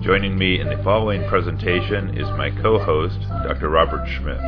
[0.00, 3.68] Joining me in the following presentation is my co-host, Dr.
[3.68, 4.40] Robert Schmidt.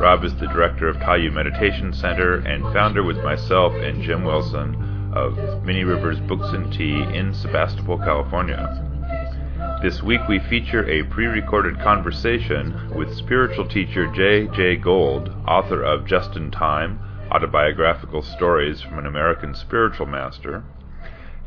[0.00, 5.12] Rob is the director of Taiyu Meditation Center and founder with myself and Jim Wilson
[5.12, 8.70] of Many Rivers Books and Tea in Sebastopol, California.
[9.82, 14.46] This week we feature a pre-recorded conversation with spiritual teacher J.
[14.46, 17.00] Jaye Gold, author of Justin Time,
[17.32, 20.62] autobiographical stories from an American spiritual master,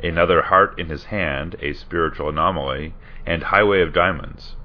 [0.04, 2.94] Another Heart in His Hand, a spiritual anomaly,
[3.28, 4.56] and Highway of Diamonds.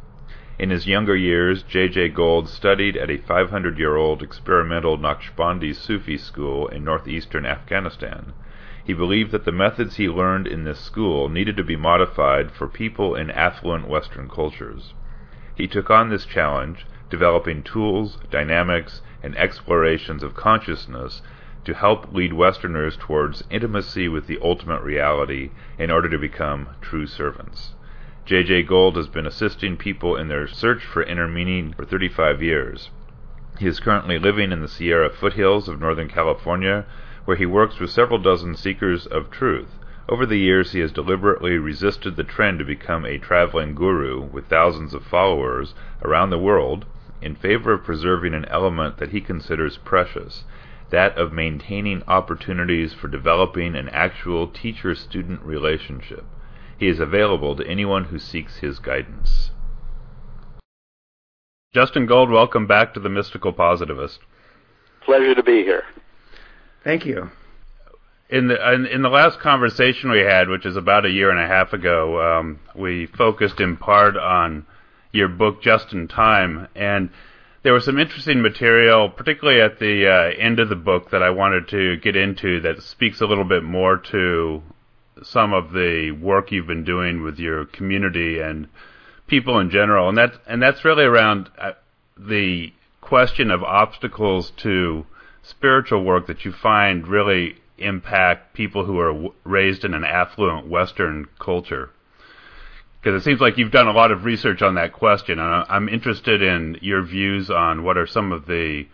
[0.57, 1.89] In his younger years, J.
[1.89, 8.35] Jaye Gold studied at a 500 year old experimental Naqshbandi Sufi school in northeastern Afghanistan.
[8.85, 12.69] He believed that the methods he learned in this school needed to be modified for
[12.69, 14.95] people in affluent Western cultures.
[15.57, 21.21] He took on this challenge, developing tools, dynamics, and explorations of consciousness
[21.65, 27.09] to help lead Westerners towards intimacy with the ultimate reality in order to become true
[27.09, 27.75] servants.
[28.25, 28.45] J.
[28.45, 32.91] Jaye Gold has been assisting people in their search for inner meaning for 35 years.
[33.59, 36.87] He is currently living in the Sierra foothills of Northern California,
[37.25, 39.77] where he works with several dozen seekers of truth.
[40.09, 44.47] Over the years, he has deliberately resisted the trend to become a traveling guru with
[44.47, 46.85] thousands of followers around the world
[47.21, 50.45] in favor of preserving an element that he considers precious
[50.91, 56.25] that of maintaining opportunities for developing an actual teacher student relationship.
[56.79, 59.51] He is available to anyone who seeks his guidance.
[61.75, 64.21] Justin Gold, welcome back to the Mystical Positivist.
[65.05, 65.85] Pleasure to be here.
[66.85, 67.31] Thank you.
[68.29, 71.41] In the in, in the last conversation we had, which is about a year and
[71.41, 74.67] a half ago, um, we focused in part on
[75.13, 77.11] your book Justin Time, and
[77.63, 81.31] there was some interesting material, particularly at the uh, end of the book, that I
[81.31, 84.63] wanted to get into that speaks a little bit more to
[85.25, 88.69] some of the work you've been doing with your community and
[89.27, 91.73] people in general, and that's and that's really around uh,
[92.19, 95.07] the question of obstacles to
[95.43, 100.67] spiritual work that you find really impact people who are w- raised in an affluent
[100.69, 101.91] Western culture.
[103.01, 105.89] Because it seems like you've done a lot of research on that question, and I'm
[105.89, 108.87] interested in your views on what are some of the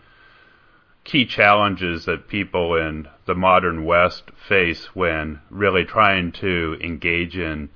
[1.09, 7.67] key challenges that people in the modern West face when really trying to engage in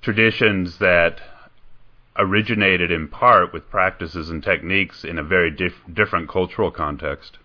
[0.00, 1.20] traditions that
[2.16, 7.36] originated in part with practices and techniques in a very dif- different cultural context.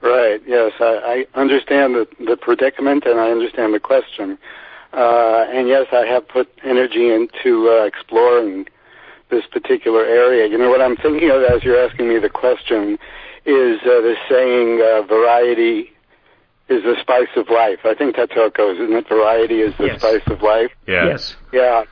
[0.00, 0.40] Right.
[0.46, 4.38] Yes, I, I understand the, the predicament and I understand the question.
[4.94, 8.66] Uh, and yes, I have put energy into uh, exploring
[9.30, 10.46] this particular area.
[10.46, 12.98] You know what I'm thinking of as you're asking me the question
[13.44, 15.92] is uh, the saying, uh, variety
[16.68, 17.80] is the spice of life.
[17.84, 19.08] I think that's how it goes, isn't it?
[19.08, 20.00] Variety is the yes.
[20.00, 20.70] spice of life.
[20.86, 21.06] Yeah.
[21.06, 21.36] Yes.
[21.52, 21.84] Yeah.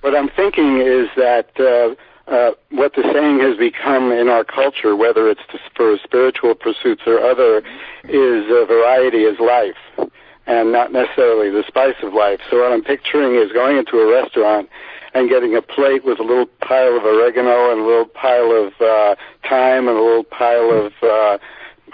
[0.00, 1.94] What I'm thinking is that uh,
[2.30, 5.40] uh, what the saying has become in our culture, whether it's
[5.74, 7.58] for spiritual pursuits or other,
[8.04, 10.10] is uh, variety is life
[10.46, 12.40] and not necessarily the spice of life.
[12.50, 14.68] So what I'm picturing is going into a restaurant
[15.14, 18.72] and getting a plate with a little pile of oregano and a little pile of
[18.80, 19.14] uh,
[19.48, 21.38] thyme and a little pile of uh,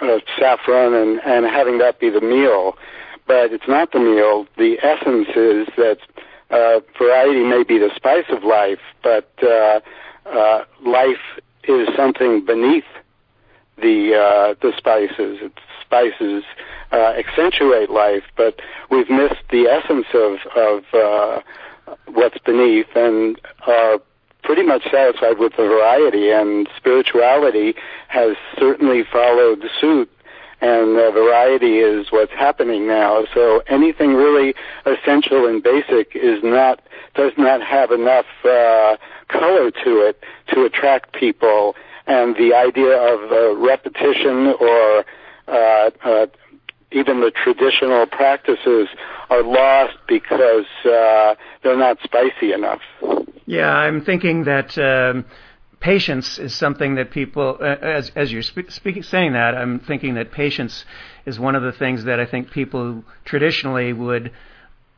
[0.00, 2.76] uh, saffron and, and having that be the meal.
[3.26, 4.46] But it's not the meal.
[4.58, 5.98] The essence is that
[6.50, 9.80] uh, variety may be the spice of life, but uh,
[10.26, 12.84] uh, life is something beneath
[13.76, 15.38] the uh, the spices.
[15.40, 16.44] It's spices
[16.92, 18.60] uh, accentuate life, but
[18.90, 21.40] we've missed the essence of of uh,
[22.06, 23.98] what's beneath and are
[24.42, 26.30] pretty much satisfied with the variety.
[26.30, 27.74] And spirituality
[28.08, 30.10] has certainly followed suit
[30.64, 33.26] and the variety is what's happening now.
[33.34, 34.54] So anything really
[34.86, 36.80] essential and basic is not
[37.14, 38.96] does not have enough uh,
[39.28, 41.76] color to it to attract people.
[42.06, 45.04] And the idea of uh, repetition or
[45.48, 46.26] uh, uh,
[46.94, 48.88] even the traditional practices
[49.28, 52.80] are lost because uh, they're not spicy enough.
[53.46, 55.24] Yeah, I'm thinking that um,
[55.80, 60.14] patience is something that people, uh, as as you're spe- speaking, saying that, I'm thinking
[60.14, 60.84] that patience
[61.26, 64.32] is one of the things that I think people traditionally would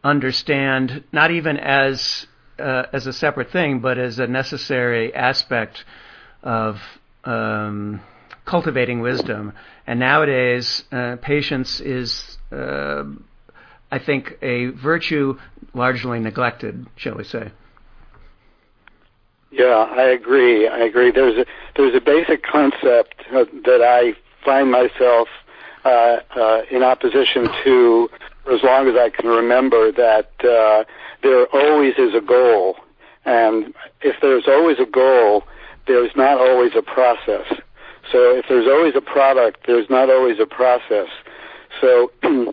[0.04, 2.26] understand, not even as
[2.58, 5.84] uh, as a separate thing, but as a necessary aspect
[6.42, 6.76] of
[7.24, 8.00] um,
[8.46, 9.52] cultivating wisdom.
[9.86, 13.04] And nowadays, uh, patience is, uh,
[13.92, 15.38] I think, a virtue
[15.74, 17.50] largely neglected, shall we say.
[19.50, 20.68] Yeah, I agree.
[20.68, 21.10] I agree.
[21.10, 21.46] There's a
[21.76, 24.14] there's a basic concept uh, that I
[24.44, 25.28] find myself
[25.84, 28.10] uh, uh, in opposition to
[28.44, 29.92] for as long as I can remember.
[29.92, 30.84] That uh,
[31.22, 32.76] there always is a goal,
[33.24, 33.72] and
[34.02, 35.44] if there's always a goal,
[35.86, 37.46] there's not always a process.
[38.12, 41.08] So if there's always a product, there's not always a process.
[41.80, 42.52] So uh,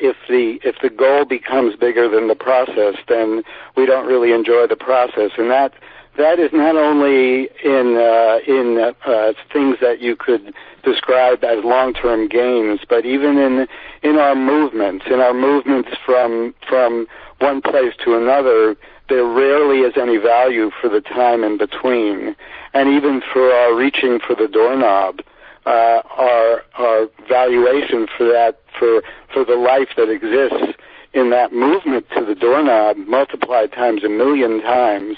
[0.00, 3.42] if the if the goal becomes bigger than the process, then
[3.76, 5.72] we don't really enjoy the process, and that
[6.16, 10.54] that is not only in uh, in uh, things that you could
[10.84, 13.66] describe as long-term gains, but even in
[14.02, 17.06] in our movements, in our movements from from
[17.40, 18.76] one place to another,
[19.08, 22.34] there rarely is any value for the time in between,
[22.72, 25.20] and even for our reaching for the doorknob,
[25.66, 29.02] uh, our our valuation for that for
[29.32, 30.78] for the life that exists
[31.14, 35.16] in that movement to the doorknob multiplied times a million times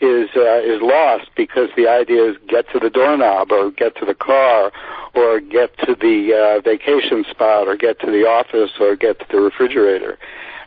[0.00, 4.04] is uh, is lost because the idea is get to the doorknob or get to
[4.04, 4.70] the car
[5.14, 9.26] or get to the uh, vacation spot or get to the office or get to
[9.30, 10.18] the refrigerator.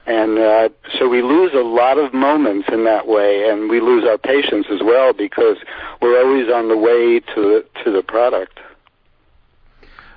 [0.09, 4.03] And uh, so we lose a lot of moments in that way, and we lose
[4.05, 5.57] our patience as well because
[6.01, 8.59] we're always on the way to the, to the product.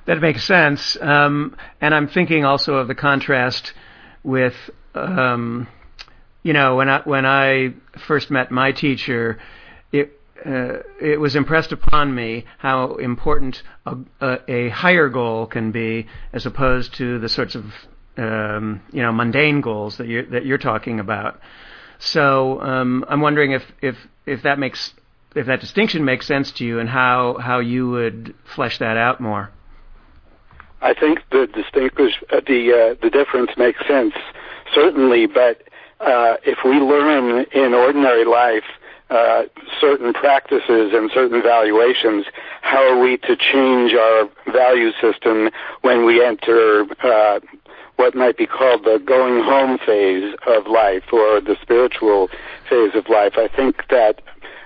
[0.07, 0.97] That makes sense.
[0.99, 3.75] Um, and I'm thinking also of the contrast
[4.25, 4.55] with
[4.95, 5.69] um,
[6.43, 7.75] you know, when I when I
[8.07, 9.39] first met my teacher,
[9.93, 15.71] it uh, it was impressed upon me how important a, a, a, higher goal can
[15.71, 17.67] be as opposed to the sorts of
[18.17, 21.41] um, you know mundane goals that you're that you're talking about.
[21.99, 24.95] So um, I'm wondering if if if that makes
[25.35, 29.21] if that distinction makes sense to you and how how you would flesh that out
[29.21, 29.51] more.
[30.81, 34.15] I think the distinguish uh, the uh, the difference makes sense
[34.75, 35.63] certainly, but
[36.01, 38.65] uh, if we learn in ordinary life
[39.11, 39.43] uh,
[39.81, 42.25] certain practices and certain valuations,
[42.63, 45.51] how are we to change our value system
[45.83, 47.39] when we enter uh,
[47.97, 52.29] what might be called the going home phase of life or the spiritual
[52.69, 53.35] phase of life?
[53.37, 54.23] I think that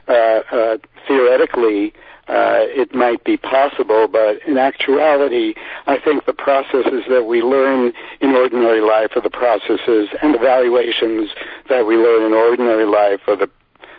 [0.08, 1.92] uh, uh, theoretically
[2.28, 5.54] uh, it might be possible, but in actuality,
[5.86, 10.38] I think the processes that we learn in ordinary life are the processes and the
[10.38, 11.30] valuations
[11.68, 13.48] that we learn in ordinary life are the,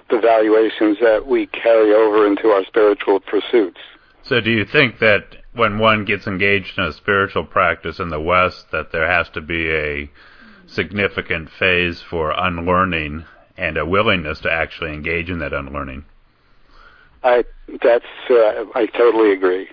[0.09, 3.79] the valuations that we carry over into our spiritual pursuits.
[4.23, 8.21] So do you think that when one gets engaged in a spiritual practice in the
[8.21, 10.09] West, that there has to be a
[10.67, 13.25] significant phase for unlearning
[13.57, 16.05] and a willingness to actually engage in that unlearning?
[17.23, 17.43] I
[17.81, 19.69] that's uh, I totally agree.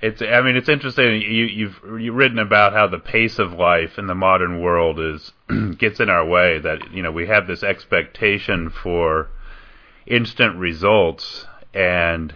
[0.00, 3.98] It's I mean it's interesting you you've you've written about how the pace of life
[3.98, 5.32] in the modern world is
[5.78, 9.28] gets in our way that you know we have this expectation for
[10.06, 12.34] instant results and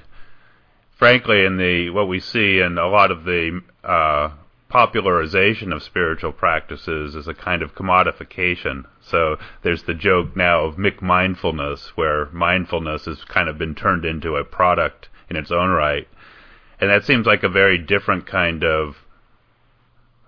[1.02, 4.31] frankly in the what we see in a lot of the uh,
[4.69, 8.84] popularization of spiritual practices is a kind of commodification.
[9.00, 14.36] So there's the joke now of McMindfulness, where mindfulness has kind of been turned into
[14.36, 16.06] a product in its own right.
[16.81, 18.94] And that seems like a very different kind of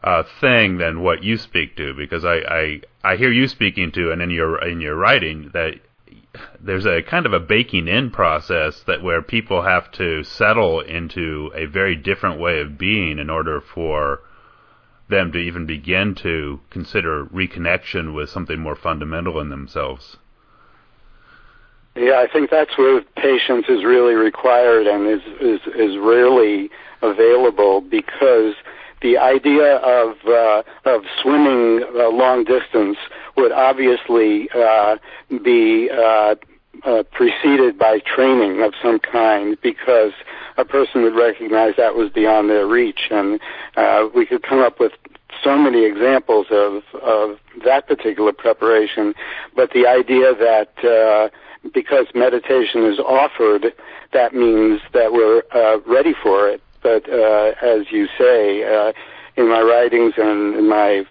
[0.03, 4.11] uh, thing than what you speak to, because I, I I hear you speaking to,
[4.11, 5.75] and in your in your writing that
[6.61, 11.51] there's a kind of a baking in process that where people have to settle into
[11.55, 14.21] a very different way of being in order for
[15.09, 20.17] them to even begin to consider reconnection with something more fundamental in themselves.
[21.95, 26.71] Yeah, I think that's where patience is really required and is is, is rarely
[27.03, 28.55] available because
[29.05, 32.97] the idea of uh, of swimming a long distance
[33.37, 34.97] would obviously uh,
[35.45, 36.35] be uh,
[36.85, 40.13] uh, preceded by training of some kind because
[40.57, 43.09] a person would recognize that was beyond their reach.
[43.11, 43.39] And
[43.77, 44.93] uh, we could come up with
[45.43, 49.15] so many examples of, of that particular preparation.
[49.55, 51.29] But the idea that uh,
[51.75, 53.75] because meditation is offered,
[54.15, 56.63] that means that we're uh, ready for it.
[56.85, 58.93] But uh, as you say, uh,
[59.37, 61.05] in my writings and in my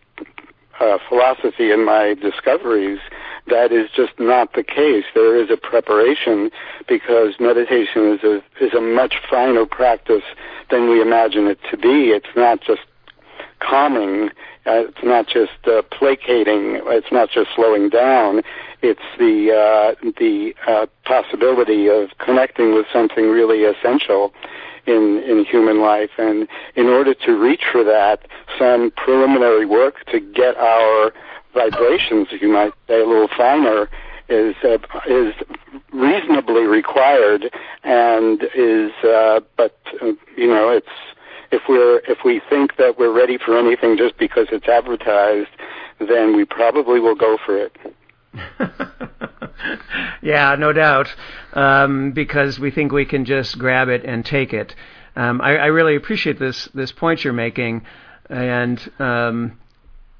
[0.80, 3.00] uh, philosophy and my discoveries,
[3.48, 5.04] that is just not the case.
[5.16, 6.52] There is a preparation
[6.88, 10.24] because meditation is a is a much finer practice
[10.70, 12.12] than we imagine it to be.
[12.12, 12.82] It's not just
[13.60, 14.30] calming.
[14.66, 16.80] Uh, it's not just uh, placating.
[16.86, 18.44] It's not just slowing down.
[18.84, 24.34] It's the uh, the uh, possibility of connecting with something really essential
[24.86, 26.12] in in human life.
[26.18, 31.14] And in order to reach for that, some preliminary work to get our
[31.54, 33.90] vibrations, you might say, a little finer,
[34.30, 35.34] is uh, is
[35.92, 37.52] reasonably required,
[37.84, 40.88] and is uh, but uh, you know it's
[41.52, 45.52] if we're if we think that we're ready for anything just because it's advertised,
[46.00, 47.76] then we probably will go for it.
[50.22, 51.14] yeah, no doubt,
[51.54, 54.76] um, because we think we can just grab it and take it.
[55.16, 57.84] Um, I, I, really appreciate this this point you're making,
[58.30, 59.60] and um,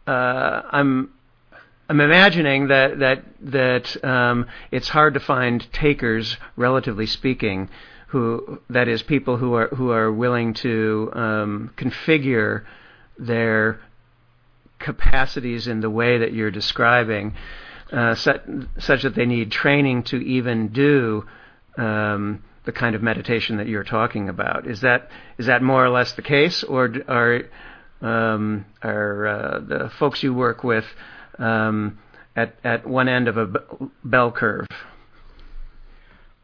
[0.06, 1.12] uh, I'm
[1.90, 7.70] I'm imagining that that that um, it's hard to find takers, relatively speaking,
[8.08, 12.64] who that is people who are who are willing to um, configure
[13.18, 13.80] their
[14.80, 17.34] capacities in the way that you're describing,
[17.94, 18.42] uh, such,
[18.80, 21.26] such, that they need training to even do
[21.78, 24.68] um, the kind of meditation that you're talking about.
[24.68, 27.42] Is that is that more or less the case, or are
[28.02, 30.86] um, are uh, the folks you work with
[31.38, 32.00] um,
[32.36, 33.48] at at one end of a
[34.04, 34.68] bell curve?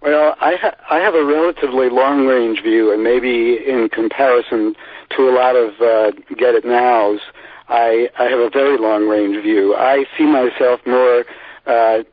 [0.01, 4.75] Well, I ha- I have a relatively long range view, and maybe in comparison
[5.17, 7.19] to a lot of uh, get it nows,
[7.69, 9.75] I I have a very long range view.
[9.75, 11.25] I see myself more.
[11.65, 12.03] Uh,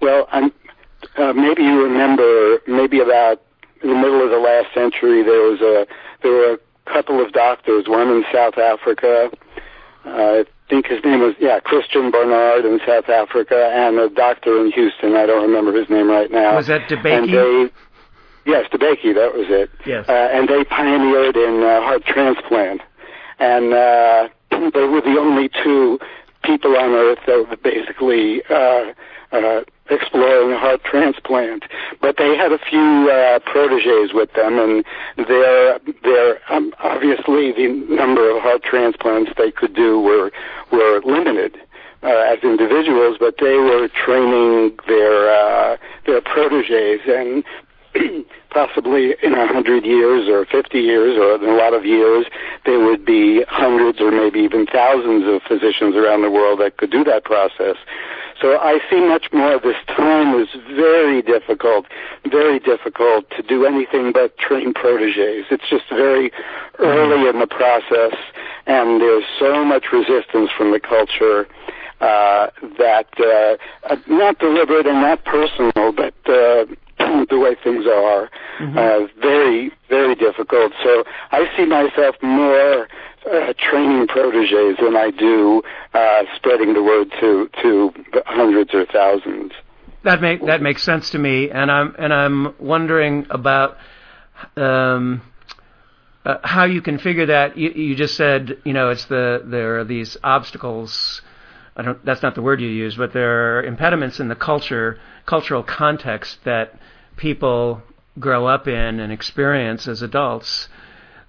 [0.00, 0.52] well, I'm.
[1.16, 3.42] Uh, maybe you remember, maybe about
[3.82, 5.86] in the middle of the last century, there was a
[6.22, 9.30] there were a couple of doctors, one in South Africa,
[10.04, 14.72] uh, think his name was yeah Christiaan Barnard in South Africa, and a doctor in
[14.72, 15.14] Houston.
[15.14, 16.56] I don't remember his name right now.
[16.56, 17.12] Was that DeBakey?
[17.12, 17.72] And they,
[18.46, 19.14] yes, DeBakey.
[19.14, 19.70] That was it.
[19.84, 20.08] Yes.
[20.08, 22.80] Uh, and they pioneered in uh, heart transplant,
[23.38, 24.28] and uh,
[24.70, 25.98] they were the only two
[26.42, 28.92] people on Earth that were basically uh,
[29.32, 31.64] uh, exploring a heart transplant.
[32.00, 34.84] But they had a few uh, proteges with them, and
[35.28, 40.30] their their um, obviously the number of heart transplants they could do were
[40.70, 41.58] were limited.
[42.04, 47.44] Uh, as individuals, but they were training their uh, their proteges, and
[48.50, 52.26] possibly in a hundred years or fifty years or in a lot of years,
[52.64, 56.90] there would be hundreds or maybe even thousands of physicians around the world that could
[56.90, 57.76] do that process.
[58.40, 61.86] So I see much more of this time was very difficult,
[62.28, 65.46] very difficult to do anything but train proteges.
[65.50, 66.32] It's just very
[66.78, 68.18] early in the process,
[68.66, 71.46] and there's so much resistance from the culture
[72.00, 76.64] uh, that uh, not deliberate and not personal, but uh,
[77.30, 78.78] the way things are, mm-hmm.
[78.78, 80.72] uh, very, very difficult.
[80.82, 82.88] So I see myself more
[83.30, 85.62] uh, training proteges than I do
[85.94, 87.92] uh, spreading the word to to
[88.26, 89.52] hundreds or thousands.
[90.04, 93.76] That make that makes sense to me, and I'm and I'm wondering about
[94.56, 95.22] um,
[96.24, 97.56] uh, how you configure that.
[97.56, 101.22] You, you just said you know it's the there are these obstacles.
[101.76, 102.04] I don't.
[102.04, 106.38] That's not the word you use, but there are impediments in the culture, cultural context
[106.44, 106.74] that
[107.16, 107.82] people
[108.18, 110.68] grow up in and experience as adults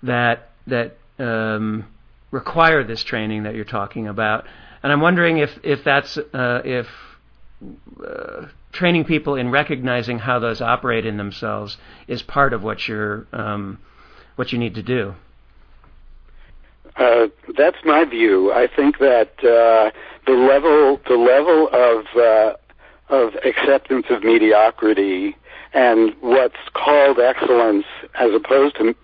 [0.02, 1.86] that that um,
[2.32, 4.46] require this training that you're talking about.
[4.82, 6.88] And I'm wondering if if that's uh, if
[8.06, 13.28] uh, training people in recognizing how those operate in themselves is part of what you're
[13.32, 13.80] um,
[14.36, 15.16] what you need to do.
[16.96, 18.52] Uh, that's my view.
[18.52, 19.92] I think that uh,
[20.26, 22.54] the level the level of uh,
[23.10, 25.36] of acceptance of mediocrity
[25.74, 28.96] and what's called excellence as opposed to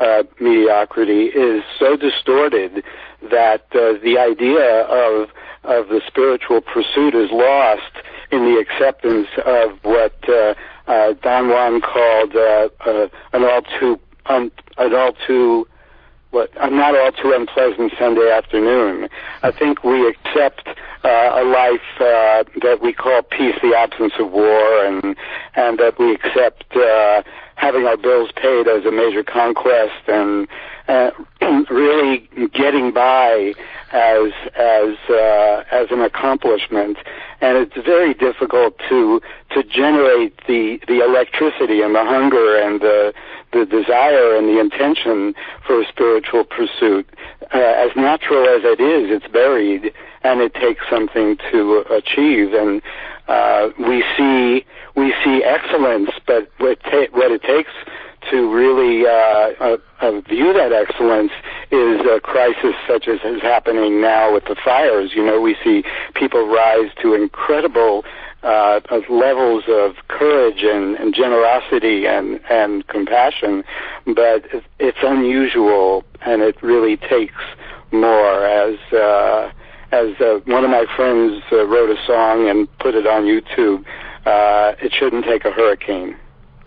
[0.00, 2.82] uh, mediocrity is so distorted
[3.30, 5.28] that uh, the idea of
[5.64, 7.92] of the spiritual pursuit is lost
[8.30, 10.54] in the acceptance of what uh,
[10.86, 15.66] uh, Don Juan called uh, uh, an all too um, an all too
[16.34, 19.08] what a not all too unpleasant Sunday afternoon.
[19.42, 20.66] I think we accept
[21.04, 25.16] uh, a life uh, that we call peace, the absence of war, and
[25.54, 27.22] and that we accept uh,
[27.54, 30.48] having our bills paid as a major conquest, and
[30.88, 31.12] uh,
[31.70, 33.54] really getting by
[33.92, 36.98] as as uh, as an accomplishment.
[37.40, 43.14] And it's very difficult to to generate the the electricity and the hunger and the
[43.54, 45.34] the desire and the intention
[45.66, 47.08] for a spiritual pursuit.
[47.54, 49.92] Uh, as natural as it is, it's buried
[50.22, 52.52] and it takes something to achieve.
[52.52, 52.82] And
[53.28, 57.72] uh, we see we see excellence, but what, ta- what it takes
[58.30, 59.10] to really uh,
[59.60, 61.32] uh, uh, view that excellence
[61.70, 65.12] is a crisis such as is happening now with the fires.
[65.14, 65.84] You know, we see
[66.14, 68.04] people rise to incredible
[68.44, 73.64] uh, levels of courage and, and generosity and, and compassion,
[74.06, 74.44] but
[74.78, 77.42] it's unusual and it really takes
[77.92, 79.50] more as uh,
[79.92, 83.84] as uh, one of my friends uh, wrote a song and put it on YouTube.
[84.26, 86.16] Uh, it shouldn't take a hurricane.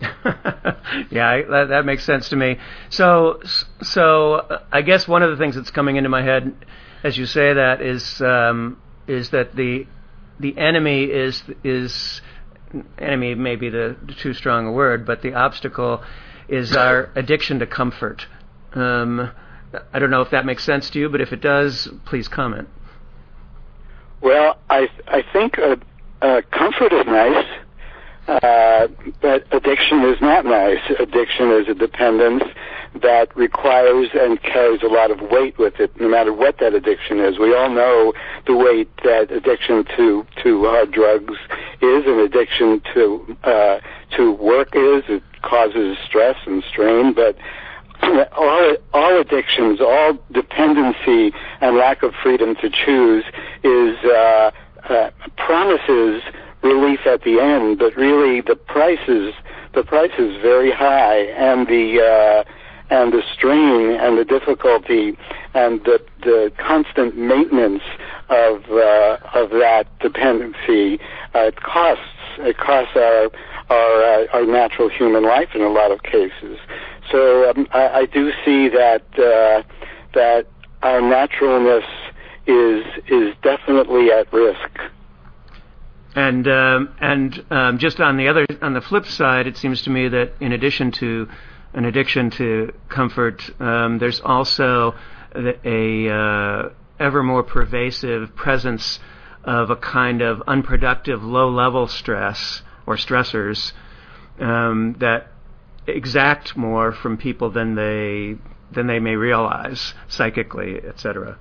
[1.10, 2.56] yeah, that, that makes sense to me.
[2.88, 3.40] So,
[3.82, 6.54] so I guess one of the things that's coming into my head
[7.02, 9.86] as you say that is um, is that the
[10.40, 12.20] the enemy is is
[12.98, 16.02] enemy may be the too strong a word, but the obstacle
[16.48, 18.26] is our addiction to comfort.
[18.72, 19.30] Um,
[19.92, 22.68] I don't know if that makes sense to you, but if it does, please comment.
[24.20, 25.76] Well, I I think uh,
[26.22, 27.46] uh, comfort is nice,
[28.28, 28.88] uh,
[29.22, 30.80] but addiction is not nice.
[30.98, 32.44] Addiction is a dependence
[33.00, 37.20] that requires and carries a lot of weight with it, no matter what that addiction
[37.20, 37.38] is.
[37.38, 38.12] We all know
[38.46, 41.34] the weight that addiction to to hard drugs
[41.80, 43.80] is, and addiction to uh,
[44.16, 45.04] to work is.
[45.08, 47.36] It causes stress and strain, but
[48.36, 51.32] all, all addictions, all dependency
[51.62, 53.24] and lack of freedom to choose
[53.64, 54.50] is uh,
[54.88, 56.22] uh, promises
[56.62, 59.34] relief at the end, but really the price is
[59.74, 62.44] the price is very high, and the uh,
[62.90, 65.16] and the strain and the difficulty
[65.54, 67.82] and the the constant maintenance
[68.28, 70.98] of uh, of that dependency
[71.34, 72.04] uh, costs
[72.38, 73.30] it costs our
[73.70, 76.58] our uh, our natural human life in a lot of cases.
[77.10, 79.62] So um, I, I do see that uh,
[80.14, 80.46] that
[80.82, 81.84] our naturalness
[82.46, 84.80] is is definitely at risk.
[86.14, 89.90] And um, and um, just on the other on the flip side, it seems to
[89.90, 91.28] me that in addition to
[91.74, 94.94] an addiction to comfort, um, there's also
[95.34, 98.98] a, uh, ever more pervasive presence
[99.44, 103.72] of a kind of unproductive low-level stress or stressors
[104.40, 105.28] um, that
[105.86, 108.36] exact more from people than they
[108.70, 111.38] than they may realize psychically, etc.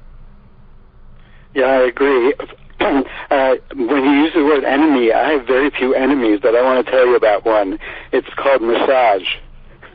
[1.54, 2.34] Yeah, I agree.
[3.30, 6.86] Uh, when you use the word enemy, I have very few enemies, but I want
[6.86, 7.78] to tell you about one.
[8.14, 9.28] It's called massage.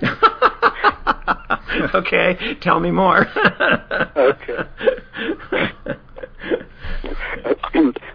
[1.94, 3.26] okay, tell me more.
[4.16, 4.64] okay.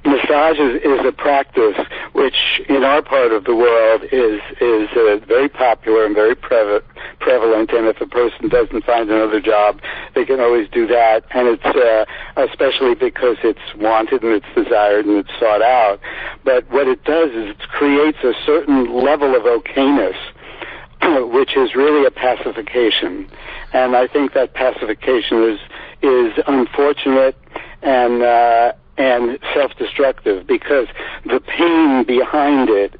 [0.05, 1.75] Massage is, is a practice
[2.13, 6.79] which, in our part of the world, is is uh, very popular and very pre-
[7.19, 7.71] prevalent.
[7.71, 9.81] And if a person doesn't find another job,
[10.15, 11.23] they can always do that.
[11.31, 12.05] And it's uh,
[12.41, 15.99] especially because it's wanted and it's desired and it's sought out.
[16.43, 20.17] But what it does is it creates a certain level of okayness
[21.57, 23.27] is really a pacification.
[23.73, 25.59] And I think that pacification is
[26.01, 27.35] is unfortunate
[27.81, 30.87] and uh, and self-destructive because
[31.25, 32.99] the pain behind it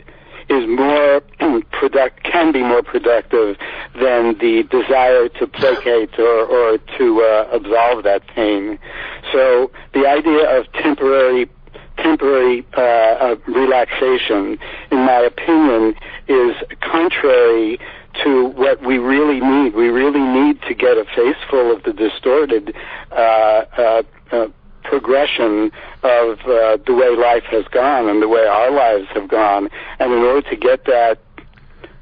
[0.49, 1.21] is more
[1.71, 3.57] product can be more productive
[3.99, 8.79] than the desire to placate or, or to uh, absolve that pain.
[9.33, 11.49] So the idea of temporary
[11.97, 14.59] temporary uh, uh, relaxation,
[14.91, 15.95] in my opinion,
[16.27, 17.79] is contrary
[18.23, 19.75] to what we really need.
[19.75, 22.75] We really need to get a face full of the distorted
[23.11, 24.47] uh, uh, uh,
[24.83, 25.71] progression
[26.03, 29.69] of uh, the way life has gone and the way our lives have gone.
[29.99, 31.19] And in order to get that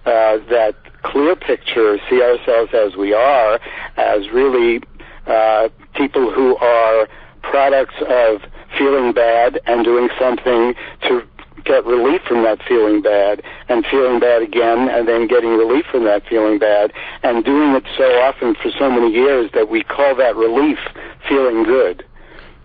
[0.05, 3.59] uh, that clear picture, see ourselves as we are,
[3.97, 4.81] as really
[5.25, 7.07] uh, people who are
[7.41, 8.41] products of
[8.77, 11.27] feeling bad and doing something to
[11.65, 16.05] get relief from that feeling bad and feeling bad again and then getting relief from
[16.05, 20.15] that feeling bad and doing it so often for so many years that we call
[20.15, 20.79] that relief
[21.27, 22.05] feeling good.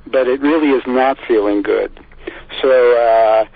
[0.06, 1.98] But it really is not feeling good.
[2.60, 3.46] So uh,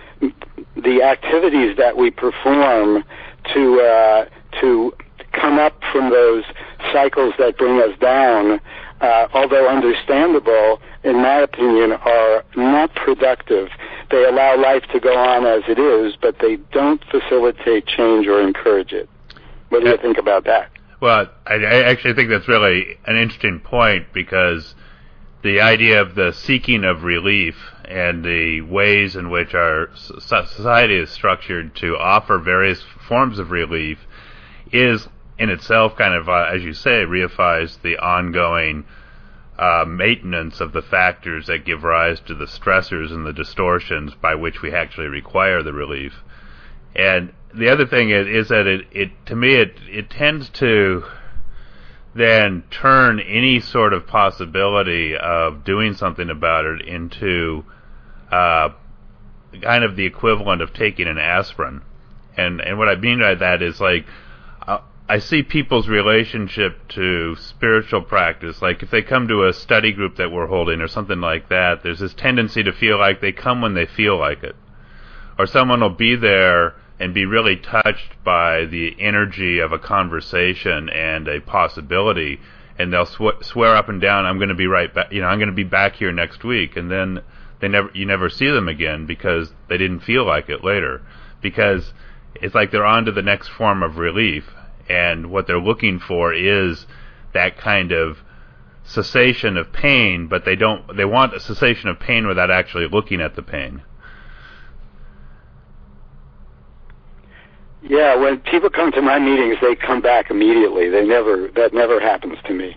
[0.76, 3.04] the activities that we perform
[3.52, 4.26] to uh,
[4.60, 4.94] to
[5.32, 6.44] come up from those
[6.92, 8.60] cycles that bring us down,
[9.00, 13.68] uh, although understandable, in my opinion, are not productive.
[14.10, 18.40] They allow life to go on as it is, but they don't facilitate change or
[18.40, 19.08] encourage it.
[19.70, 20.70] What do you think about that?
[21.00, 24.74] Well, I, I actually think that's really an interesting point because
[25.42, 31.10] the idea of the seeking of relief and the ways in which our society is
[31.10, 33.98] structured to offer various forms of relief
[34.72, 35.06] is
[35.38, 38.84] in itself kind of, uh, as you say, reifies the ongoing
[39.58, 44.34] uh, maintenance of the factors that give rise to the stressors and the distortions by
[44.34, 46.22] which we actually require the relief.
[46.94, 51.04] And the other thing is, is that it, it to me it it tends to
[52.14, 57.64] then turn any sort of possibility of doing something about it into
[58.30, 58.70] uh,
[59.62, 61.82] kind of the equivalent of taking an aspirin.
[62.36, 64.06] And and what I mean by that is like
[65.06, 68.62] I see people's relationship to spiritual practice.
[68.62, 71.82] Like if they come to a study group that we're holding or something like that,
[71.82, 74.56] there's this tendency to feel like they come when they feel like it,
[75.38, 80.88] or someone will be there and be really touched by the energy of a conversation
[80.88, 82.40] and a possibility
[82.78, 85.26] and they'll sw- swear up and down I'm going to be right back you know
[85.26, 87.20] I'm going to be back here next week and then
[87.60, 91.02] they never you never see them again because they didn't feel like it later.
[91.42, 91.92] Because
[92.36, 94.53] it's like they're on to the next form of relief
[94.88, 96.86] and what they're looking for is
[97.32, 98.18] that kind of
[98.84, 103.20] cessation of pain but they don't they want a cessation of pain without actually looking
[103.20, 103.82] at the pain
[107.86, 110.88] Yeah, when people come to my meetings, they come back immediately.
[110.88, 112.76] They never that never happens to me.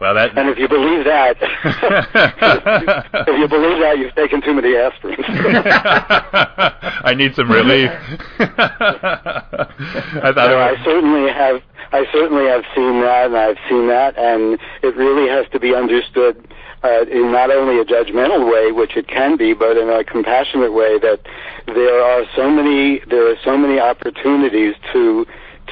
[0.00, 1.36] Well, that and if you believe that,
[3.28, 5.20] if you believe that, you've taken too many aspirins.
[7.04, 7.90] I need some relief.
[8.40, 10.58] I thought no.
[10.58, 11.60] I certainly have.
[11.92, 15.74] I certainly have seen that, and I've seen that, and it really has to be
[15.74, 16.48] understood
[16.82, 20.72] uh, in not only a judgmental way, which it can be, but in a compassionate
[20.72, 20.98] way.
[20.98, 21.20] That
[21.66, 25.26] there are so many there are so many opportunities to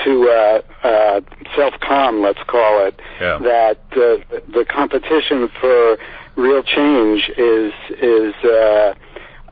[0.04, 1.20] to uh, uh,
[1.56, 3.00] self calm, let's call it.
[3.20, 3.38] Yeah.
[3.38, 5.98] That uh, the competition for
[6.36, 8.94] real change is is uh,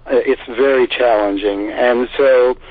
[0.07, 2.57] it's very challenging, and so.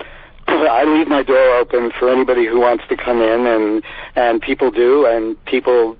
[0.47, 3.83] I leave my door open for anybody who wants to come in, and
[4.15, 5.97] and people do, and people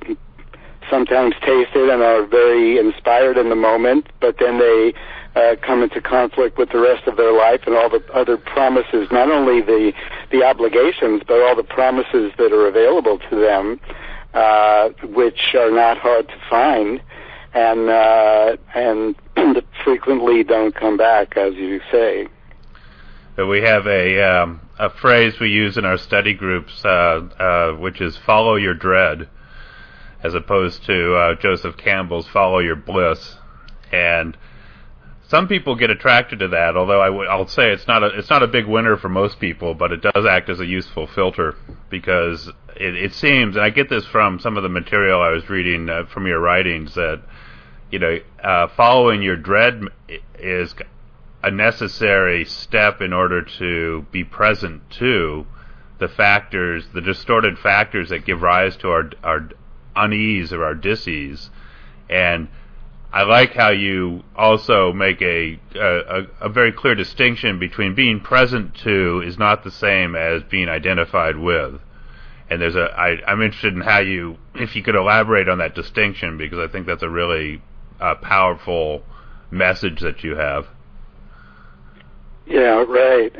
[0.90, 4.94] sometimes taste it and are very inspired in the moment, but then they
[5.36, 9.08] uh, come into conflict with the rest of their life and all the other promises,
[9.12, 9.94] not only the
[10.32, 13.80] the obligations, but all the promises that are available to them,
[14.34, 17.02] uh, which are not hard to find,
[17.54, 19.16] and uh, and
[19.84, 22.28] frequently don't come back, as you say.
[23.38, 28.00] We have a um, a phrase we use in our study groups, uh, uh, which
[28.00, 29.28] is "follow your dread."
[30.26, 33.36] as opposed to uh, Joseph Campbell's "Follow Your Bliss,"
[33.92, 34.36] and
[35.28, 36.78] some people get attracted to that.
[36.78, 39.40] Although I w- I'll say it's not a it's not a big winner for most
[39.40, 41.56] people, but it does act as a useful filter
[41.90, 45.50] because it, it seems, and I get this from some of the material I was
[45.50, 47.22] reading uh, from your writings that
[47.92, 49.84] you know uh, following your dread
[50.38, 50.76] is
[51.44, 55.46] a necessary step in order to be present to
[55.98, 59.50] the factors, the distorted factors that give rise to our our
[59.96, 61.50] unease or our disease.
[62.10, 62.50] And
[63.16, 68.76] I like how you also make a, a, a very clear distinction between being present
[68.84, 71.80] to is not the same as being identified with.
[72.50, 75.76] And there's a I, I'm interested in how you if you could elaborate on that
[75.76, 77.62] distinction because I think that's a really
[78.02, 79.04] uh, powerful
[79.50, 80.68] message that you have.
[82.46, 83.34] Yeah, right.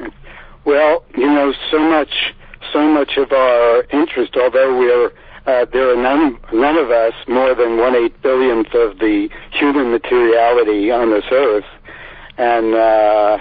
[0.64, 2.34] Well, you know, so much
[2.72, 5.12] so much of our interest, although we're
[5.46, 9.92] uh, there are none, none of us more than one eight billionth of the human
[9.92, 11.66] materiality on this earth,
[12.38, 13.38] and uh,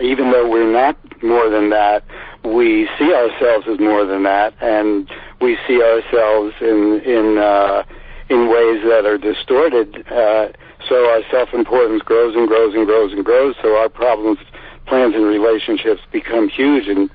[0.00, 2.04] even though we're not more than that,
[2.44, 7.82] we see ourselves as more than that, and we see ourselves in in uh,
[8.28, 10.06] in ways that are distorted.
[10.10, 10.48] Uh,
[10.88, 13.54] so our self-importance grows and grows and grows and grows.
[13.62, 14.38] So our problems,
[14.86, 17.08] plans, and relationships become huge and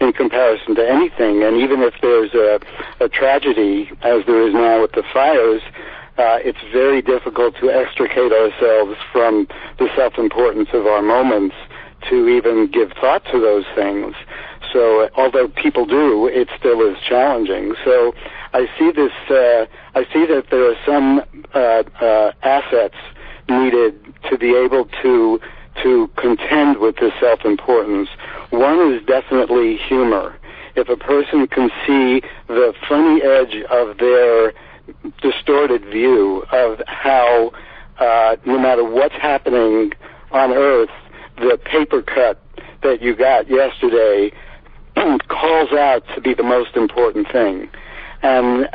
[0.00, 1.42] in comparison to anything.
[1.42, 2.60] And even if there's a,
[3.04, 5.62] a tragedy, as there is now with the fires,
[6.18, 9.46] uh, it's very difficult to extricate ourselves from
[9.78, 11.54] the self-importance of our moments
[12.08, 14.14] to even give thought to those things.
[14.72, 17.74] So, although people do, it still is challenging.
[17.84, 18.14] So,
[18.52, 19.12] I see this.
[19.28, 21.22] Uh, I see that there are some
[21.54, 22.96] uh, uh, assets
[23.48, 25.40] needed to be able to
[25.82, 28.08] to contend with this self-importance.
[28.50, 30.36] One is definitely humor.
[30.76, 34.52] If a person can see the funny edge of their
[35.20, 37.52] distorted view of how,
[37.98, 39.92] uh, no matter what's happening
[40.32, 40.90] on Earth,
[41.36, 42.42] the paper cut
[42.82, 44.32] that you got yesterday
[45.28, 47.68] calls out to be the most important thing.
[48.22, 48.68] And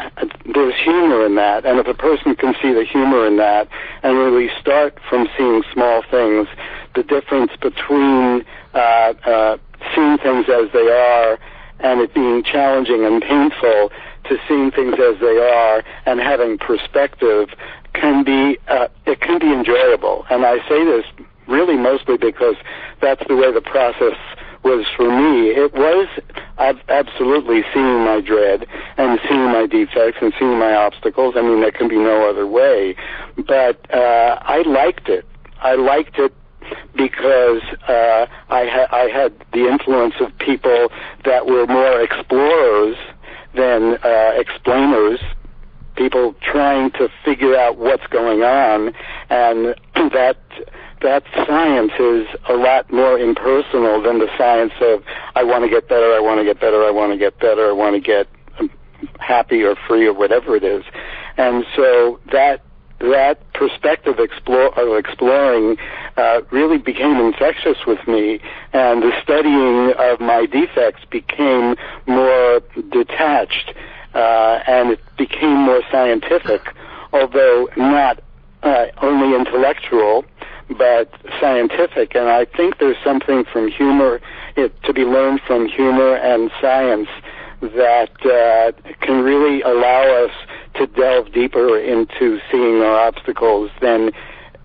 [0.54, 1.66] there's humor in that.
[1.66, 3.68] And if a person can see the humor in that
[4.02, 6.48] and really start from seeing small things,
[6.96, 9.58] the difference between uh, uh,
[9.94, 11.40] seeing things as they are
[11.80, 13.92] and it being challenging and painful
[14.26, 17.50] to seeing things as they are and having perspective
[17.94, 20.26] can be uh, it can be enjoyable.
[20.30, 21.06] And I say this
[21.48, 22.56] really mostly because
[23.02, 24.18] that's the way the process
[24.64, 25.50] was for me.
[25.50, 26.08] It was
[26.58, 28.66] I've absolutely seeing my dread
[28.98, 31.36] and seeing my defects and seeing my obstacles.
[31.38, 32.96] I mean, there can be no other way.
[33.36, 35.26] But uh, I liked it.
[35.62, 36.34] I liked it
[36.96, 40.90] because uh, I, ha- I had the influence of people
[41.24, 42.98] that were more explorers
[43.56, 45.20] than uh, explainers,
[45.96, 48.94] people trying to figure out what's going on,
[49.30, 49.76] and
[50.14, 50.38] that
[51.02, 55.04] that science is a lot more impersonal than the science of
[55.36, 57.70] I want to get better, I want to get better, I want to get better,
[57.70, 58.28] I want to get
[58.60, 58.72] um,
[59.20, 60.84] happy or free or whatever it is.
[61.38, 62.65] And so that
[63.00, 65.78] that perspective explore, of exploring
[66.18, 68.40] uh, really became infectious with me,
[68.74, 71.76] and the studying of my defects became
[72.08, 73.74] more detached,
[74.14, 76.62] uh, and it became more scientific,
[77.12, 78.22] although not
[78.64, 80.26] uh, only intellectual,
[80.78, 82.16] but scientific.
[82.16, 84.22] And I think there's something from humor
[84.56, 87.10] it, to be learned from humor and science
[87.62, 90.32] that uh, can really allow us
[90.76, 94.12] to delve deeper into seeing our obstacles than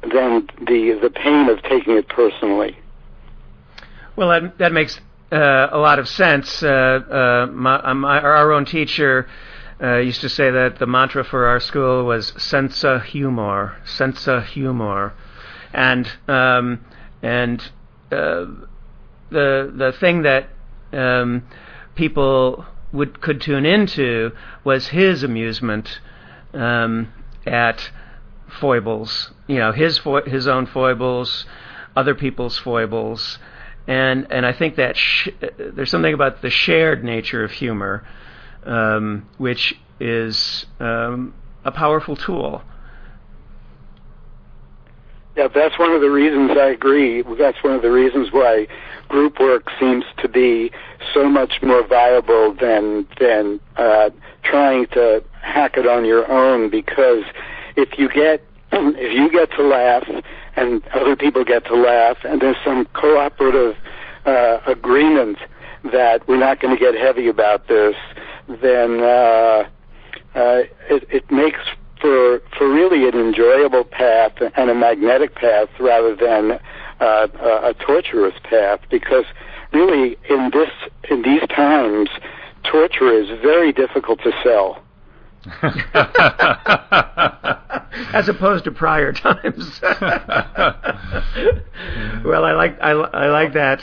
[0.03, 2.77] than the the pain of taking it personally.
[4.17, 5.01] Well, that that makes
[5.31, 6.63] uh, a lot of sense.
[6.63, 9.29] Uh, uh my, uh, my, our own teacher
[9.83, 15.15] uh, used to say that the mantra for our school was "sensa humor," senza humor,
[15.73, 16.85] and um,
[17.23, 17.71] and
[18.11, 18.67] the
[19.31, 20.49] the thing that
[20.93, 21.45] um,
[21.95, 24.33] people would could tune into
[24.65, 26.01] was his amusement
[26.55, 27.13] um,
[27.47, 27.91] at
[28.49, 29.31] foibles.
[29.47, 31.47] You know, his fo- his own foibles,
[31.97, 33.39] other people's foibles,
[33.87, 38.05] and and I think that sh- there's something about the shared nature of humor,
[38.65, 42.63] um, which is um, a powerful tool.
[45.41, 47.23] Yeah, that's one of the reasons I agree.
[47.23, 48.69] That's one of the reasons why
[49.09, 50.71] group work seems to be
[51.15, 54.11] so much more viable than than uh,
[54.43, 56.69] trying to hack it on your own.
[56.69, 57.25] Because
[57.75, 60.07] if you get if you get to laugh
[60.57, 63.79] and other people get to laugh, and there's some cooperative
[64.27, 65.39] uh, agreement
[65.91, 67.97] that we're not going to get heavy about this,
[68.47, 69.65] then uh,
[70.35, 71.61] uh, it, it makes
[72.01, 76.53] for for really an enjoyable path and a magnetic path rather than
[77.01, 79.25] uh, a, a torturous path because
[79.73, 80.71] really in this
[81.11, 82.09] in these times
[82.65, 84.83] torture is very difficult to sell
[88.13, 89.81] as opposed to prior times.
[92.25, 93.83] well, I like I, I like that.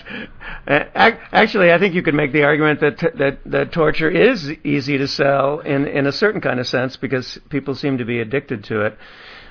[0.67, 0.83] Uh,
[1.31, 4.99] actually, I think you could make the argument that t- that that torture is easy
[4.99, 8.63] to sell in in a certain kind of sense because people seem to be addicted
[8.65, 8.97] to it,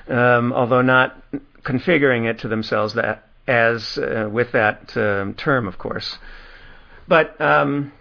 [0.07, 1.21] um, although not
[1.63, 6.19] configuring it to themselves that as uh, with that um, term, of course.
[7.05, 7.91] But um,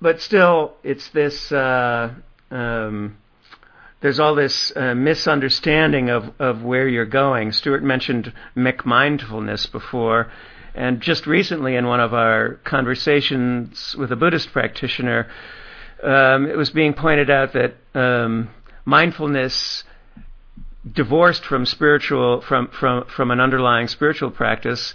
[0.00, 1.50] but still, it's this.
[1.50, 2.14] Uh,
[2.52, 3.16] um,
[4.00, 7.52] there's all this uh, misunderstanding of, of where you're going.
[7.52, 10.32] Stuart mentioned McMindfulness before,
[10.74, 15.28] and just recently in one of our conversations with a Buddhist practitioner,
[16.02, 18.48] um, it was being pointed out that um,
[18.84, 19.84] mindfulness
[20.90, 24.94] divorced from spiritual from, from from an underlying spiritual practice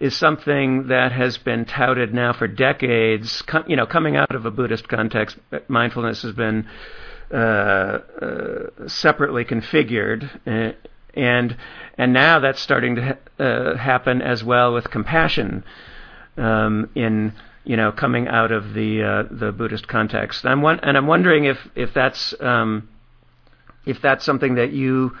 [0.00, 3.42] is something that has been touted now for decades.
[3.42, 5.36] Com- you know, coming out of a Buddhist context,
[5.68, 7.09] mindfulness has been uh, uh,
[8.88, 10.72] separately configured, uh,
[11.14, 11.56] and
[11.96, 13.02] and now that's starting to
[13.38, 15.64] ha- happen as well with compassion
[16.36, 17.32] um, in
[17.64, 20.44] you know coming out of the the Buddhist context.
[20.44, 22.88] I'm one, and I'm wondering if if that's um,
[23.86, 25.16] if that's something that you,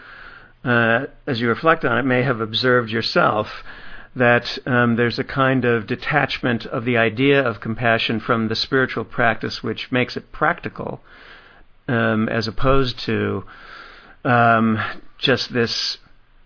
[0.64, 3.64] uh, as you reflect on it, may have observed yourself,
[4.14, 9.04] that um, there's a kind of detachment of the idea of compassion from the spiritual
[9.04, 11.00] practice, which makes it practical,
[11.88, 13.44] um, as opposed to
[14.24, 14.78] um,
[15.18, 15.98] just this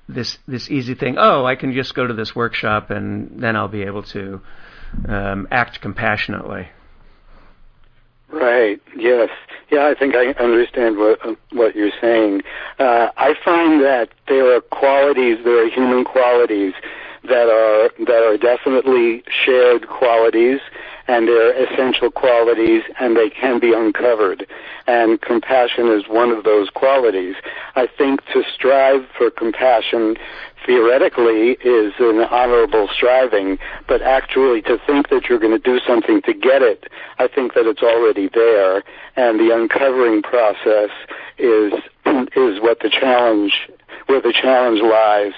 [0.08, 1.16] this this easy thing.
[1.18, 4.40] Oh, I can just go to this workshop and then I'll be able to
[5.08, 6.68] um, act compassionately.
[8.28, 8.80] Right.
[8.96, 9.30] Yes.
[9.70, 9.86] Yeah.
[9.86, 11.18] I think I understand what
[11.52, 12.42] what you're saying.
[12.78, 16.74] Uh, I find that there are qualities, there are human qualities
[17.24, 20.60] that are that are definitely shared qualities
[21.06, 24.46] and they're essential qualities and they can be uncovered.
[24.86, 27.36] And compassion is one of those qualities.
[27.74, 30.16] I think to strive for compassion
[30.66, 36.22] theoretically is an honorable striving, but actually to think that you're going to do something
[36.22, 36.86] to get it,
[37.18, 38.82] I think that it's already there,
[39.16, 40.90] and the uncovering process
[41.38, 41.72] is
[42.36, 43.68] is what the challenge
[44.06, 45.32] where the challenge lies.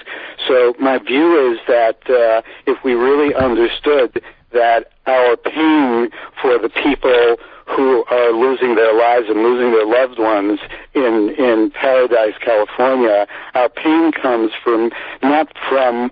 [0.47, 6.09] So my view is that uh, if we really understood that our pain
[6.41, 10.59] for the people who are losing their lives and losing their loved ones
[10.93, 16.11] in in Paradise, California, our pain comes from not from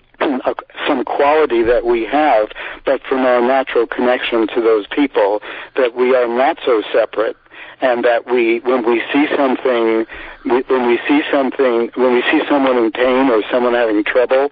[0.87, 2.49] some quality that we have,
[2.85, 5.41] but from our natural connection to those people.
[5.75, 7.37] That we are not so separate,
[7.81, 10.05] and that we, when we see something,
[10.43, 14.49] when we see something, when we see someone in pain or someone having trouble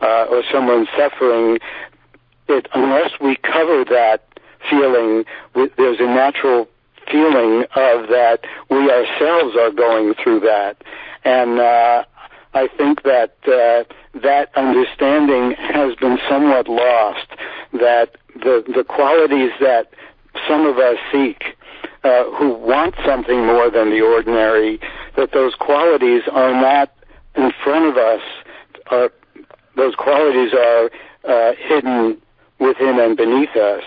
[0.00, 1.58] uh, or someone suffering,
[2.74, 4.26] unless we cover that
[4.68, 6.68] feeling, there's a natural
[7.10, 10.82] feeling of that we ourselves are going through that.
[11.24, 12.04] And uh,
[12.54, 13.84] I think that uh,
[14.20, 17.26] that understanding has been somewhat lost.
[17.72, 19.90] That the the qualities that
[20.48, 21.56] some of us seek,
[22.04, 24.80] uh, who want something more than the ordinary,
[25.16, 26.92] that those qualities are not
[27.36, 28.20] in front of us.
[28.90, 29.12] Are,
[29.76, 30.90] those qualities are
[31.26, 32.20] uh, hidden
[32.62, 33.84] within and beneath us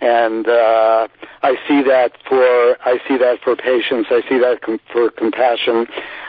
[0.00, 1.08] and uh,
[1.42, 4.06] I see that for I see that for patience.
[4.10, 5.86] I see that com- for compassion.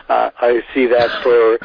[0.08, 1.60] Uh, I see that for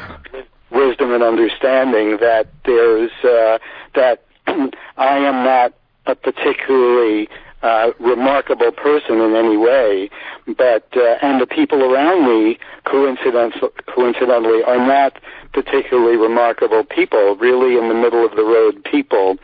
[0.71, 2.17] wisdom and understanding.
[2.17, 3.57] That there's uh,
[3.95, 5.73] that I am not
[6.05, 7.27] a particularly
[7.61, 10.09] uh, remarkable person in any way,
[10.57, 15.19] but uh, and the people around me, coincidentally, coincidentally, are not
[15.53, 17.35] particularly remarkable people.
[17.37, 19.37] Really, in the middle of the road people,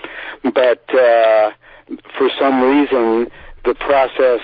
[0.44, 0.84] but.
[0.94, 1.52] Uh,
[2.18, 3.30] for some reason,
[3.66, 4.40] the process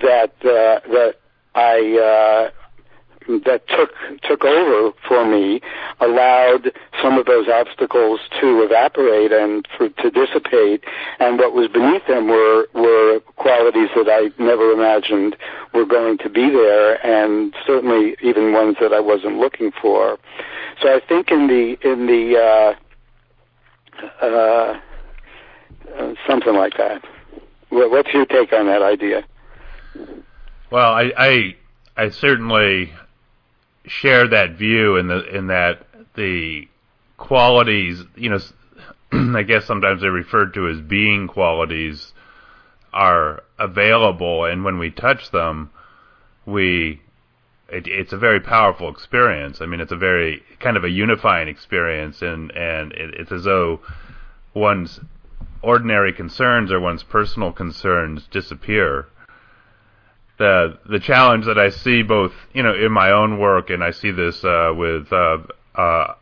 [0.00, 1.14] that uh, that
[1.54, 2.63] I uh,
[3.28, 3.90] that took
[4.22, 5.60] took over for me
[6.00, 10.84] allowed some of those obstacles to evaporate and for, to dissipate,
[11.20, 15.36] and what was beneath them were were qualities that I never imagined
[15.72, 20.18] were going to be there, and certainly even ones that I wasn't looking for.
[20.82, 22.74] So I think in the in the uh,
[24.24, 24.78] uh,
[26.26, 27.04] something like that.
[27.70, 29.24] What's your take on that idea?
[30.70, 31.56] Well, I, I,
[31.96, 32.92] I certainly
[33.86, 36.68] share that view in the in that the
[37.16, 38.38] qualities, you know,
[39.38, 42.12] I guess sometimes they're referred to as being qualities,
[42.92, 45.70] are available, and when we touch them,
[46.46, 47.00] we
[47.68, 49.60] it, it's a very powerful experience.
[49.60, 53.44] I mean, it's a very kind of a unifying experience, and and it, it's as
[53.44, 53.80] though
[54.54, 55.00] one's
[55.62, 59.06] ordinary concerns or one's personal concerns disappear.
[60.38, 63.92] The the challenge that I see both you know in my own work and I
[63.92, 65.38] see this uh, with uh,
[65.74, 66.14] uh,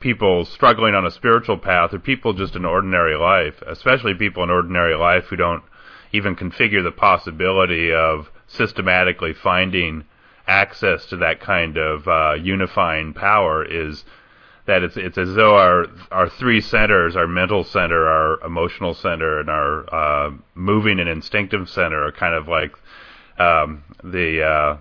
[0.00, 4.50] people struggling on a spiritual path or people just in ordinary life, especially people in
[4.50, 5.64] ordinary life who don't
[6.12, 10.04] even configure the possibility of systematically finding
[10.46, 14.04] access to that kind of uh, unifying power is
[14.66, 19.40] that it's it's as though our our three centers, our mental center, our emotional center,
[19.40, 22.72] and our uh, moving and instinctive center are kind of like
[23.38, 24.76] um, the uh,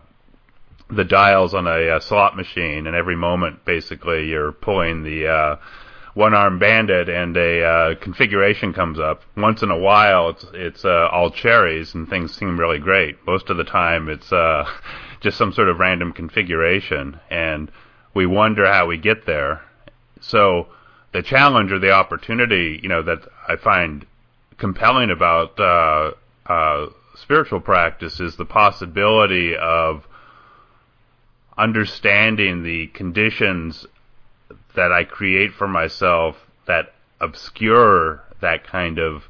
[0.89, 5.55] the dials on a, a, slot machine, and every moment, basically, you're pulling the uh,
[6.13, 9.21] one-arm bandit, and a uh, configuration comes up.
[9.35, 13.17] Once in a while, it's it's uh, all cherries, and things seem really great.
[13.25, 14.65] Most of the time, it's uh,
[15.21, 17.71] just some sort of random configuration, and
[18.13, 19.61] we wonder how we get there
[20.25, 20.67] so
[21.13, 24.05] the challenge or the opportunity, you know, that I find
[24.57, 26.11] compelling about uh,
[26.45, 30.07] uh, spiritual practice is the possibility of
[31.57, 33.85] understanding the conditions
[34.75, 36.35] that I create for myself
[36.67, 39.23] that obscure that kind of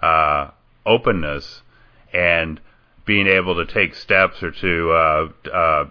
[0.00, 0.50] uh,
[0.86, 1.62] openness
[2.12, 2.60] and
[3.04, 5.84] being able to take steps or to uh, uh,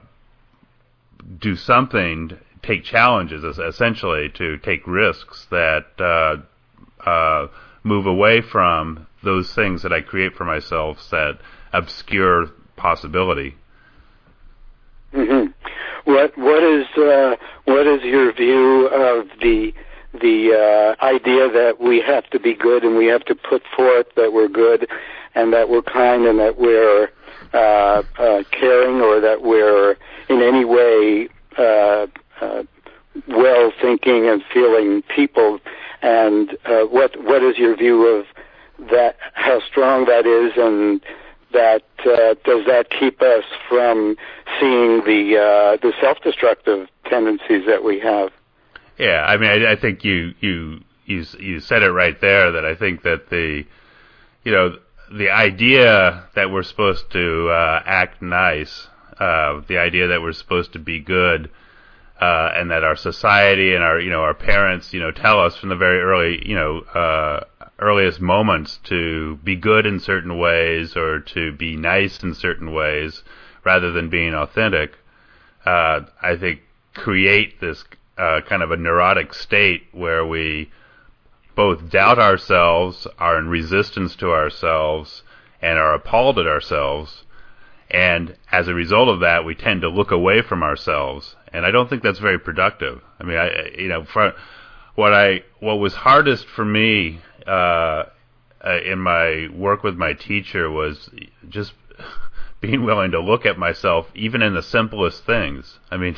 [1.40, 6.38] do something take challenges, essentially to take risks that uh,
[7.08, 7.48] uh,
[7.84, 11.40] move away from those things that I create for myself that
[11.72, 13.56] obscure possibility.
[15.14, 15.52] Mm-hmm.
[16.06, 19.74] What what is uh, what is your view of the
[20.14, 24.08] the uh, idea that we have to be good and we have to put forth
[24.16, 24.88] that we're good
[25.36, 27.10] and that we're kind and that we're
[27.54, 29.96] uh, uh, caring or that we're
[30.30, 32.08] in any way uh,
[32.42, 32.64] uh,
[33.28, 35.60] well thinking and feeling people.
[36.02, 38.26] And uh, what what is your view of
[38.90, 41.02] that how strong that is and
[41.54, 44.18] that uh, does that keep us from
[44.60, 48.32] seeing the uh, the self-destructive tendencies that we have?
[48.98, 52.66] Yeah i mean i, I think you you you you said it right there that
[52.66, 53.66] i think that the
[54.44, 54.78] you know
[55.12, 58.88] the idea that we're supposed to uh, act nice
[59.20, 61.50] uh, the idea that we're supposed to be good
[62.24, 65.58] uh, and that our society and our you know our parents you know tell us
[65.58, 67.44] from the very early you know uh,
[67.80, 73.24] earliest moments to be good in certain ways or to be nice in certain ways
[73.66, 74.98] rather than being authentic,
[75.66, 76.62] uh, I think
[76.94, 77.84] create this
[78.18, 80.70] uh, kind of a neurotic state where we
[81.56, 85.24] both doubt ourselves, are in resistance to ourselves,
[85.62, 87.24] and are appalled at ourselves.
[87.92, 91.36] And as a result of that, we tend to look away from ourselves.
[91.54, 93.02] And I don't think that's very productive.
[93.20, 94.34] I mean, I, you know, for
[94.96, 98.06] what I, what was hardest for me, uh,
[98.66, 101.10] uh, in my work with my teacher was
[101.50, 101.74] just
[102.62, 105.80] being willing to look at myself, even in the simplest things.
[105.92, 106.16] I mean,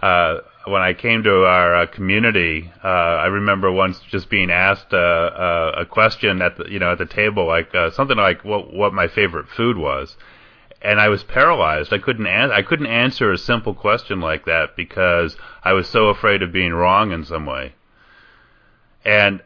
[0.00, 4.92] uh, when I came to our uh, community, uh, I remember once just being asked
[4.92, 8.72] uh, uh, a question at the you know at the table, like something like what
[8.72, 10.16] what my favorite food was,
[10.82, 11.92] and I was paralyzed.
[11.92, 16.08] I couldn't an- I couldn't answer a simple question like that because I was so
[16.08, 17.74] afraid of being wrong in some way.
[19.04, 19.42] And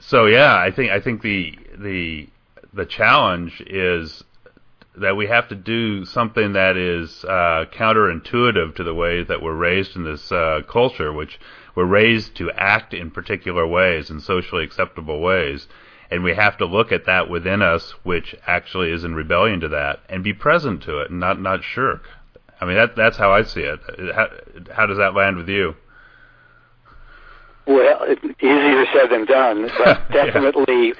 [0.00, 2.28] so yeah, I think I think the the
[2.72, 4.22] the challenge is
[4.96, 9.54] that we have to do something that is uh, counterintuitive to the way that we're
[9.54, 11.38] raised in this uh, culture, which
[11.74, 15.68] we're raised to act in particular ways, in socially acceptable ways.
[16.10, 19.68] And we have to look at that within us, which actually is in rebellion to
[19.68, 22.04] that, and be present to it, and not not shirk.
[22.60, 23.80] I mean, that that's how I see it.
[24.14, 24.28] How,
[24.74, 25.74] how does that land with you?
[27.66, 28.06] Well,
[28.40, 30.94] easier said than done, but definitely, yeah.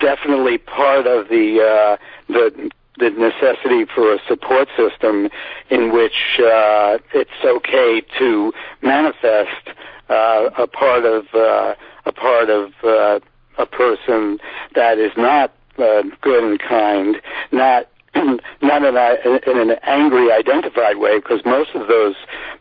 [0.00, 1.96] definitely part of the uh,
[2.32, 5.28] the the necessity for a support system
[5.68, 8.52] in which uh, it's okay to
[8.82, 9.68] manifest
[10.08, 11.74] uh, a part of uh,
[12.06, 13.20] a part of uh,
[13.58, 14.38] a person
[14.74, 17.16] that is not uh, good and kind,
[17.52, 17.88] not
[18.62, 22.14] not in, a, in an angry, identified way, because most of those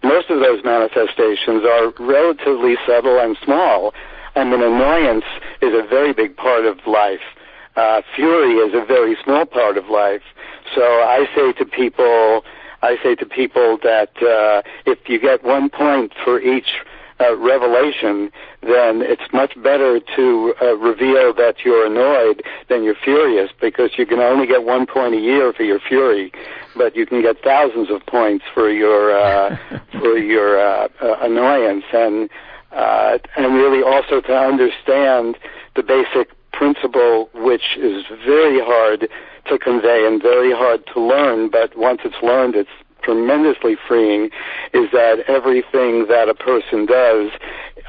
[0.04, 3.93] most of those manifestations are relatively subtle and small.
[4.36, 5.24] I mean, annoyance
[5.62, 7.22] is a very big part of life
[7.76, 10.22] uh, fury is a very small part of life.
[10.74, 12.46] So I say to people,
[12.82, 16.84] I say to people that uh, if you get one point for each
[17.20, 23.51] uh, revelation, then it's much better to uh, reveal that you're annoyed than you're furious
[23.61, 26.32] because you can only get one point a year for your fury,
[26.76, 29.57] but you can get thousands of points for your uh,
[29.91, 31.86] for your uh, uh, annoyance.
[31.93, 32.30] And
[32.72, 35.38] uh, and really also to understand
[35.76, 39.09] the basic principle which is very hard
[39.47, 42.70] to convey and very hard to learn, but once it's learned, it's
[43.06, 44.26] tremendously freeing,
[44.74, 47.32] is that everything that a person does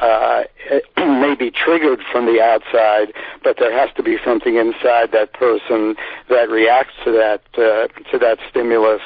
[0.01, 0.45] uh,
[0.99, 3.13] may be triggered from the outside,
[3.43, 5.97] but there has to be something inside that person
[6.29, 9.01] that reacts to that uh, to that stimulus.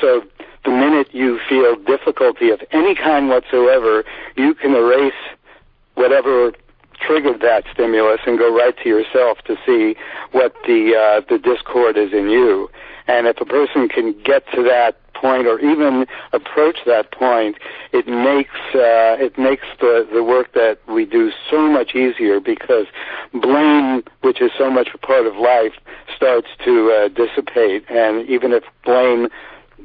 [0.00, 0.22] So
[0.64, 4.04] the minute you feel difficulty of any kind whatsoever,
[4.36, 5.12] you can erase
[5.94, 6.52] whatever
[7.00, 9.96] triggered that stimulus and go right to yourself to see
[10.32, 12.70] what the uh, the discord is in you.
[13.06, 17.56] And if a person can get to that point or even approach that point,
[17.92, 22.86] it makes uh, it makes the the work that we do so much easier because
[23.32, 25.74] blame, which is so much a part of life,
[26.14, 27.84] starts to uh, dissipate.
[27.90, 29.28] And even if blame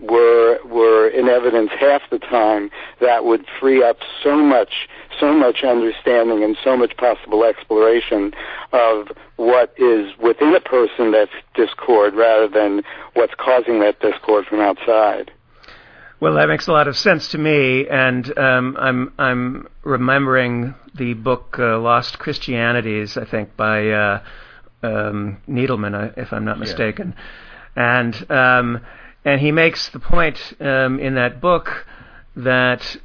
[0.01, 2.69] were were in evidence half the time,
[2.99, 4.87] that would free up so much
[5.19, 8.33] so much understanding and so much possible exploration
[8.71, 9.07] of
[9.37, 15.31] what is within a person that's discord rather than what's causing that discord from outside.
[16.19, 21.13] Well, that makes a lot of sense to me, and um, I'm I'm remembering the
[21.13, 24.23] book uh, Lost Christianities, I think, by uh,
[24.81, 27.15] um, Needleman, if I'm not mistaken,
[27.75, 27.99] yeah.
[27.99, 28.81] and um,
[29.25, 31.85] and he makes the point um, in that book
[32.37, 32.97] that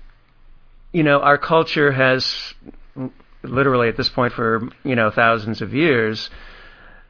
[0.92, 2.54] you know our culture has
[3.42, 6.30] literally at this point for you know thousands of years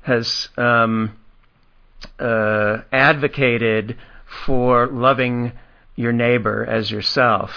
[0.03, 1.17] has um,
[2.19, 3.97] uh, advocated
[4.47, 5.53] for loving
[5.97, 7.51] your neighbor as yourself,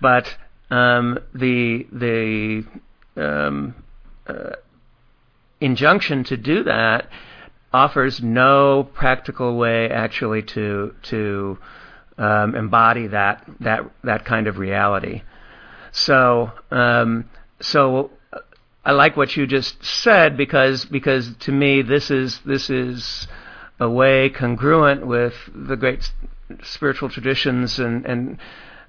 [0.00, 0.36] but
[0.70, 2.64] um, the the
[3.16, 3.74] um,
[4.26, 4.56] uh,
[5.60, 7.08] injunction to do that
[7.72, 11.58] offers no practical way actually to to
[12.16, 15.22] um, embody that that that kind of reality.
[15.92, 17.28] So um,
[17.60, 18.10] so
[18.84, 23.28] I like what you just said because because to me this is this is
[23.80, 26.10] a way congruent with the great
[26.62, 28.38] spiritual traditions and and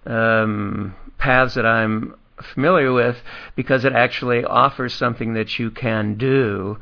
[0.06, 3.18] um, paths that I'm familiar with
[3.56, 6.78] because it actually offers something that you can do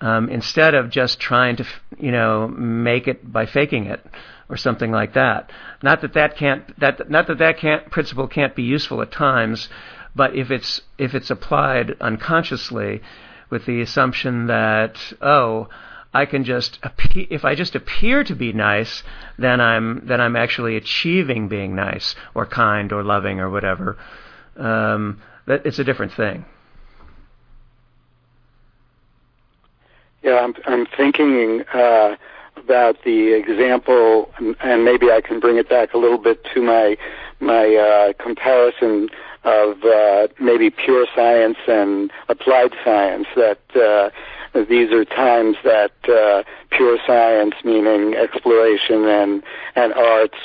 [0.00, 1.66] um, instead of just trying to,
[1.98, 4.04] you know, make it by faking it
[4.48, 5.50] or something like that.
[5.82, 9.68] Not that that can't that not that that can't principle can't be useful at times,
[10.14, 13.02] but if it's if it's applied unconsciously,
[13.50, 15.68] with the assumption that oh
[16.14, 19.02] I can just appear, if I just appear to be nice,
[19.38, 23.98] then I'm then I'm actually achieving being nice or kind or loving or whatever.
[24.56, 26.44] Um, that it's a different thing.
[30.22, 32.16] Yeah, I'm I'm thinking uh,
[32.66, 34.28] about the example,
[34.60, 36.96] and maybe I can bring it back a little bit to my
[37.38, 39.08] my uh, comparison
[39.44, 43.28] of uh, maybe pure science and applied science.
[43.36, 44.10] That uh,
[44.68, 49.42] these are times that uh, pure science, meaning exploration and
[49.76, 50.38] and arts,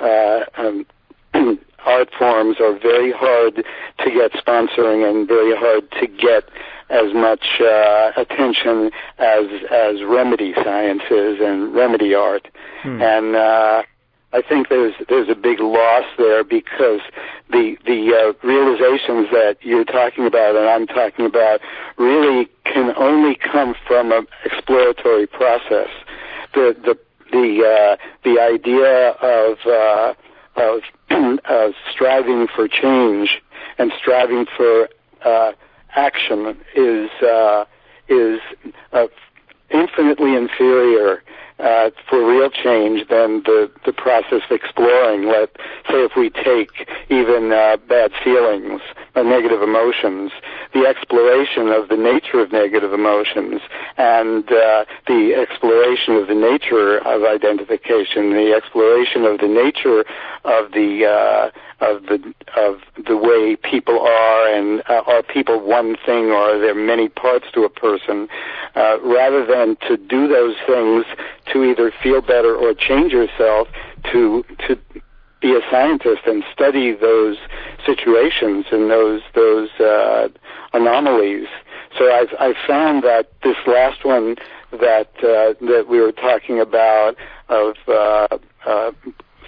[0.00, 0.86] uh, um,
[1.84, 3.56] art forms, are very hard
[3.98, 6.48] to get sponsoring and very hard to get
[6.90, 12.48] as much uh, attention as as remedy sciences and remedy art.
[12.82, 13.02] Hmm.
[13.02, 13.82] And uh,
[14.32, 17.00] I think there's there's a big loss there because
[17.50, 21.60] the the uh, realizations that you're talking about and I'm talking about
[21.96, 25.88] really can only come from an exploratory process.
[26.54, 26.98] The the
[27.32, 30.14] the uh, the idea of uh,
[30.56, 30.82] of
[31.44, 33.40] uh, striving for change
[33.78, 34.88] and striving for
[35.22, 35.52] uh,
[35.94, 37.64] action is uh,
[38.08, 38.40] is
[38.92, 39.06] uh,
[39.70, 41.22] infinitely inferior
[41.58, 45.26] uh, for real change than the, the process of exploring.
[45.26, 45.50] Let
[45.90, 48.80] say if we take even uh, bad feelings
[49.16, 50.30] or negative emotions,
[50.72, 53.60] the exploration of the nature of negative emotions
[53.96, 60.04] and uh, the exploration of the nature of identification, the exploration of the nature
[60.44, 65.96] of the uh, of the of the way people are and uh, are people one
[66.04, 68.28] thing or are there many parts to a person
[68.74, 71.04] uh, rather than to do those things
[71.52, 73.68] to either feel better or change yourself
[74.10, 74.76] to to
[75.40, 77.36] be a scientist and study those
[77.86, 80.28] situations and those those uh,
[80.72, 81.46] anomalies.
[81.96, 84.36] So I've I've found that this last one
[84.72, 87.16] that uh, that we were talking about
[87.48, 88.90] of uh, uh,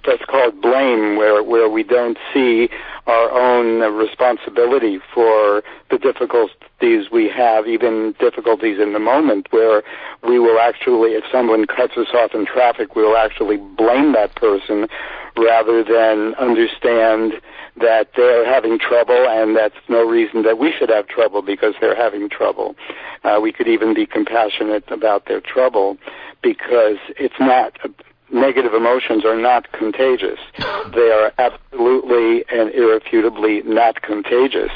[0.04, 2.68] that's called blame, where where we don't see
[3.06, 9.82] our own responsibility for the difficulties we have, even difficulties in the moment, where
[10.26, 14.34] we will actually, if someone cuts us off in traffic, we will actually blame that
[14.36, 14.86] person
[15.36, 17.34] rather than understand
[17.80, 21.96] that they're having trouble and that's no reason that we should have trouble because they're
[21.96, 22.74] having trouble.
[23.24, 25.96] Uh, we could even be compassionate about their trouble
[26.42, 27.78] because it's not
[28.32, 30.38] negative emotions are not contagious.
[30.94, 34.72] They are absolutely and irrefutably not contagious.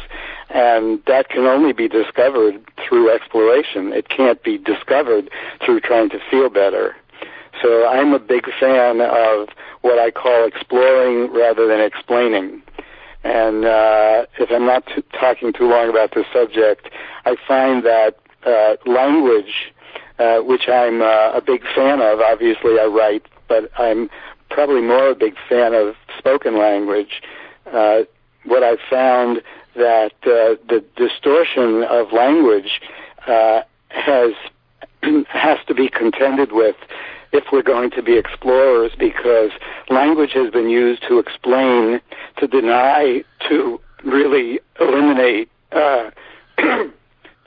[0.48, 3.92] And that can only be discovered through exploration.
[3.92, 5.28] It can't be discovered
[5.64, 6.94] through trying to feel better.
[7.60, 9.48] So I'm a big fan of
[9.80, 12.62] what I call exploring rather than explaining.
[13.24, 16.88] And uh, if I'm not t- talking too long about this subject,
[17.24, 19.72] I find that uh, language,
[20.18, 24.10] uh, which I'm uh, a big fan of, obviously I write but I'm
[24.50, 27.22] probably more a big fan of spoken language.
[27.72, 28.02] Uh,
[28.44, 29.42] what I've found
[29.74, 32.80] that uh, the distortion of language
[33.26, 34.32] uh, has
[35.28, 36.76] has to be contended with
[37.32, 39.50] if we're going to be explorers because
[39.90, 42.00] language has been used to explain,
[42.38, 46.10] to deny, to really eliminate, uh,
[46.58, 46.92] to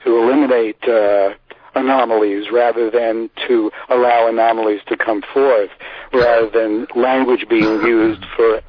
[0.05, 1.29] eliminate uh,
[1.77, 5.69] anomalies rather than to allow anomalies to come forth,
[6.13, 8.61] rather than language being used for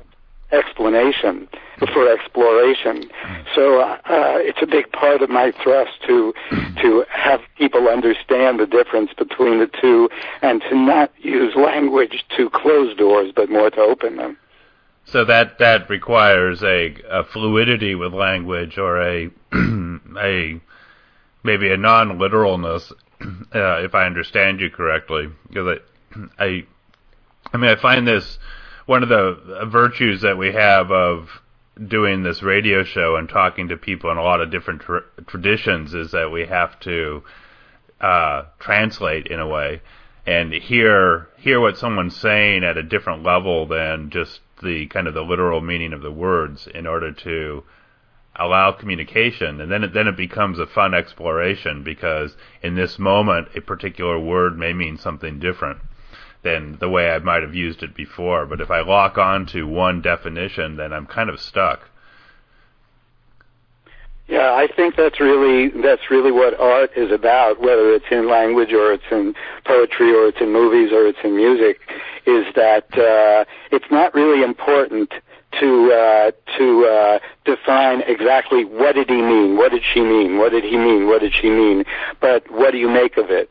[0.50, 1.48] explanation,
[1.92, 3.10] for exploration.
[3.54, 3.98] So uh,
[4.38, 6.32] it's a big part of my thrust to
[6.82, 10.08] to have people understand the difference between the two,
[10.42, 14.38] and to not use language to close doors, but more to open them.
[15.04, 19.30] So that that requires a, a fluidity with language, or a
[20.18, 20.60] a
[21.48, 22.92] maybe a non-literalness,
[23.22, 26.66] uh, if I understand you correctly, because I, I,
[27.52, 28.38] I mean, I find this
[28.84, 31.30] one of the virtues that we have of
[31.86, 35.94] doing this radio show and talking to people in a lot of different tra- traditions
[35.94, 37.22] is that we have to
[38.00, 39.80] uh, translate in a way
[40.26, 45.14] and hear hear what someone's saying at a different level than just the kind of
[45.14, 47.62] the literal meaning of the words in order to
[48.38, 53.48] allow communication and then it, then it becomes a fun exploration because in this moment
[53.56, 55.78] a particular word may mean something different
[56.42, 58.46] than the way I might have used it before.
[58.46, 61.88] But if I lock on to one definition then I'm kind of stuck.
[64.28, 68.74] Yeah, I think that's really that's really what art is about, whether it's in language
[68.74, 69.34] or it's in
[69.64, 71.80] poetry or it's in movies or it's in music,
[72.26, 75.10] is that uh, it's not really important
[75.60, 80.52] to uh, to uh, define exactly what did he mean, what did she mean, what
[80.52, 81.84] did he mean, what did she mean,
[82.20, 83.50] but what do you make of it?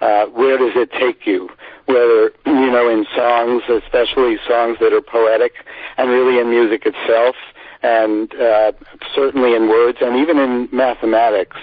[0.00, 1.48] Uh, where does it take you?
[1.86, 5.52] Whether you know in songs, especially songs that are poetic,
[5.98, 7.36] and really in music itself,
[7.82, 8.72] and uh,
[9.14, 11.56] certainly in words, and even in mathematics,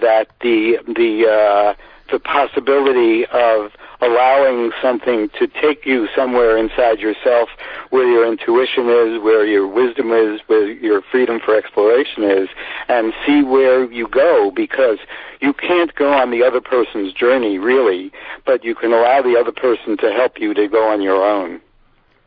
[0.00, 1.74] that the the uh,
[2.10, 7.48] the possibility of allowing something to take you somewhere inside yourself
[7.90, 12.48] where your intuition is, where your wisdom is, where your freedom for exploration is,
[12.88, 14.98] and see where you go because
[15.40, 18.12] you can't go on the other person's journey really,
[18.44, 21.60] but you can allow the other person to help you to go on your own.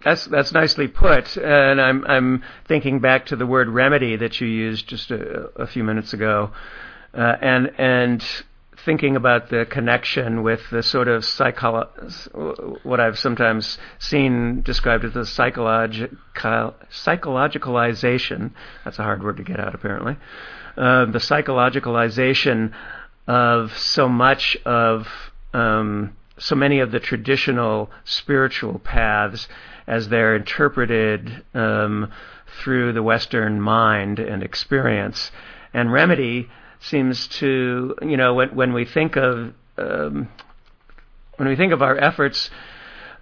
[0.03, 4.47] That's that's nicely put, and I'm I'm thinking back to the word remedy that you
[4.47, 6.51] used just a, a few minutes ago,
[7.15, 8.23] uh, and and
[8.86, 11.26] thinking about the connection with the sort of
[12.84, 18.52] what I've sometimes seen described as the psychological psychologicalization.
[18.86, 20.18] That's a hard word to get out, apparently.
[20.78, 22.72] Uh, the psychologicalization
[23.28, 25.08] of so much of
[25.54, 29.48] um, so many of the traditional spiritual paths
[29.88, 32.12] as they're interpreted um,
[32.62, 35.32] through the Western mind and experience.
[35.74, 36.50] And remedy
[36.86, 40.30] seems to, you know, when, when we think of um,
[41.38, 42.50] when we think of our efforts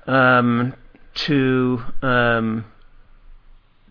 [0.05, 0.73] um,
[1.15, 2.65] to um,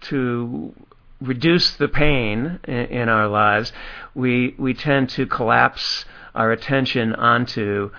[0.02, 0.74] to
[1.20, 3.72] reduce the pain in, in, our lives,
[4.14, 6.04] we we tend to collapse
[6.34, 7.90] our attention onto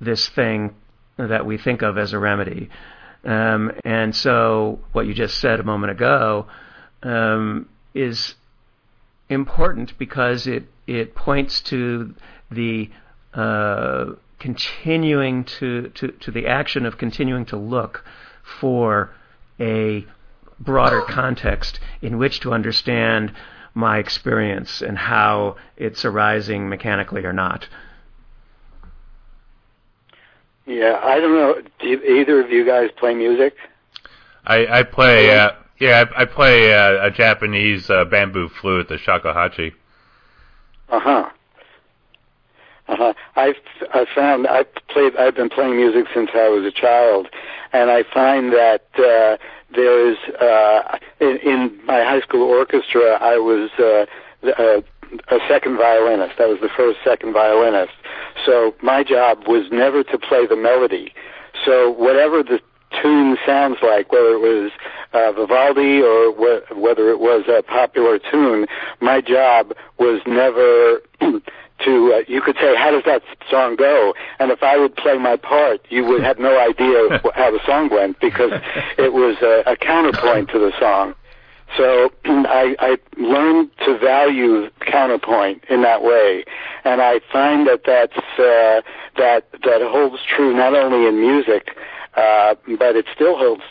[0.00, 0.74] this thing
[1.16, 2.70] that we think of as a remedy.
[3.24, 6.46] Um, and so, what you just said a moment ago
[7.02, 8.34] um, is
[9.28, 12.14] important because it it points to
[12.50, 12.90] the
[13.34, 14.06] uh,
[14.38, 18.04] continuing to, to, to the action of continuing to look
[18.60, 19.10] for
[19.60, 20.06] a
[20.58, 23.32] broader context in which to understand
[23.74, 27.68] my experience and how it's arising mechanically or not.
[30.66, 31.62] Yeah, I don't know.
[31.78, 33.54] Do either of you guys play music?
[34.44, 35.30] I, I play.
[35.30, 39.72] Uh, yeah, I, I play uh, a Japanese uh, bamboo flute, the shakuhachi.
[40.90, 41.28] Uh huh.
[42.88, 43.14] Uh huh.
[43.36, 43.56] I've
[43.92, 45.16] I found I played.
[45.16, 47.28] I've been playing music since I was a child,
[47.72, 49.36] and I find that uh,
[49.74, 53.18] there is uh, in, in my high school orchestra.
[53.20, 54.06] I was uh,
[54.58, 54.82] a,
[55.34, 56.40] a second violinist.
[56.40, 57.92] I was the first second violinist.
[58.46, 61.12] So my job was never to play the melody.
[61.64, 62.60] So whatever the
[63.02, 64.70] tune sounds like, whether it was
[65.12, 68.66] uh, Vivaldi or wh- whether it was a popular tune,
[69.00, 71.00] my job was never
[71.84, 74.14] to, uh, you could say, how does that song go?
[74.38, 77.88] And if I would play my part, you would have no idea how the song
[77.90, 78.52] went because
[78.96, 81.14] it was a, a counterpoint to the song.
[81.76, 86.44] So I, I learned to value counterpoint in that way,
[86.84, 88.80] and I find that that's uh,
[89.16, 91.76] that that holds true not only in music
[92.18, 93.62] uh, but it still holds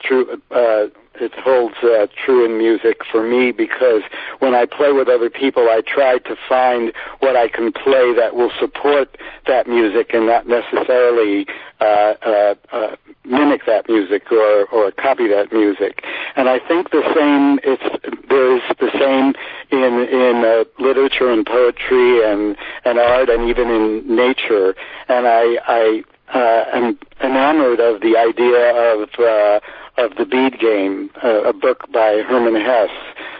[0.00, 0.40] true.
[0.50, 4.02] Uh, it holds uh, true in music for me because
[4.38, 8.34] when I play with other people, I try to find what I can play that
[8.34, 11.46] will support that music and not necessarily
[11.80, 16.04] uh, uh, uh, mimic that music or, or copy that music.
[16.36, 17.58] And I think the same.
[17.64, 17.82] It's
[18.28, 19.34] there's the same
[19.70, 24.74] in in uh, literature and poetry and and art and even in nature.
[25.08, 26.04] And I I
[26.38, 29.60] am enamored of the idea of uh,
[29.96, 32.90] of the bead game, uh, a book by Hermann Hesse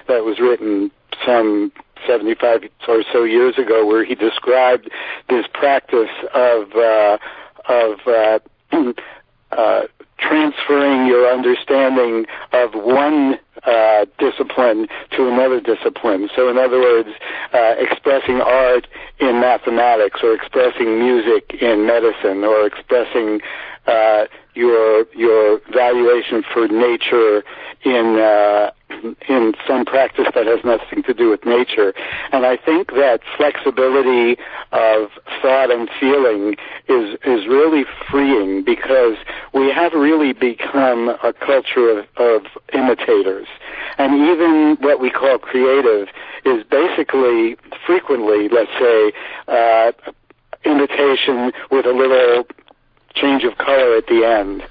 [0.08, 0.90] that was written
[1.24, 1.72] some
[2.06, 4.90] 75 or so years ago, where he described
[5.28, 7.18] this practice of uh,
[7.68, 8.38] of uh,
[9.52, 9.82] uh,
[10.20, 16.28] transferring your understanding of one uh, discipline to another discipline.
[16.34, 17.10] So, in other words,
[17.52, 18.86] uh, expressing art
[19.18, 23.40] in mathematics, or expressing music in medicine, or expressing
[23.86, 24.24] uh,
[24.54, 27.44] your your valuation for nature
[27.84, 28.70] in uh,
[29.28, 31.94] in some practice that has nothing to do with nature.
[32.32, 34.36] And I think that flexibility
[34.72, 36.56] of thought and feeling
[36.88, 39.16] is is really freeing because
[39.54, 42.42] we have really become a culture of, of
[42.72, 43.46] imitators.
[43.98, 46.08] And even what we call creative
[46.44, 49.12] is basically frequently, let's say,
[49.48, 49.92] uh,
[50.64, 52.44] imitation with a little
[53.14, 54.62] change of color at the end.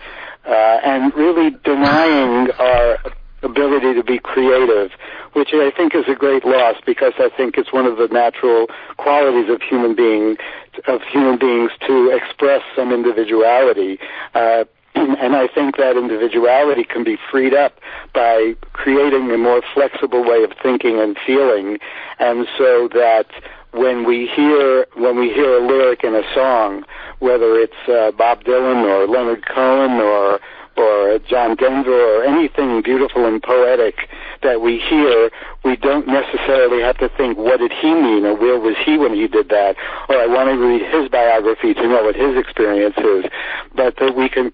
[0.45, 2.97] Uh, and really denying our
[3.43, 4.91] ability to be creative,
[5.33, 8.67] which I think is a great loss because I think it's one of the natural
[8.97, 10.37] qualities of human being
[10.87, 13.99] of human beings to express some individuality.
[14.33, 14.63] Uh,
[14.95, 17.79] and I think that individuality can be freed up
[18.13, 21.79] by creating a more flexible way of thinking and feeling,
[22.17, 23.27] and so that
[23.71, 26.83] when we hear when we hear a lyric in a song,
[27.19, 30.39] whether it's uh, Bob Dylan or Leonard Cohen or
[30.77, 34.09] or John Denver or anything beautiful and poetic
[34.41, 35.29] that we hear,
[35.65, 39.13] we don't necessarily have to think what did he mean or where was he when
[39.13, 39.75] he did that,
[40.07, 43.25] or I want to read his biography to know what his experience is,
[43.75, 44.53] but that we can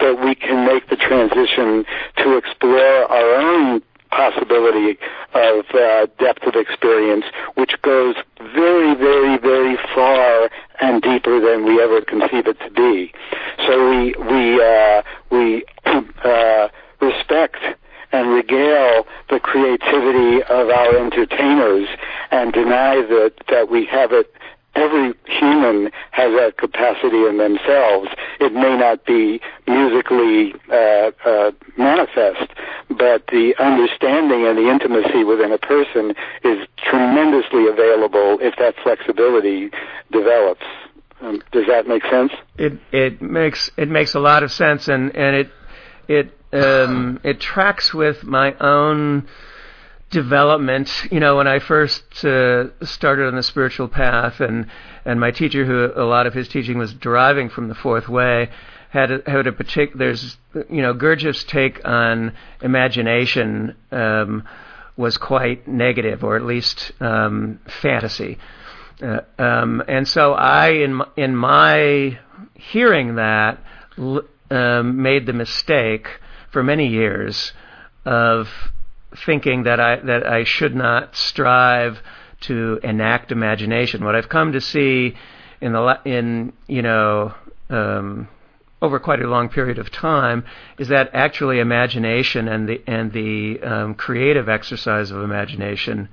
[0.00, 1.84] that we can make the transition
[2.18, 3.82] to explore our own
[4.14, 4.98] possibility
[5.34, 10.50] of uh, depth of experience, which goes very, very, very far
[10.80, 13.12] and deeper than we ever conceive it to be.
[13.66, 15.64] So we we uh, we
[16.24, 16.68] uh,
[17.00, 17.58] respect
[18.12, 21.88] and regale the creativity of our entertainers
[22.30, 24.32] and deny that that we have it
[24.76, 28.08] every human has that capacity in themselves.
[28.40, 32.50] It may not be musically uh, uh, manifest,
[32.88, 39.70] but the understanding and the intimacy within a person is tremendously available if that flexibility
[40.10, 40.66] develops.
[41.20, 42.32] Um, does that make sense?
[43.06, 45.50] It makes it makes a lot of sense, and and it
[46.08, 49.28] it um, it tracks with my own
[50.10, 50.90] development.
[51.10, 54.66] You know, when I first uh, started on the spiritual path, and
[55.04, 58.50] and my teacher, who a lot of his teaching was deriving from the fourth way,
[58.90, 60.06] had a, had a particular.
[60.06, 62.32] There's you know Gurdjieff's take on
[62.62, 64.44] imagination um,
[64.96, 68.38] was quite negative, or at least um, fantasy.
[69.02, 72.18] Uh, um, and so I, in in my
[72.70, 73.58] hearing that,
[74.50, 76.08] um, made the mistake
[76.50, 77.52] for many years
[78.04, 78.48] of
[79.24, 82.00] thinking that I that I should not strive
[82.42, 84.04] to enact imagination.
[84.04, 85.14] What I've come to see
[85.60, 87.34] in the in you know
[87.70, 88.28] um,
[88.82, 90.44] over quite a long period of time
[90.78, 96.08] is that actually imagination and the and the um, creative exercise of imagination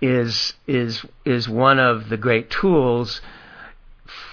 [0.00, 3.20] is is is one of the great tools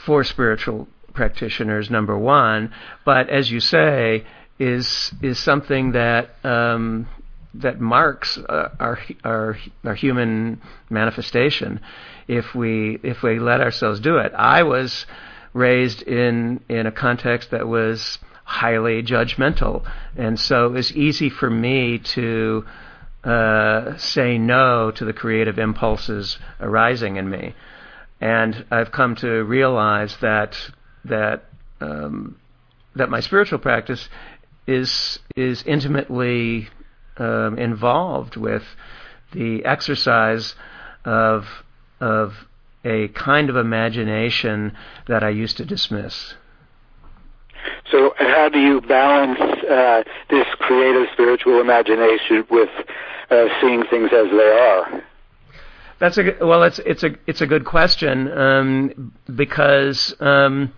[0.05, 0.87] for spiritual
[1.17, 1.89] practitioners.
[1.89, 2.71] Number one,
[3.03, 4.23] but as you say,
[4.59, 7.07] is is something that um,
[7.55, 11.81] that marks uh, our, our our human manifestation
[12.27, 14.31] if we if we let ourselves do it.
[14.33, 15.05] I was
[15.53, 19.83] raised in in a context that was highly judgmental,
[20.15, 22.65] and so it was easy for me to
[23.23, 27.53] uh, say no to the creative impulses arising in me.
[28.21, 30.57] And I've come to realize that
[31.07, 31.45] that
[31.81, 32.37] um,
[32.95, 34.09] that my spiritual practice
[34.65, 36.69] is is intimately
[37.17, 38.63] um, involved with
[39.31, 40.55] the exercise
[41.05, 41.45] of
[41.99, 42.47] of
[42.83, 44.75] a kind of imagination
[45.07, 46.35] that I used to dismiss.
[47.91, 52.69] So, how do you balance uh, this creative spiritual imagination with
[53.29, 55.03] uh, seeing things as they are?
[55.99, 56.63] That's a well.
[56.63, 60.71] It's it's a it's a good question um, because um,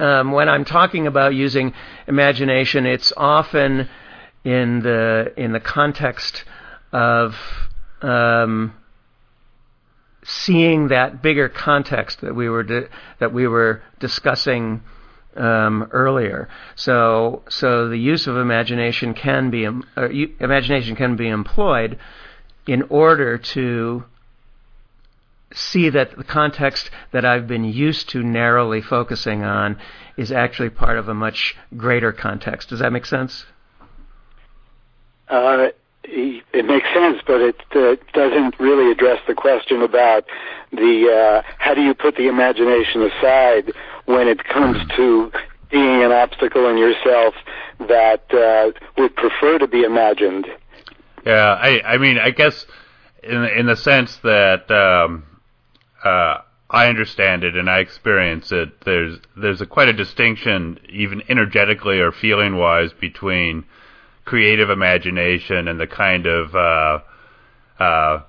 [0.00, 1.72] um, when I'm talking about using
[2.06, 3.88] imagination, it's often
[4.44, 6.44] in the in the context
[6.92, 7.34] of
[8.02, 8.74] um,
[10.24, 12.88] seeing that bigger context that we were di-
[13.18, 14.82] that we were discussing
[15.36, 16.48] um, earlier.
[16.76, 21.98] So so the use of imagination can be um, imagination can be employed
[22.66, 24.04] in order to
[25.52, 29.78] see that the context that I've been used to narrowly focusing on
[30.16, 32.68] is actually part of a much greater context.
[32.68, 33.46] Does that make sense?
[35.28, 35.68] Uh,
[36.04, 40.24] it makes sense, but it uh, doesn't really address the question about
[40.72, 43.72] the uh, how do you put the imagination aside
[44.06, 45.30] when it comes to
[45.70, 47.34] being an obstacle in yourself
[47.88, 50.46] that uh, would prefer to be imagined.
[51.24, 52.66] Yeah, I, I mean, I guess
[53.22, 55.24] in in the sense that um,
[56.04, 56.38] uh,
[56.70, 58.84] I understand it and I experience it.
[58.84, 63.64] There's there's a quite a distinction, even energetically or feeling wise, between
[64.24, 66.98] creative imagination and the kind of uh,
[67.82, 68.22] uh,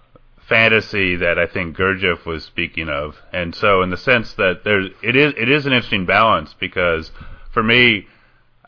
[0.49, 3.15] fantasy that I think Gurdjieff was speaking of.
[3.31, 7.11] And so, in the sense that there's it is it is an interesting balance because
[7.51, 8.07] for me,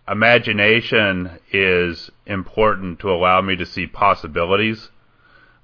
[0.08, 4.89] imagination is important to allow me to see possibilities,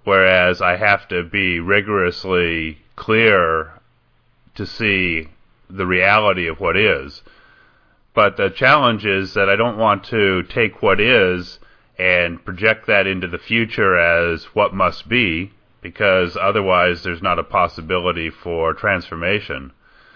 [0.03, 3.73] whereas I have to be rigorously clear
[4.55, 5.29] to see
[5.69, 7.21] the reality of what is.
[8.13, 11.59] But the challenge is that I don't want to take what is
[11.97, 17.43] and project that into the future as what must be, because otherwise there's not a
[17.43, 19.71] possibility for transformation.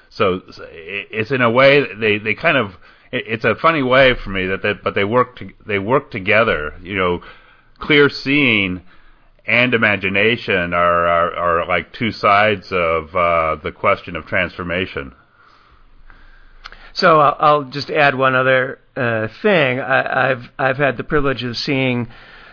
[0.09, 2.77] So it's in a way they they kind of
[3.11, 6.73] it's a funny way for me that they, but they work to, they work together.
[6.81, 7.21] You know,
[7.79, 8.81] clear seeing
[9.45, 15.13] and imagination are are, are like two sides of uh, the question of transformation.
[16.93, 19.79] So I'll, I'll just add one other uh, thing.
[19.79, 22.07] I, have I've had the privilege of seeing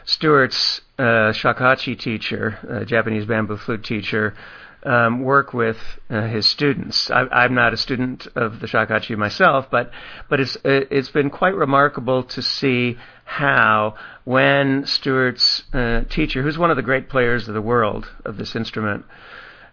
[0.07, 4.35] Stuart's uh, shakuhachi teacher, Japanese bamboo flute teacher,
[4.83, 5.79] um, work with
[6.09, 7.11] uh, his students.
[7.11, 9.91] I, am not a student of the shakuhachi myself, but
[10.29, 12.99] but it's it's been quite remarkable to see
[13.31, 18.37] how when Stuart's uh, teacher, who's one of the great players of the world of
[18.39, 19.05] this instrument,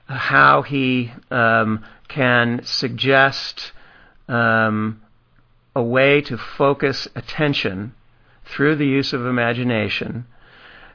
[0.05, 3.71] how he um, can suggest
[4.27, 5.01] um,
[5.75, 7.95] a way to focus attention
[8.45, 10.27] through the use of imagination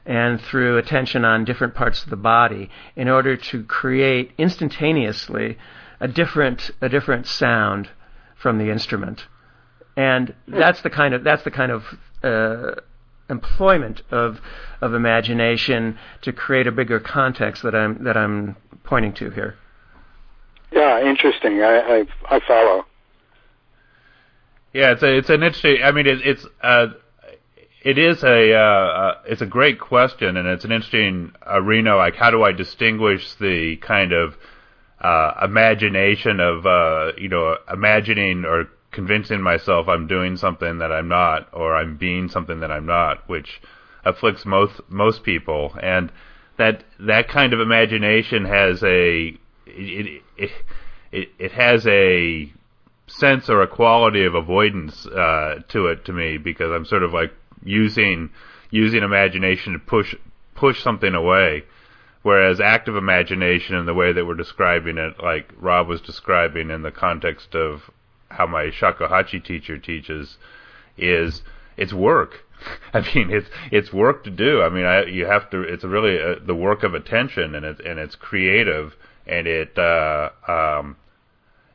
[0.05, 5.57] and through attention on different parts of the body in order to create instantaneously
[5.99, 7.89] a different a different sound
[8.37, 9.27] from the instrument.
[9.97, 11.83] And that's the kind of that's the kind of
[13.29, 14.39] employment of
[14.81, 19.55] of imagination to create a bigger context that I'm that I'm pointing to here.
[20.71, 21.61] Yeah, interesting.
[21.61, 22.85] I I, I follow.
[24.73, 25.83] Yeah, it's a, it's an interesting.
[25.83, 26.87] I mean, it, it's uh,
[27.83, 31.95] it is a uh, uh, it's a great question, and it's an interesting arena.
[31.95, 34.35] Like, how do I distinguish the kind of
[34.99, 41.07] uh, imagination of uh, you know imagining or convincing myself I'm doing something that I'm
[41.07, 43.61] not, or I'm being something that I'm not, which
[44.05, 46.11] afflicts most most people, and
[46.57, 50.51] that that kind of imagination has a it it
[51.11, 52.51] it, it has a
[53.07, 57.13] sense or a quality of avoidance uh, to it to me because I'm sort of
[57.13, 57.33] like
[57.63, 58.29] using
[58.71, 60.15] using imagination to push
[60.55, 61.63] push something away.
[62.23, 66.81] Whereas active imagination, in the way that we're describing it, like Rob was describing in
[66.81, 67.91] the context of
[68.33, 70.37] how my shakuhachi teacher teaches,
[70.97, 71.41] is
[71.77, 72.45] it's work.
[72.93, 74.61] I mean, it's it's work to do.
[74.61, 75.61] I mean, I, you have to.
[75.61, 79.77] It's really a, uh, the work of attention, and it's and it's creative, and it
[79.77, 80.95] uh, um,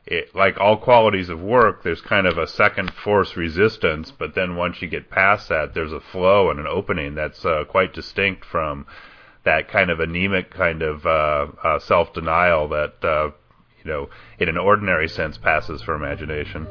[0.09, 4.55] it, like all qualities of work, there's kind of a second force resistance, but then
[4.55, 8.43] once you get past that, there's a flow and an opening that's uh, quite distinct
[8.43, 8.87] from
[9.43, 13.29] that kind of anemic kind of uh, uh, self-denial that uh,
[13.83, 14.09] you know,
[14.39, 16.67] in an ordinary sense, passes for imagination.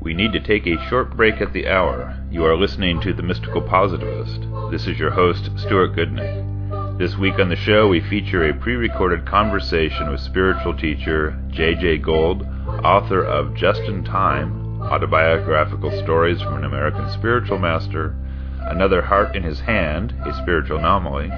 [0.00, 2.16] We need to take a short break at the hour.
[2.30, 4.40] You are listening to The Mystical Positivist.
[4.70, 6.98] This is your host, Stuart Goodnick.
[6.98, 11.74] This week on the show, we feature a pre recorded conversation with spiritual teacher J.
[11.74, 12.42] Jaye Gold,
[12.84, 18.14] author of Justin Time Autobiographical Stories from an American Spiritual Master,
[18.60, 21.30] Another Heart in His Hand, a Spiritual Anomaly,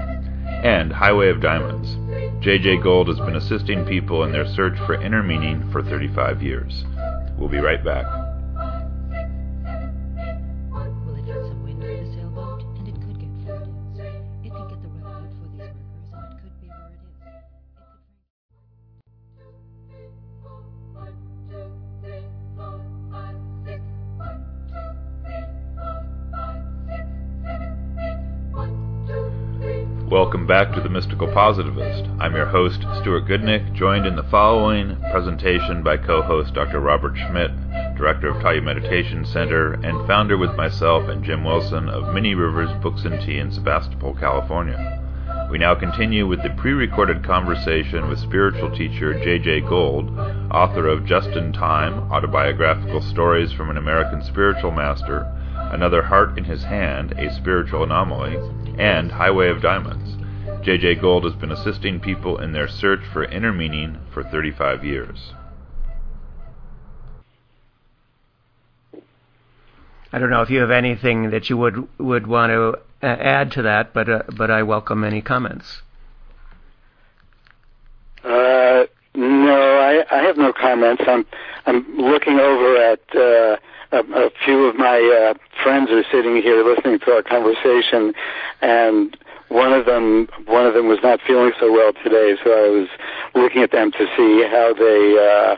[0.63, 1.95] and Highway of Diamonds.
[2.43, 2.59] J.
[2.59, 6.83] Jaye Gold has been assisting people in their search for inner meaning for 35 years.
[7.37, 8.18] We'll be right back.
[30.29, 32.07] Welcome back to The Mystical Positivist.
[32.19, 36.79] I'm your host, Stuart Goodnick, joined in the following presentation by co host Dr.
[36.79, 37.49] Robert Schmidt,
[37.97, 42.69] Director of Tayum Meditation Center, and founder with myself and Jim Wilson of Many Rivers
[42.83, 45.01] Books and Tea in Sebastopol, California.
[45.49, 49.39] We now continue with the pre recorded conversation with spiritual teacher J.
[49.39, 50.11] Jaye Gold,
[50.51, 55.21] author of Justin Time Autobiographical Stories from an American Spiritual Master,
[55.55, 58.37] Another Heart in His Hand, A Spiritual Anomaly,
[58.77, 60.18] and Highway of Diamonds.
[60.61, 60.77] J.
[60.77, 65.33] Jaye Gold has been assisting people in their search for inner meaning for 35 years.
[70.11, 73.51] I don't know if you have anything that you would would want to uh, add
[73.53, 75.81] to that, but uh, but I welcome any comments.
[78.23, 78.85] Uh,
[79.15, 81.03] no, I, I have no comments.
[81.07, 81.25] I'm
[81.67, 83.57] I'm looking over at uh,
[83.91, 84.97] a, a few of my
[85.31, 88.13] uh, friends who are sitting here listening to our conversation,
[88.61, 89.15] and
[89.49, 92.87] one of them one of them was not feeling so well today, so I was
[93.35, 95.57] looking at them to see how they uh,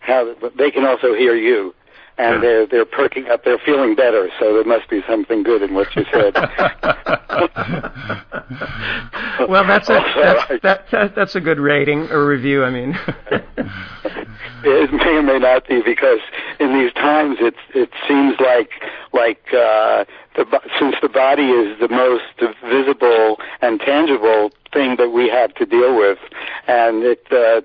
[0.00, 1.74] how they can also hear you
[2.18, 3.44] and they're they're perking up.
[3.44, 6.34] They're feeling better, so there must be something good in what you said.
[9.48, 12.64] well, that's a that's, that, that, that's a good rating or review.
[12.64, 12.98] I mean,
[14.64, 16.20] it may or may not be because
[16.60, 18.70] in these times it it seems like
[19.12, 20.04] like uh,
[20.36, 22.24] the since the body is the most
[22.62, 26.18] visible and tangible thing that we have to deal with,
[26.68, 27.26] and it.
[27.30, 27.62] Uh,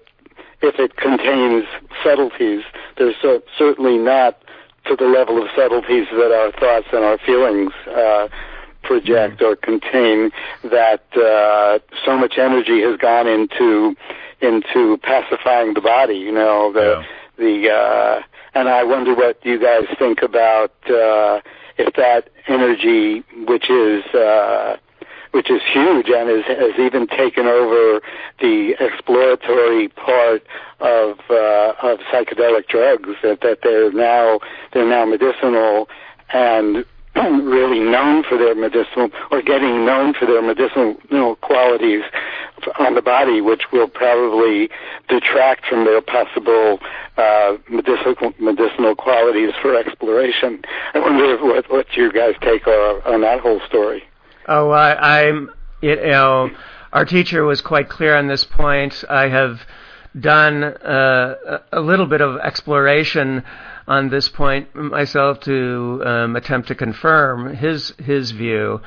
[0.68, 1.66] if it contains
[2.04, 2.64] subtleties.
[2.98, 4.42] There's so, certainly not
[4.86, 8.28] to the level of subtleties that our thoughts and our feelings uh,
[8.84, 10.32] project or contain.
[10.64, 13.96] That uh, so much energy has gone into
[14.40, 16.16] into pacifying the body.
[16.16, 17.04] You know the Yeah.
[17.38, 18.22] the uh,
[18.54, 21.42] and I wonder what you guys think about uh,
[21.78, 24.78] if that energy, which is uh,
[25.38, 28.02] which is huge and is, has even taken over
[28.40, 30.42] the exploratory part
[30.80, 33.10] of uh, of psychedelic drugs.
[33.22, 34.40] That that they're now
[34.74, 35.90] they're now medicinal
[36.34, 36.84] and
[37.16, 42.02] really known for their medicinal or getting known for their medicinal qualities
[42.80, 44.72] on the body, which will probably
[45.08, 46.80] detract from their possible
[47.18, 50.64] uh, medicinal medicinal qualities for exploration.
[50.96, 54.04] I wonder what what you guys take are on that whole story.
[54.48, 55.52] Oh, I, I'm.
[55.82, 56.50] It, you know,
[56.94, 59.04] our teacher was quite clear on this point.
[59.10, 59.62] I have
[60.20, 61.36] done uh,
[61.72, 63.44] a a little bit of exploration
[63.88, 68.82] on this point myself to um, attempt to confirm his his view,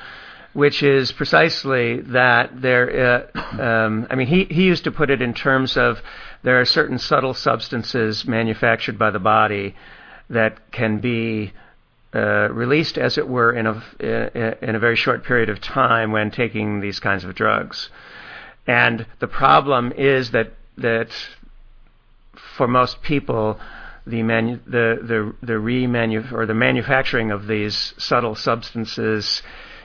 [0.55, 3.29] which is precisely that there.
[3.35, 6.01] Uh, um, I mean, he he used to put it in terms of
[6.43, 9.77] there are certain subtle substances manufactured by the body
[10.31, 11.53] that can be
[12.15, 13.83] uh, released, as it were, in a
[14.69, 17.89] in a very short period of time when taking these kinds of drugs.
[18.67, 21.11] And the problem is that that
[22.57, 23.61] for most people,
[24.07, 29.43] the manu- the the the remanu- or the manufacturing of these subtle substances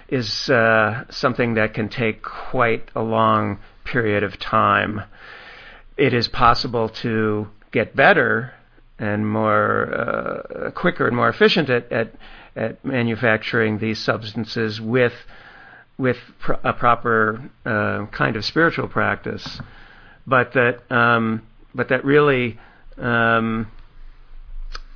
[0.09, 5.01] is uh, something that can take quite a long period of time.
[5.97, 8.53] It is possible to get better
[8.97, 12.13] and more uh, quicker and more efficient at, at
[12.55, 15.13] at manufacturing these substances with
[15.97, 19.59] with pr- a proper uh, kind of spiritual practice,
[20.25, 21.41] but that um,
[21.73, 22.57] but that really
[22.97, 23.69] um,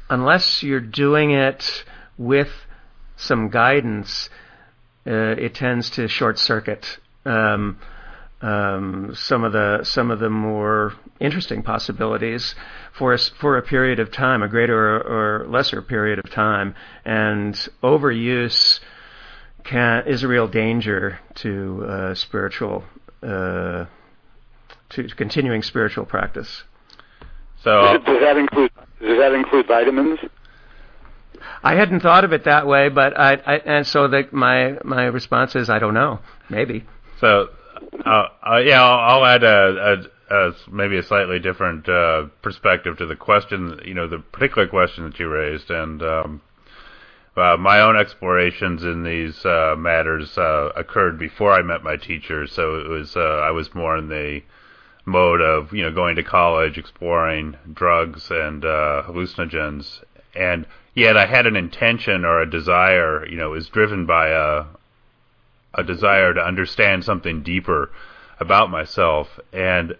[0.10, 1.84] unless you're doing it
[2.18, 2.50] with
[3.18, 4.30] some guidance,
[5.06, 7.78] uh, it tends to short circuit um,
[8.42, 12.56] um, some of the some of the more interesting possibilities
[12.98, 16.76] for us for a period of time, a greater or, or lesser period of time,
[17.04, 18.80] and overuse
[19.64, 22.84] can is a real danger to uh, spiritual
[23.22, 23.86] uh,
[24.90, 26.64] to continuing spiritual practice.
[27.64, 28.72] So Does, does that include
[29.02, 30.20] does that include vitamins?
[31.64, 35.06] I hadn't thought of it that way, but I, I and so that my my
[35.06, 36.20] response is I don't know,
[36.50, 36.86] maybe.
[37.20, 37.50] So,
[38.06, 42.98] uh, uh, yeah, I'll, I'll add a, a, a maybe a slightly different uh, perspective
[42.98, 46.42] to the question, you know, the particular question that you raised, and um,
[47.36, 52.48] uh, my own explorations in these uh, matters uh, occurred before I met my teacher.
[52.48, 54.42] So it was I was more in the
[55.06, 60.04] mode of you know going to college, exploring drugs and uh, hallucinogens,
[60.36, 64.30] and yet I had an intention or a desire, you know, it was driven by
[64.30, 64.66] a
[65.74, 67.92] a desire to understand something deeper
[68.40, 69.40] about myself.
[69.54, 69.96] And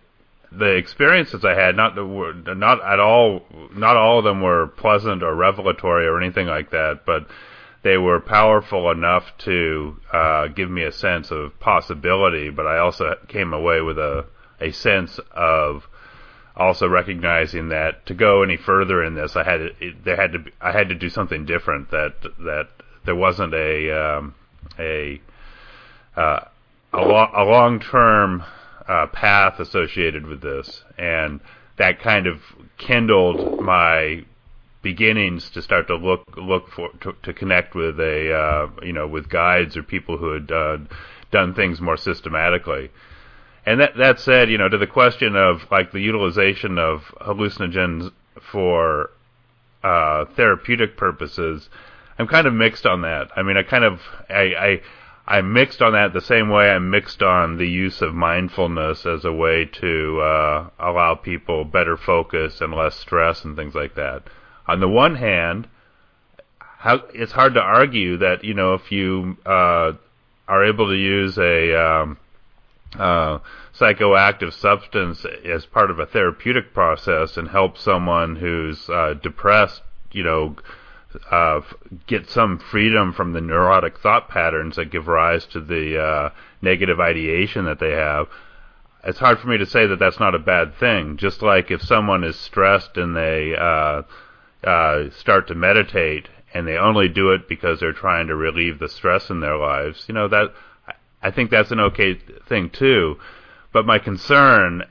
[0.52, 3.46] the experiences I had not not at all
[3.76, 7.28] not all of them were pleasant or revelatory or anything like that but
[7.82, 12.50] they were powerful enough to uh, give me a sense of possibility.
[12.50, 14.26] But I also came away with a
[14.60, 15.88] a sense of
[16.56, 20.34] also recognizing that to go any further in this I had to, it, there had
[20.34, 22.68] to be, I had to do something different that that
[23.06, 24.36] there wasn't a um,
[24.78, 25.22] a
[26.16, 26.40] uh,
[26.94, 28.44] a, a long-term
[28.88, 31.40] uh, path associated with this, and
[31.78, 32.42] that kind of
[32.78, 34.24] kindled my
[34.82, 39.08] beginnings to start to look look for to, to connect with a uh, you know
[39.08, 40.78] with guides or people who had uh,
[41.32, 42.90] done things more systematically.
[43.66, 48.12] And that that said, you know, to the question of like the utilization of hallucinogens
[48.52, 49.12] for
[49.84, 51.70] uh, therapeutic purposes,
[52.18, 53.30] I'm kind of mixed on that.
[53.36, 54.00] I mean, I kind of
[54.30, 54.82] I, I
[55.30, 59.26] I'm mixed on that the same way I'm mixed on the use of mindfulness as
[59.26, 64.24] a way to uh, allow people better focus and less stress and things like that.
[64.68, 65.68] On the one hand,
[66.60, 69.94] how, it's hard to argue that you know if you uh,
[70.48, 72.18] are able to use a um,
[72.98, 73.38] uh,
[73.78, 80.24] psychoactive substance as part of a therapeutic process and help someone who's uh, depressed, you
[80.24, 80.56] know,
[81.32, 81.62] uh,
[82.08, 86.30] get some freedom from the neurotic thought patterns that give rise to the uh,
[86.62, 88.28] negative ideation that they have.
[89.04, 91.18] It's hard for me to say that that's not a bad thing.
[91.18, 94.04] Just like if someone is stressed and they uh,
[94.64, 98.90] uh, start to meditate and they only do it because they're trying to relieve the
[98.90, 100.54] stress in their lives, you know that
[101.22, 103.18] I think that's an okay thing too.
[103.72, 104.84] But my concern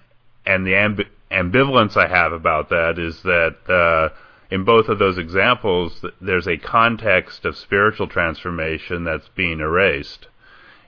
[0.47, 4.15] and the ambi- ambivalence I have about that is that uh,
[4.51, 10.29] in both of those examples, there's a context of spiritual transformation that's being erased.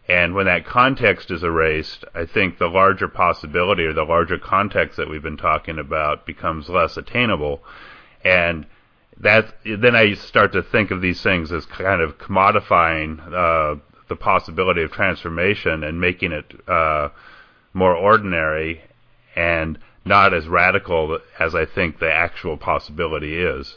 [0.08, 4.96] And when that context is erased, I think the larger possibility or the larger context
[4.96, 7.62] that we've been talking about becomes less attainable.
[8.24, 8.66] And
[9.18, 14.16] that then I start to think of these things as kind of commodifying uh, the
[14.16, 17.10] possibility of transformation and making it uh,
[17.74, 18.80] more ordinary
[19.36, 23.76] and not as radical as I think the actual possibility is.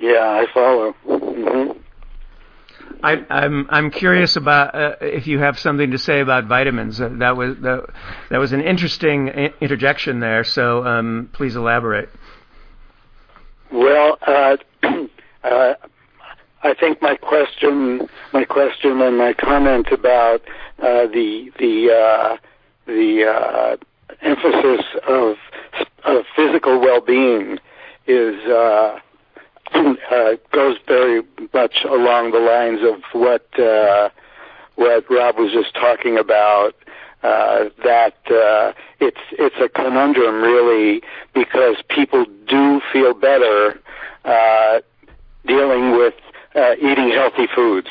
[0.00, 0.94] Yeah, I follow.
[1.06, 1.78] Mm-hmm.
[3.02, 7.00] I, am I'm, I'm curious about uh, if you have something to say about vitamins.
[7.00, 7.86] Uh, that was that,
[8.30, 9.28] that was an interesting
[9.60, 10.44] interjection there.
[10.44, 12.10] So um, please elaborate.
[13.72, 14.56] Well, uh,
[15.44, 15.74] uh,
[16.62, 20.42] I think my question, my question, and my comment about
[20.78, 22.36] uh, the the uh,
[22.86, 23.76] the uh,
[24.22, 25.36] emphasis of,
[26.04, 27.58] of physical well-being
[28.06, 28.98] is uh,
[29.74, 31.22] uh, goes very
[31.52, 34.10] much along the lines of what uh,
[34.74, 36.74] what Rob was just talking about.
[37.22, 41.02] Uh, that uh, it's it's a conundrum really
[41.34, 43.78] because people do feel better
[44.24, 44.80] uh,
[45.46, 46.14] dealing with
[46.54, 47.88] uh, eating healthy foods.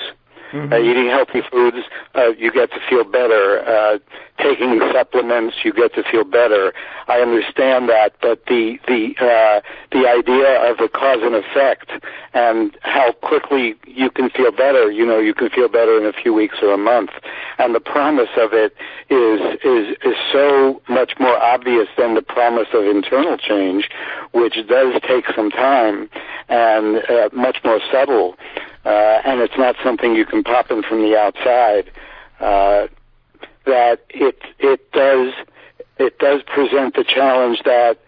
[0.52, 0.74] Mm-hmm.
[0.74, 1.78] Uh, eating healthy foods,
[2.16, 4.00] uh, you get to feel better.
[4.42, 6.74] Taking supplements, you get to feel better.
[7.08, 9.62] I understand that, but the the uh,
[9.92, 11.92] the idea of the cause and effect
[12.34, 14.90] and how quickly you can feel better.
[14.92, 17.12] You know, you can feel better in a few weeks or a month,
[17.58, 18.76] and the promise of it
[19.10, 23.90] is is is so much more obvious than the promise of internal change,
[24.32, 26.10] which does take some time
[26.48, 28.36] and uh, much more subtle
[28.86, 31.92] uh, and it's not something you can pop in from the outside.
[32.40, 32.88] Uh,
[33.70, 35.34] that it it does
[35.98, 38.00] it does present the challenge that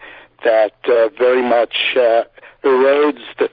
[0.44, 2.24] that uh, very much uh,
[2.64, 3.48] erodes the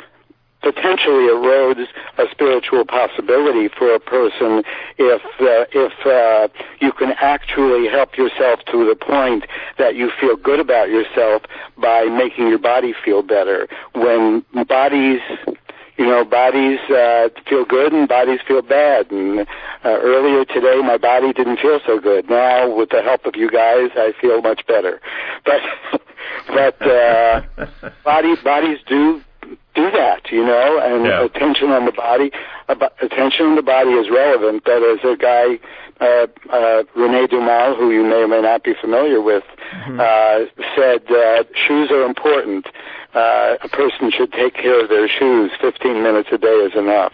[0.61, 1.87] potentially erodes
[2.17, 4.63] a spiritual possibility for a person
[4.97, 6.47] if uh, if uh,
[6.81, 9.45] you can actually help yourself to the point
[9.77, 11.43] that you feel good about yourself
[11.77, 13.67] by making your body feel better.
[13.93, 15.21] When bodies
[15.99, 19.11] you know, bodies uh, feel good and bodies feel bad.
[19.11, 19.45] And uh,
[19.83, 22.29] earlier today, my body didn't feel so good.
[22.29, 24.99] Now, with the help of you guys, I feel much better.
[26.47, 27.41] But, but uh,
[28.03, 29.21] bodies bodies do
[29.73, 31.23] do that, you know, and yeah.
[31.23, 32.31] attention on the body,
[32.67, 34.63] attention on the body is relevant.
[34.65, 35.59] But as a guy,
[36.01, 39.99] uh, uh, Rene Dumas, who you may or may not be familiar with, mm-hmm.
[39.99, 42.67] uh, said uh, shoes are important
[43.13, 45.51] uh, a person should take care of their shoes.
[45.59, 47.13] 15 minutes a day is enough.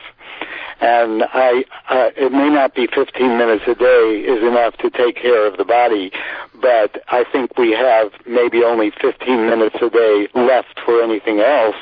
[0.82, 5.16] And I, uh, it may not be 15 minutes a day is enough to take
[5.16, 6.12] care of the body,
[6.60, 11.78] but I think we have maybe only 15 minutes a day left for anything else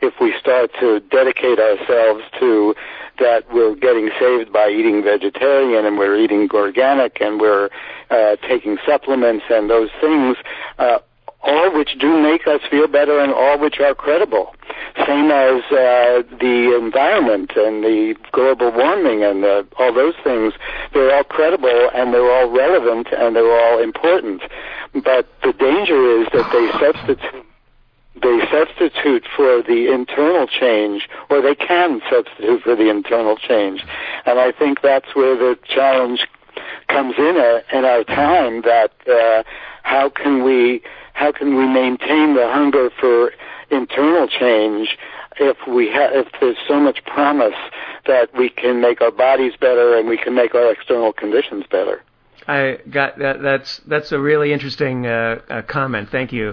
[0.00, 2.74] if we start to dedicate ourselves to
[3.18, 7.70] that we're getting saved by eating vegetarian and we're eating organic and we're
[8.10, 10.36] uh, taking supplements and those things.
[10.78, 10.98] Uh,
[11.46, 14.54] all which do make us feel better and all which are credible.
[15.06, 20.54] Same as uh, the environment and the global warming and uh, all those things.
[20.92, 24.42] They're all credible and they're all relevant and they're all important.
[24.92, 27.44] But the danger is that they substitute
[28.22, 33.84] they substitute for the internal change, or they can substitute for the internal change.
[34.24, 36.26] And I think that's where the challenge
[36.88, 38.62] comes in uh, in our time.
[38.62, 39.42] That uh,
[39.82, 40.82] how can we
[41.14, 43.32] how can we maintain the hunger for
[43.70, 44.96] internal change
[45.38, 47.54] if we ha- if there's so much promise
[48.06, 52.02] that we can make our bodies better and we can make our external conditions better?
[52.48, 53.42] I got that.
[53.42, 56.10] That's that's a really interesting uh, uh, comment.
[56.10, 56.50] Thank you.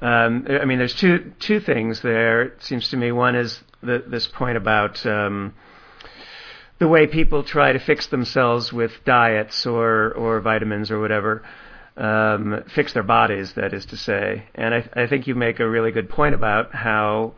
[0.00, 2.42] Um, I mean, there's two two things there.
[2.42, 3.12] It seems to me.
[3.12, 5.54] One is the, this point about um,
[6.82, 11.40] the way people try to fix themselves with diets or or vitamins or whatever
[11.96, 14.42] um, fix their bodies, that is to say.
[14.56, 17.34] And I, I think you make a really good point about how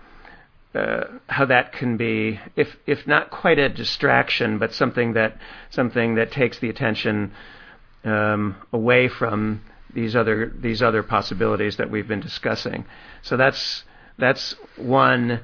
[0.75, 5.37] uh, how that can be, if if not quite a distraction, but something that
[5.69, 7.31] something that takes the attention
[8.05, 9.61] um, away from
[9.93, 12.87] these other these other possibilities that we've been discussing.
[13.21, 13.85] So that's
[14.17, 15.41] that's one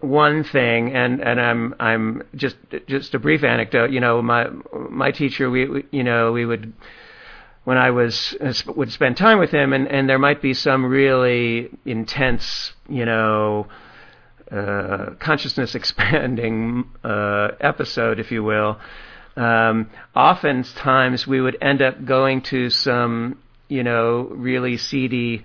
[0.00, 2.56] one thing, and and I'm I'm just
[2.86, 3.90] just a brief anecdote.
[3.90, 6.72] You know, my my teacher, we, we you know we would
[7.64, 11.70] when I was would spend time with him, and and there might be some really
[11.84, 13.66] intense, you know,
[14.50, 18.78] uh, consciousness expanding uh, episode, if you will.
[19.36, 23.38] Um, oftentimes we would end up going to some
[23.68, 25.44] you know, really seedy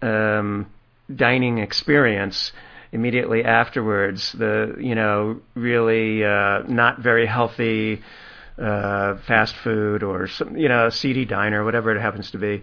[0.00, 0.66] um,
[1.14, 2.52] dining experience
[2.92, 4.32] immediately afterwards.
[4.32, 8.02] The you know really uh, not very healthy
[8.58, 12.62] uh, fast food or some you know seedy diner, whatever it happens to be,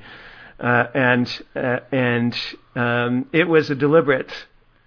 [0.59, 2.35] uh, and uh, and
[2.75, 4.31] um, it was a deliberate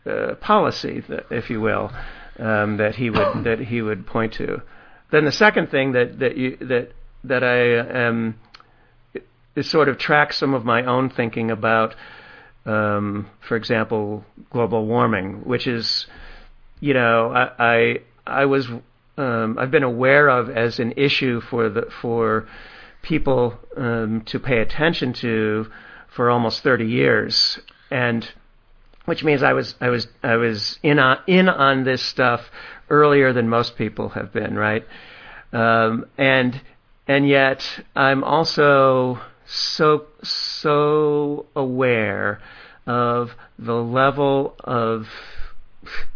[0.06, 1.92] uh, policy, that, if you will,
[2.38, 4.62] um, that he would that he would point to.
[5.10, 6.92] Then the second thing that that you that
[7.24, 8.36] that I um,
[9.54, 11.94] is sort of tracks some of my own thinking about
[12.66, 16.06] um, for example, global warming, which is,
[16.80, 18.68] you know, I I, I was
[19.16, 22.48] um, I've been aware of as an issue for the for
[23.02, 25.70] people um, to pay attention to
[26.08, 27.58] for almost 30 years,
[27.90, 28.28] and
[29.04, 32.50] which means I was I was I was in on in on this stuff
[32.90, 34.84] earlier than most people have been, right?
[35.52, 36.60] Um, and
[37.06, 42.40] and yet I'm also so so aware
[42.86, 45.08] of the level of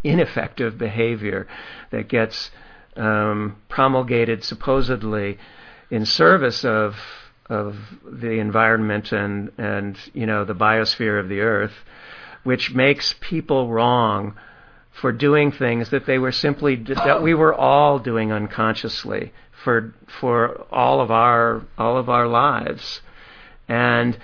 [0.02, 1.46] ineffective behavior
[1.90, 2.50] that gets
[2.96, 5.38] um, promulgated supposedly
[5.90, 6.96] in service of
[7.48, 11.84] of the environment and and you know the biosphere of the earth,
[12.44, 14.34] which makes people wrong
[14.92, 19.32] for doing things that they were simply that we were all doing unconsciously
[19.64, 23.00] for for all of our all of our lives
[23.70, 24.18] and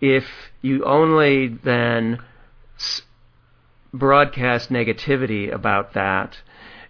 [0.00, 0.24] if
[0.60, 2.18] you only then
[3.94, 6.38] broadcast negativity about that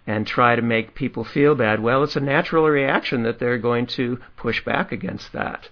[0.07, 3.85] and try to make people feel bad, well, it's a natural reaction that they're going
[3.85, 5.69] to push back against that.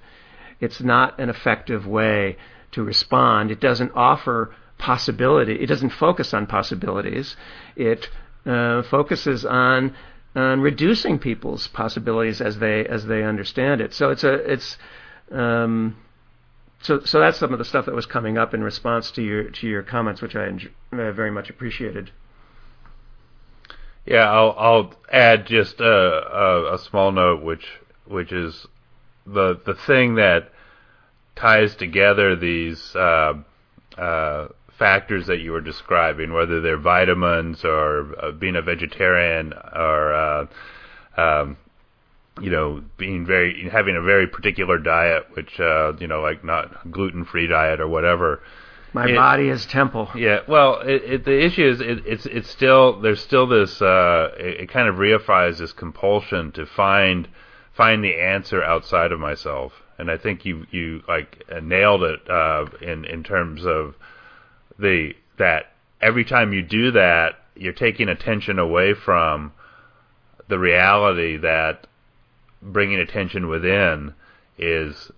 [0.60, 2.38] It's not an effective way
[2.74, 3.50] to respond.
[3.50, 5.56] It doesn't offer possibility.
[5.56, 7.36] It doesn't focus on possibilities.
[7.76, 8.10] It
[8.46, 9.96] uh, focuses on
[10.36, 13.94] on reducing people's possibilities as they as they understand it.
[13.94, 14.78] So it's a it's
[15.32, 15.98] um,
[16.82, 19.50] so so that's some of the stuff that was coming up in response to your
[19.50, 22.12] to your comments, which I enjoy, uh, very much appreciated.
[24.06, 27.66] Yeah, I'll I'll add just a, a, a small note, which
[28.06, 28.66] which is
[29.26, 30.52] the the thing that
[31.36, 33.34] ties together these uh,
[33.98, 34.48] uh,
[34.78, 40.46] factors that you were describing, whether they're vitamins or uh, being a vegetarian or uh,
[41.18, 41.58] um,
[42.42, 46.92] you know, being very having a very particular diet, which uh, you know, like not
[46.92, 48.42] gluten free diet or whatever.
[48.94, 50.10] My it, body is temple.
[50.16, 50.42] Yeah.
[50.48, 54.70] Well, it, it, the issue is it, it's it's still there's still this uh, it,
[54.70, 57.28] kind of reifies this compulsion to find
[57.74, 62.66] find the answer outside of myself, and I think you you like nailed it uh,
[62.82, 63.96] in in terms of
[64.78, 69.54] the that every time you do that, you're taking attention away from
[70.50, 71.88] the reality that
[72.62, 74.14] bringing attention within
[74.58, 75.12] is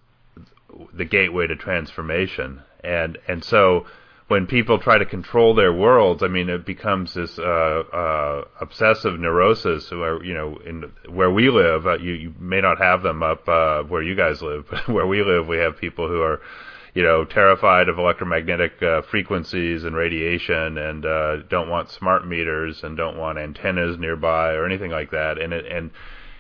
[0.94, 2.62] the gateway to transformation.
[2.84, 3.86] And and so
[4.28, 9.20] when people try to control their worlds, I mean, it becomes this uh, uh, obsessive
[9.20, 9.92] neurosis.
[9.92, 13.48] Where you know, in where we live, uh, you you may not have them up
[13.48, 16.42] uh, where you guys live, but where we live, we have people who are,
[16.94, 22.84] you know, terrified of electromagnetic uh, frequencies and radiation, and uh, don't want smart meters
[22.84, 25.38] and don't want antennas nearby or anything like that.
[25.38, 25.92] And it, and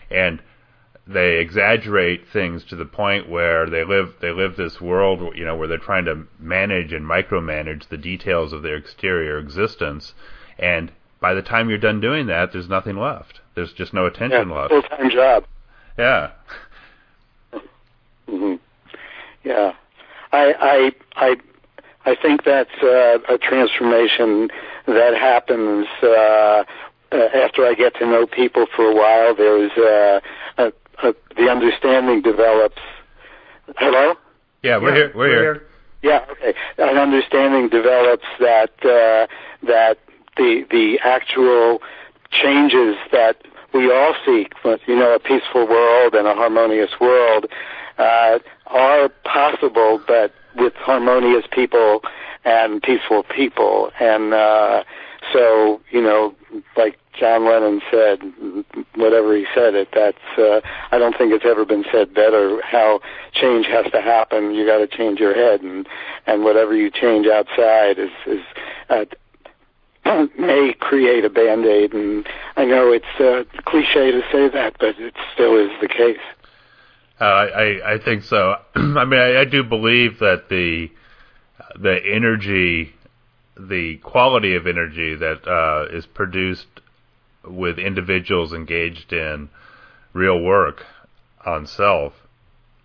[0.09, 0.41] and
[1.05, 5.55] they exaggerate things to the point where they live they live this world you know
[5.55, 10.13] where they're trying to manage and micromanage the details of their exterior existence.
[10.57, 13.41] And by the time you're done doing that there's nothing left.
[13.55, 14.69] There's just no attention yeah, left.
[14.69, 15.45] full time job.
[15.97, 16.31] Yeah.
[18.29, 18.55] Hmm
[19.43, 19.73] yeah.
[20.31, 21.35] I i i
[22.05, 24.49] i think that's uh, a transformation
[24.87, 26.63] that happens uh,
[27.11, 30.19] uh, after I get to know people for a while, there's uh,
[30.57, 30.73] a,
[31.03, 32.81] uh, the understanding develops.
[33.77, 34.15] Hello.
[34.61, 35.11] Yeah, we're yeah, here.
[35.13, 35.53] We're, we're here.
[35.53, 35.67] here.
[36.03, 36.25] Yeah.
[36.31, 36.53] Okay.
[36.77, 39.27] An understanding develops that uh,
[39.65, 39.99] that
[40.37, 41.81] the the actual
[42.31, 43.37] changes that
[43.73, 44.53] we all seek,
[44.85, 47.47] you know, a peaceful world and a harmonious world,
[47.97, 52.01] uh, are possible, but with harmonious people
[52.45, 53.91] and peaceful people.
[53.99, 54.83] And uh,
[55.31, 56.35] so, you know,
[56.75, 58.19] like John Lennon said,
[58.95, 62.61] whatever he said, it that's uh, I don't think it's ever been said better.
[62.63, 62.99] How
[63.33, 65.87] change has to happen, you got to change your head, and
[66.25, 68.41] and whatever you change outside is is
[68.89, 69.05] uh,
[70.39, 71.93] may create a band aid.
[71.93, 72.27] And
[72.57, 76.17] I know it's uh, cliche to say that, but it still is the case.
[77.21, 78.55] Uh, I I think so.
[78.75, 80.91] I mean, I, I do believe that the
[81.79, 82.93] the energy
[83.57, 86.67] the quality of energy that uh, is produced
[87.43, 89.49] with individuals engaged in
[90.13, 90.85] real work
[91.45, 92.13] on self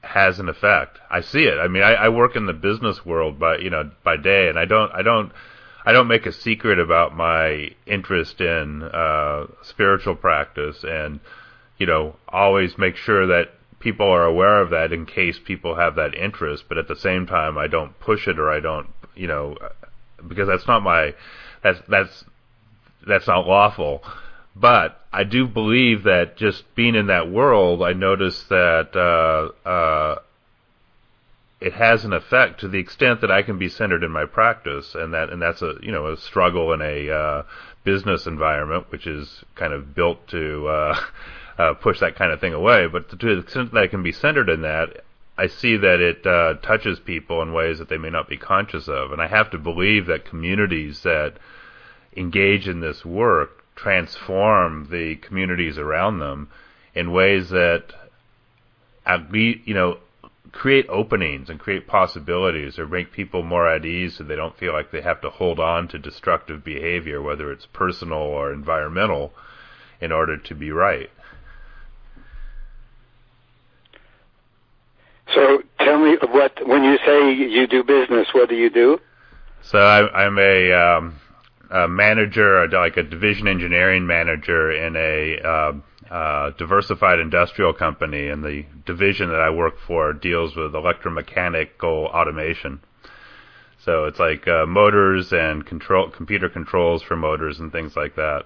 [0.02, 0.98] has an effect.
[1.10, 1.58] I see it.
[1.58, 4.58] I mean, I, I work in the business world by you know by day, and
[4.58, 5.32] I don't I don't
[5.84, 11.20] I don't make a secret about my interest in uh, spiritual practice, and
[11.78, 13.50] you know always make sure that
[13.80, 16.64] people are aware of that in case people have that interest.
[16.68, 19.56] But at the same time, I don't push it or I don't you know
[20.26, 21.14] because that's not my
[21.62, 22.24] that's that's
[23.06, 24.02] that's not lawful.
[24.54, 30.18] But I do believe that just being in that world, I noticed that uh, uh,
[31.60, 34.94] it has an effect to the extent that I can be centered in my practice,
[34.94, 37.42] and that and that's a you know a struggle in a uh,
[37.84, 41.00] business environment, which is kind of built to uh,
[41.58, 42.86] uh, push that kind of thing away.
[42.86, 45.04] But to the extent that I can be centered in that,
[45.38, 48.88] I see that it uh, touches people in ways that they may not be conscious
[48.88, 51.34] of, and I have to believe that communities that
[52.16, 56.50] engage in this work transform the communities around them
[56.92, 57.84] in ways that
[59.06, 59.98] at least you know
[60.50, 64.72] create openings and create possibilities or make people more at ease so they don't feel
[64.72, 69.32] like they have to hold on to destructive behavior whether it's personal or environmental
[70.00, 71.10] in order to be right
[75.34, 78.98] so tell me what when you say you do business what do you do
[79.62, 81.20] so I, i'm a um,
[81.70, 85.72] a manager, like a division engineering manager in a uh,
[86.12, 92.80] uh, diversified industrial company, and the division that I work for deals with electromechanical automation.
[93.84, 98.44] So it's like uh, motors and control, computer controls for motors and things like that.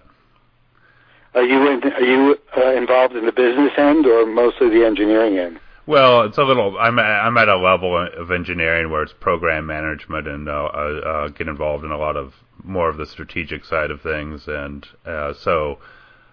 [1.34, 5.38] Are you in, are you uh, involved in the business end or mostly the engineering
[5.38, 5.60] end?
[5.84, 6.78] Well, it's a little.
[6.78, 11.48] I'm I'm at a level of engineering where it's program management and uh, uh, get
[11.48, 15.78] involved in a lot of more of the strategic side of things, and uh, so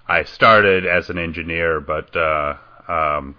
[0.08, 2.58] I started as an engineer, but uh,
[2.88, 3.36] um,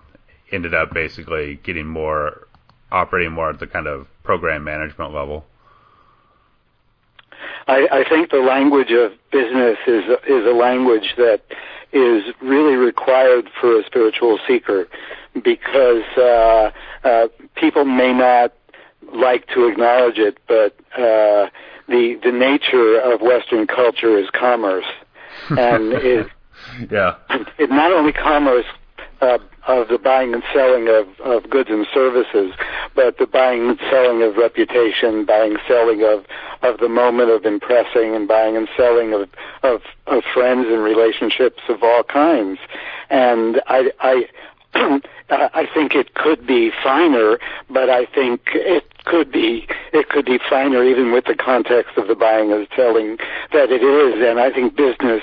[0.50, 2.48] ended up basically getting more
[2.90, 5.44] operating more at the kind of program management level.
[7.66, 11.42] I, I think the language of business is is a language that
[11.92, 14.88] is really required for a spiritual seeker
[15.42, 16.70] because uh,
[17.04, 18.52] uh, people may not
[19.12, 21.48] like to acknowledge it, but uh,
[21.88, 24.86] the the nature of Western culture is commerce,
[25.50, 26.26] and it
[26.90, 27.16] yeah.
[27.58, 28.66] it not only commerce
[29.20, 32.52] uh, of the buying and selling of, of goods and services,
[32.94, 36.24] but the buying and selling of reputation, buying and selling of,
[36.62, 39.28] of the moment of impressing, and buying and selling of,
[39.62, 42.58] of, of friends and relationships of all kinds.
[43.10, 44.28] And I, I,
[45.30, 47.38] I think it could be finer,
[47.68, 52.06] but I think it could be it could be finer even with the context of
[52.06, 53.16] the buying and selling
[53.52, 54.26] that it is.
[54.26, 55.22] And I think business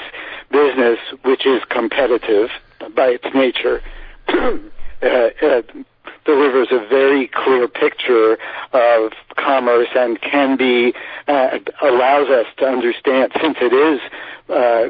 [0.52, 2.50] business, which is competitive,
[2.96, 3.82] by its nature,
[4.28, 4.60] uh,
[5.04, 5.62] uh,
[6.26, 8.38] delivers a very clear picture
[8.74, 10.94] of commerce and can be
[11.28, 14.02] uh, allows us to understand since it is
[14.50, 14.90] uh,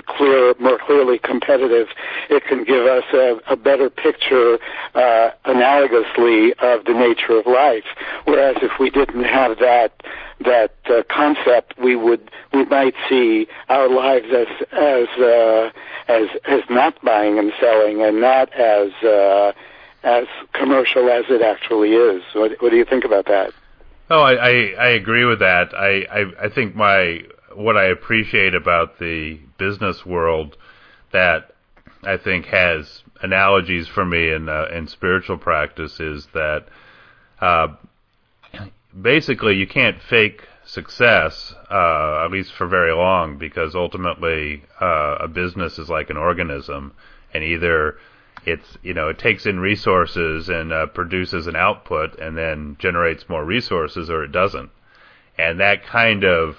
[0.00, 1.88] clear clear, more clearly competitive,
[2.30, 4.58] it can give us a, a better picture,
[4.94, 7.84] uh, analogously of the nature of life.
[8.24, 9.92] Whereas if we didn't have that
[10.44, 15.70] that uh, concept, we would we might see our lives as as uh,
[16.08, 19.52] as as not buying and selling, and not as uh,
[20.02, 22.22] as commercial as it actually is.
[22.34, 23.52] What, what do you think about that?
[24.10, 25.72] Oh, I, I, I agree with that.
[25.74, 27.22] I, I I think my
[27.54, 30.56] what I appreciate about the business world
[31.12, 31.54] that
[32.04, 36.66] I think has analogies for me in uh, in spiritual practice is that
[37.40, 37.68] uh,
[39.00, 45.28] basically you can't fake success uh, at least for very long because ultimately uh, a
[45.28, 46.92] business is like an organism
[47.34, 47.96] and either
[48.44, 53.28] it's you know it takes in resources and uh, produces an output and then generates
[53.28, 54.70] more resources or it doesn't.
[55.38, 56.56] And that kind of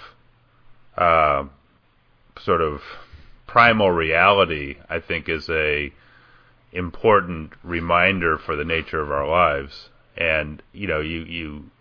[0.97, 1.45] uh,
[2.41, 2.81] sort of
[3.47, 5.91] primal reality, I think, is a
[6.71, 9.89] important reminder for the nature of our lives.
[10.17, 11.71] And you know, you you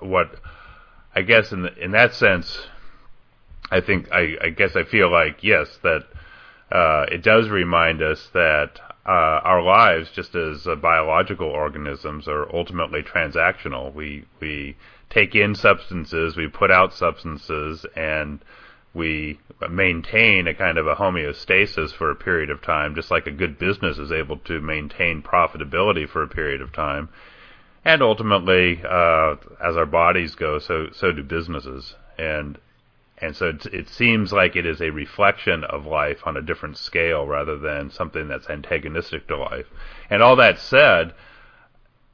[0.00, 0.40] what
[1.14, 2.66] I guess in the, in that sense,
[3.70, 6.04] I think I, I guess I feel like yes that
[6.70, 12.54] uh, it does remind us that uh, our lives, just as uh, biological organisms, are
[12.54, 13.94] ultimately transactional.
[13.94, 14.76] We we
[15.08, 18.40] take in substances, we put out substances, and
[18.92, 19.40] we
[19.70, 23.58] maintain a kind of a homeostasis for a period of time, just like a good
[23.58, 27.08] business is able to maintain profitability for a period of time.
[27.86, 31.94] And ultimately, uh, as our bodies go, so so do businesses.
[32.18, 32.58] And
[33.20, 36.76] And so it, it seems like it is a reflection of life on a different
[36.76, 39.66] scale rather than something that's antagonistic to life.
[40.08, 41.14] And all that said,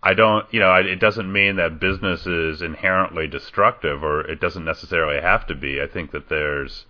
[0.02, 4.64] I don't, you know, it doesn't mean that business is inherently destructive or it doesn't
[4.64, 5.80] necessarily have to be.
[5.80, 6.84] I think that there's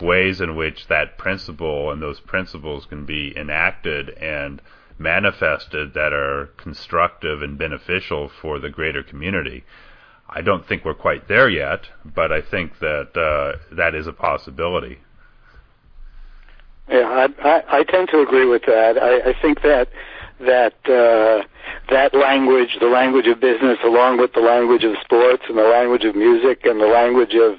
[0.00, 4.60] ways in which that principle and those principles can be enacted and
[4.98, 9.64] manifested that are constructive and beneficial for the greater community.
[10.28, 14.12] I don't think we're quite there yet, but I think that uh, that is a
[14.12, 14.98] possibility.
[16.88, 18.98] Yeah, I, I, I tend to agree with that.
[18.98, 19.88] I, I think that
[20.40, 21.46] that uh,
[21.90, 26.04] that language, the language of business, along with the language of sports and the language
[26.04, 27.58] of music and the language of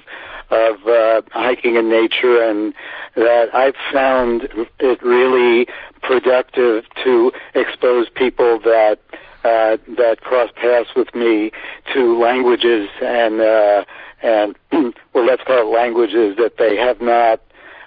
[0.50, 2.72] of uh, hiking in nature, and
[3.16, 5.66] that I've found it really
[6.02, 8.98] productive to expose people that
[9.48, 11.50] uh, that cross paths with me
[11.94, 13.84] to languages and uh,
[14.22, 14.56] and
[15.12, 17.40] well, let's call it languages that they have not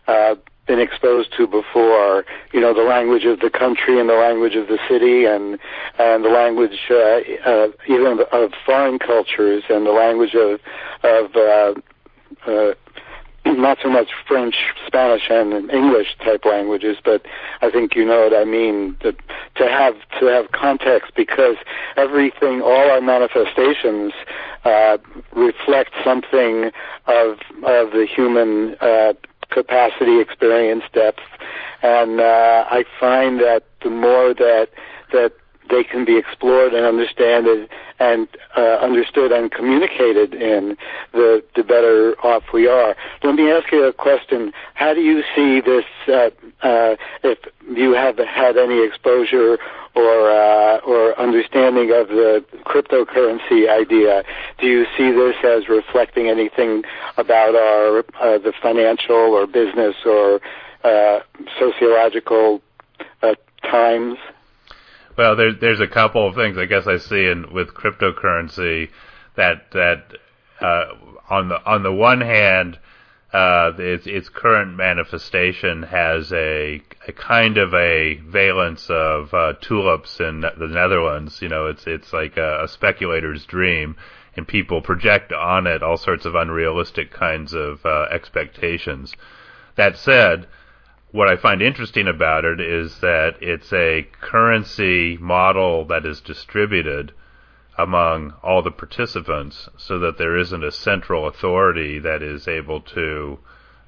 [0.08, 0.36] uh,
[0.66, 2.26] been exposed to before.
[2.54, 5.60] You know, the language of the country and the language of the city, and
[6.00, 10.60] and the language uh, uh, even of foreign cultures, and the language of
[11.04, 11.74] of uh,
[12.50, 12.74] uh,
[13.46, 14.56] not so much French,
[14.86, 17.26] Spanish, and English type languages, but
[17.62, 18.96] I think you know what I mean.
[19.02, 19.14] To,
[19.56, 21.58] to have to have context, because
[21.98, 24.14] everything, all our manifestations,
[24.64, 24.98] uh,
[25.34, 26.72] reflect something
[27.08, 29.14] of of the human uh,
[29.50, 31.22] capacity, experience, depth,
[31.82, 34.70] and uh, I find that the more that
[35.14, 35.34] that
[35.70, 37.70] they can be explored and understood
[38.00, 38.28] and
[38.58, 40.78] uh, understood and communicated in,
[41.14, 42.96] the the better off we are.
[43.24, 44.52] Let me ask you a question.
[44.74, 45.86] How do you see this?
[46.08, 46.30] Uh,
[46.62, 47.40] uh, if
[47.70, 49.58] you have had any exposure
[49.96, 54.24] or uh, or understanding of the cryptocurrency idea,
[54.60, 56.84] do you see this as reflecting anything
[57.18, 60.42] about our uh, the financial or business or
[60.84, 61.20] uh,
[61.60, 62.62] sociological
[63.64, 64.18] times?
[65.22, 68.90] Well, there's there's a couple of things I guess I see in with cryptocurrency
[69.36, 70.18] that that
[70.60, 70.86] uh,
[71.30, 72.80] on the on the one hand,
[73.32, 80.20] uh, its its current manifestation has a a kind of a valence of uh, tulips
[80.20, 81.40] in the Netherlands.
[81.40, 83.98] You know, it's it's like a, a speculator's dream,
[84.36, 89.14] and people project on it all sorts of unrealistic kinds of uh, expectations.
[89.76, 90.48] That said
[91.12, 97.14] what I find interesting about it is that it's a currency model that is distributed
[97.78, 103.40] among all the participants so that there isn't a central authority that is able to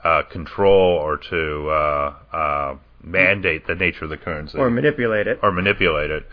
[0.03, 4.57] uh, control or to uh, uh, mandate the nature of the currency.
[4.57, 5.39] Or manipulate it.
[5.41, 6.27] Or manipulate it.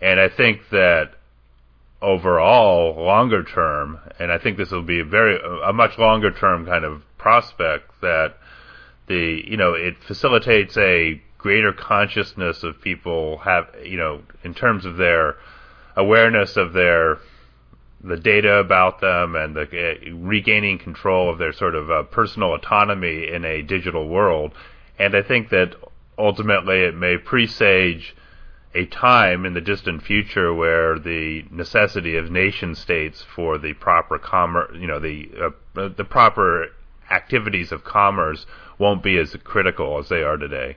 [0.00, 1.12] And I think that
[2.00, 6.66] overall, longer term, and I think this will be a very, a much longer term
[6.66, 8.36] kind of prospect that
[9.08, 14.84] the you know it facilitates a greater consciousness of people have you know in terms
[14.84, 15.36] of their
[15.96, 17.18] awareness of their
[18.02, 22.54] the data about them and the uh, regaining control of their sort of uh, personal
[22.54, 24.52] autonomy in a digital world.
[24.98, 25.74] And i think that
[26.16, 28.14] ultimately it may presage
[28.74, 34.18] a time in the distant future where the necessity of nation states for the proper
[34.18, 35.30] commerce, you know, the
[35.74, 36.68] uh, the proper
[37.10, 38.46] activities of commerce
[38.78, 40.76] won't be as critical as they are today.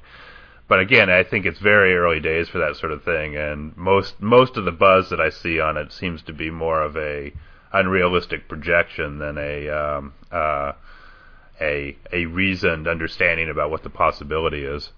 [0.67, 4.21] But again, I think it's very early days for that sort of thing, and most
[4.21, 7.33] most of the buzz that I see on it seems to be more of a
[7.73, 10.71] unrealistic projection than a um, uh,
[11.59, 14.91] a a reasoned understanding about what the possibility is.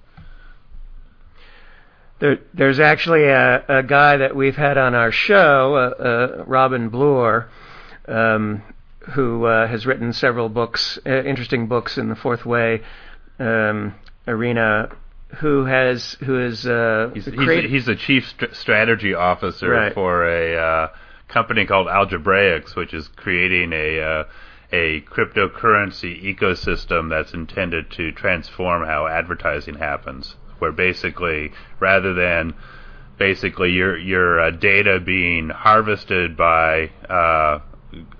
[2.20, 6.90] There, there's actually a, a guy that we've had on our show, uh, uh, Robin
[6.90, 7.50] Bloor,
[8.08, 8.62] um,
[9.12, 12.82] who uh, has written several books, uh, interesting books in the fourth way
[13.40, 13.96] um,
[14.28, 14.96] arena.
[15.40, 19.94] Who has who is uh, he's, he's, a, he's the chief st- strategy officer right.
[19.94, 20.88] for a uh,
[21.28, 24.24] company called Algebraix, which is creating a uh,
[24.72, 30.36] a cryptocurrency ecosystem that's intended to transform how advertising happens.
[30.60, 32.54] Where basically, rather than
[33.18, 36.92] basically your your uh, data being harvested by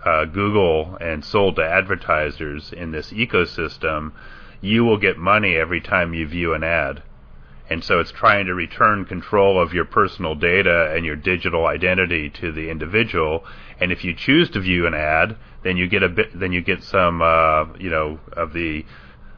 [0.06, 4.12] uh, Google and sold to advertisers in this ecosystem,
[4.62, 7.04] you will get money every time you view an ad.
[7.70, 12.30] And so it's trying to return control of your personal data and your digital identity
[12.42, 13.46] to the individual.
[13.80, 16.62] And if you choose to view an ad, then you get a bit, then you
[16.62, 18.86] get some, uh, you know, of the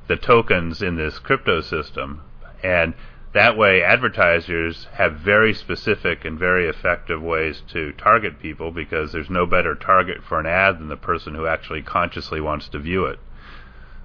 [0.07, 2.21] the tokens in this crypto system.
[2.63, 2.93] And
[3.35, 9.29] that way, advertisers have very specific and very effective ways to target people because there's
[9.29, 13.05] no better target for an ad than the person who actually consciously wants to view
[13.05, 13.19] it.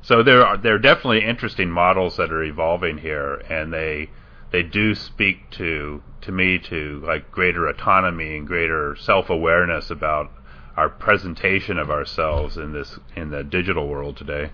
[0.03, 4.11] so there are there are definitely interesting models that are evolving here, and they
[4.51, 10.29] they do speak to to me to like greater autonomy and greater self awareness about
[10.77, 14.51] our presentation of ourselves in this in the digital world today.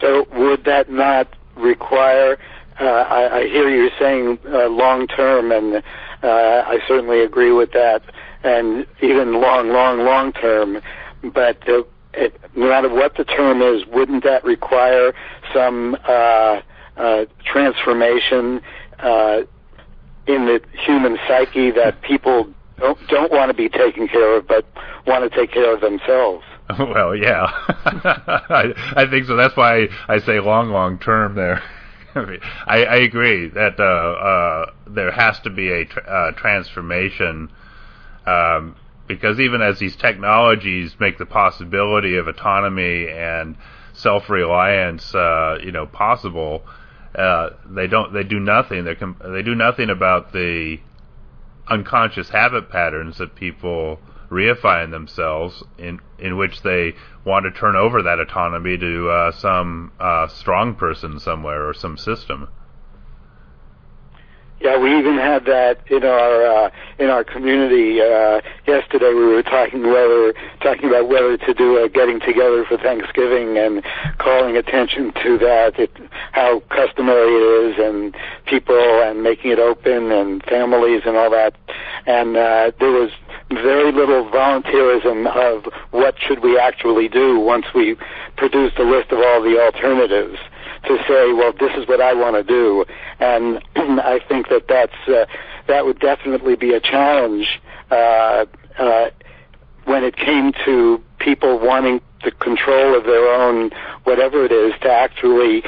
[0.00, 1.26] So would that not
[1.56, 2.38] require?
[2.80, 5.76] Uh, I, I hear you saying uh, long term, and
[6.22, 8.02] uh, I certainly agree with that,
[8.44, 10.80] and even long, long, long term.
[11.22, 11.58] But
[12.14, 15.12] it, no matter what the term is, wouldn't that require
[15.52, 16.60] some uh,
[16.96, 18.60] uh, transformation
[18.98, 19.40] uh,
[20.26, 22.48] in the human psyche that people
[22.78, 24.66] don't don't want to be taken care of, but
[25.06, 26.44] want to take care of themselves?
[26.78, 29.36] Well, yeah, I, I think so.
[29.36, 31.62] That's why I, I say long, long term there.
[32.66, 37.50] I, I agree that uh, uh, there has to be a tra- uh, transformation
[38.26, 38.76] um,
[39.06, 43.56] because even as these technologies make the possibility of autonomy and
[43.94, 46.62] self-reliance, uh, you know, possible,
[47.14, 48.12] uh, they don't.
[48.12, 48.84] They do nothing.
[48.84, 50.78] They com- they do nothing about the
[51.68, 53.98] unconscious habit patterns that people
[54.30, 56.94] reify in themselves, in in which they
[57.24, 61.96] want to turn over that autonomy to uh, some uh, strong person somewhere or some
[61.96, 62.48] system.
[64.60, 69.14] Yeah, we even had that in our uh, in our community uh, yesterday.
[69.14, 73.84] We were talking whether talking about whether to do a getting together for Thanksgiving and
[74.18, 75.96] calling attention to that, it,
[76.32, 81.54] how customary it is, and people and making it open and families and all that.
[82.06, 83.12] And uh, there was
[83.50, 87.96] very little volunteerism of what should we actually do once we
[88.36, 90.38] produced a list of all the alternatives
[90.84, 92.84] to say, well, this is what I want to do,
[93.18, 95.26] and I think that that's uh,
[95.66, 97.60] that would definitely be a challenge
[97.90, 98.46] uh,
[98.78, 99.10] uh,
[99.84, 103.70] when it came to people wanting the control of their own
[104.04, 105.62] whatever it is to actually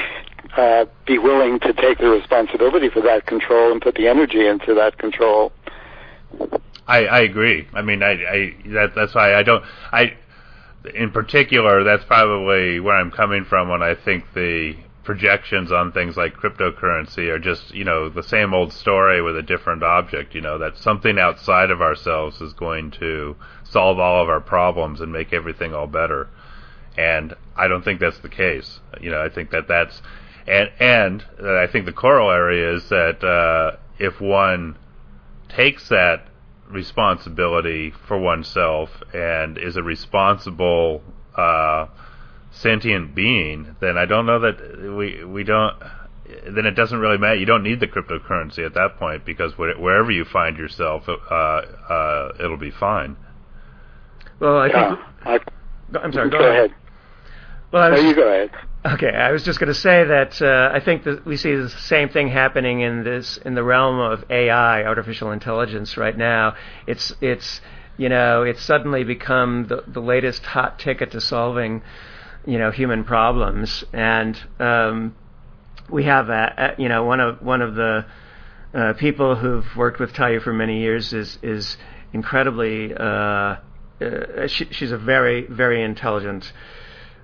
[0.57, 4.73] uh, be willing to take the responsibility for that control and put the energy into
[4.73, 5.51] that control.
[6.91, 7.67] I, I agree.
[7.73, 9.63] I mean, I, I that, that's why I don't.
[9.93, 10.17] I,
[10.93, 16.17] in particular, that's probably where I'm coming from when I think the projections on things
[16.17, 20.41] like cryptocurrency are just you know the same old story with a different object you
[20.41, 25.11] know that something outside of ourselves is going to solve all of our problems and
[25.11, 26.29] make everything all better
[26.97, 30.03] and i don't think that's the case you know i think that that's
[30.45, 34.77] and and i think the corollary is that uh, if one
[35.49, 36.27] takes that
[36.71, 41.03] responsibility for oneself and is a responsible
[41.35, 41.87] uh,
[42.51, 45.75] sentient being, then I don't know that we we don't.
[46.47, 47.35] Then it doesn't really matter.
[47.35, 52.31] You don't need the cryptocurrency at that point because wherever you find yourself, uh, uh,
[52.39, 53.17] it'll be fine.
[54.39, 54.95] Well, I yeah,
[55.25, 55.43] think.
[55.95, 56.29] I, am sorry.
[56.29, 56.65] Go, go ahead.
[56.65, 56.75] ahead.
[57.71, 58.51] Well, I was, no, you go ahead.
[58.83, 61.69] Okay, I was just going to say that uh, I think that we see the
[61.69, 66.55] same thing happening in this in the realm of AI, artificial intelligence, right now.
[66.87, 67.61] It's it's
[67.97, 71.83] you know it's suddenly become the the latest hot ticket to solving
[72.43, 75.15] you know human problems, and um,
[75.87, 78.03] we have a, a, you know one of one of the
[78.73, 81.77] uh, people who've worked with Taya for many years is is
[82.13, 83.57] incredibly uh,
[84.01, 86.51] uh, she, she's a very very intelligent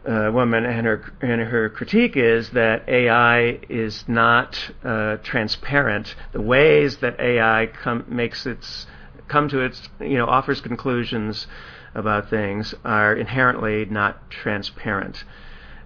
[0.07, 6.15] uh, woman, and her and her critique is that AI is not uh, transparent.
[6.31, 8.87] The ways that AI com- makes its
[9.27, 11.47] come to its you know offers conclusions
[11.93, 15.23] about things are inherently not transparent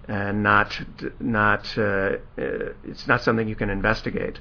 [0.08, 0.80] and not
[1.20, 2.18] not uh, uh,
[2.84, 4.40] it's not something you can investigate.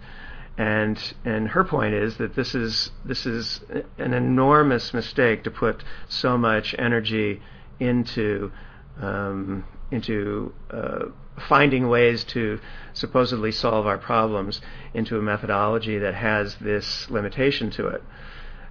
[0.59, 3.61] And and her point is that this is this is
[3.99, 7.41] an enormous mistake to put so much energy
[7.79, 8.53] into
[9.01, 11.07] um, into uh,
[11.49, 12.61] finding ways to
[12.93, 14.61] supposedly solve our problems
[14.95, 18.03] into a methodology that has this limitation to it.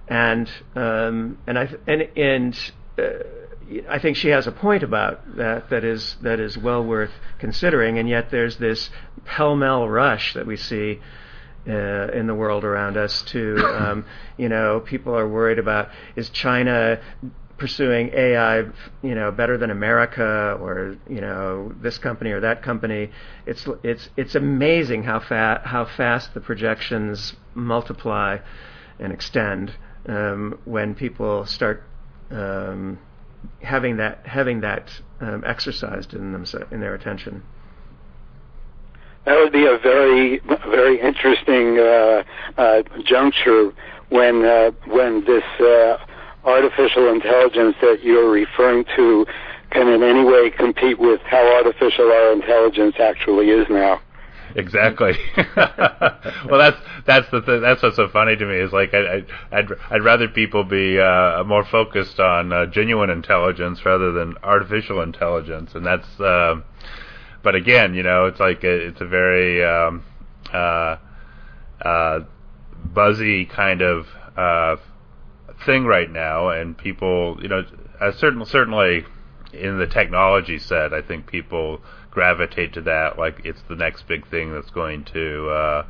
[0.08, 3.02] And um, and I and and uh,
[3.88, 7.98] I think she has a point about that that is that is well worth considering,
[7.98, 8.90] and yet there's this
[9.24, 11.00] pell-mell rush that we see
[11.68, 13.22] uh, in the world around us.
[13.22, 14.04] To um,
[14.36, 17.00] you know, people are worried about is China
[17.60, 18.62] pursuing AI,
[19.02, 23.10] you know, better than America, or you know, this company or that company.
[23.46, 28.38] It's it's it's amazing how fast how fast the projections multiply
[28.98, 29.74] and extend
[30.08, 31.84] um, when people start
[32.30, 32.98] um,
[33.62, 37.42] having that having that um, exercised in them in their attention.
[39.26, 42.22] That would be a very very interesting uh,
[42.56, 43.72] uh, juncture
[44.08, 45.98] when uh, when this uh,
[46.44, 49.26] artificial intelligence that you're referring to
[49.70, 54.00] can in any way compete with how artificial our intelligence actually is now.
[54.56, 55.12] Exactly.
[55.56, 56.76] well, that's
[57.06, 59.22] that's the th- that's what's so funny to me is like I,
[59.52, 64.34] I would I'd rather people be uh, more focused on uh, genuine intelligence rather than
[64.42, 66.20] artificial intelligence, and that's.
[66.20, 66.62] Uh,
[67.42, 70.02] but again, you know, it's like a, it's a very um,
[70.52, 70.96] uh,
[71.80, 72.20] uh,
[72.84, 74.06] buzzy kind of
[74.36, 74.76] uh,
[75.64, 77.64] thing right now, and people, you know,
[78.00, 79.04] uh, certain, certainly
[79.52, 84.26] in the technology set, I think people gravitate to that like it's the next big
[84.28, 85.86] thing that's going to uh,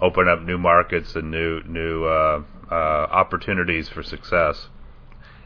[0.00, 4.68] open up new markets and new new uh, uh, opportunities for success.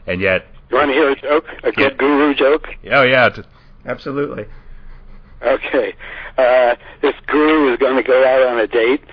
[0.05, 1.45] And yet, you want to hear a joke?
[1.63, 1.97] A good yeah.
[1.97, 2.67] guru joke?
[2.91, 3.29] Oh yeah,
[3.85, 4.45] absolutely.
[5.41, 5.93] Okay,
[6.37, 9.03] uh, this guru is going to go out on a date,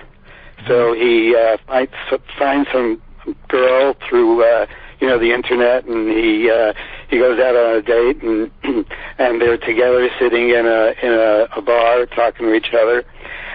[0.67, 1.91] so he uh, finds
[2.37, 3.01] finds some
[3.47, 4.65] girl through uh,
[4.99, 6.73] you know the internet, and he uh,
[7.09, 8.51] he goes out on a date, and
[9.17, 13.05] and they're together sitting in a in a, a bar talking to each other,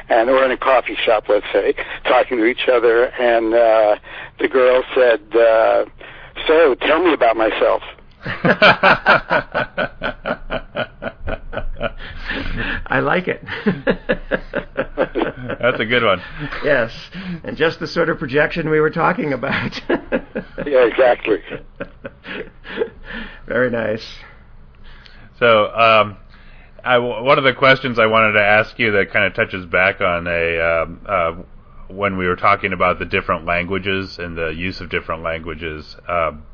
[0.09, 1.75] and or in a coffee shop, let's say,
[2.05, 3.97] talking to each other, and uh,
[4.39, 5.85] the girl said, uh,
[6.47, 7.83] "So, tell me about myself."
[12.87, 13.43] I like it.
[15.61, 16.21] That's a good one.
[16.65, 16.93] Yes,
[17.45, 19.81] and just the sort of projection we were talking about.
[19.89, 21.43] yeah, exactly.
[23.47, 24.07] Very nice.
[25.39, 26.19] So, um,
[26.85, 30.01] I, one of the questions I wanted to ask you that kind of touches back
[30.01, 31.33] on a um, uh,
[31.89, 35.97] when we were talking about the different languages and the use of different languages.
[36.09, 36.45] Um,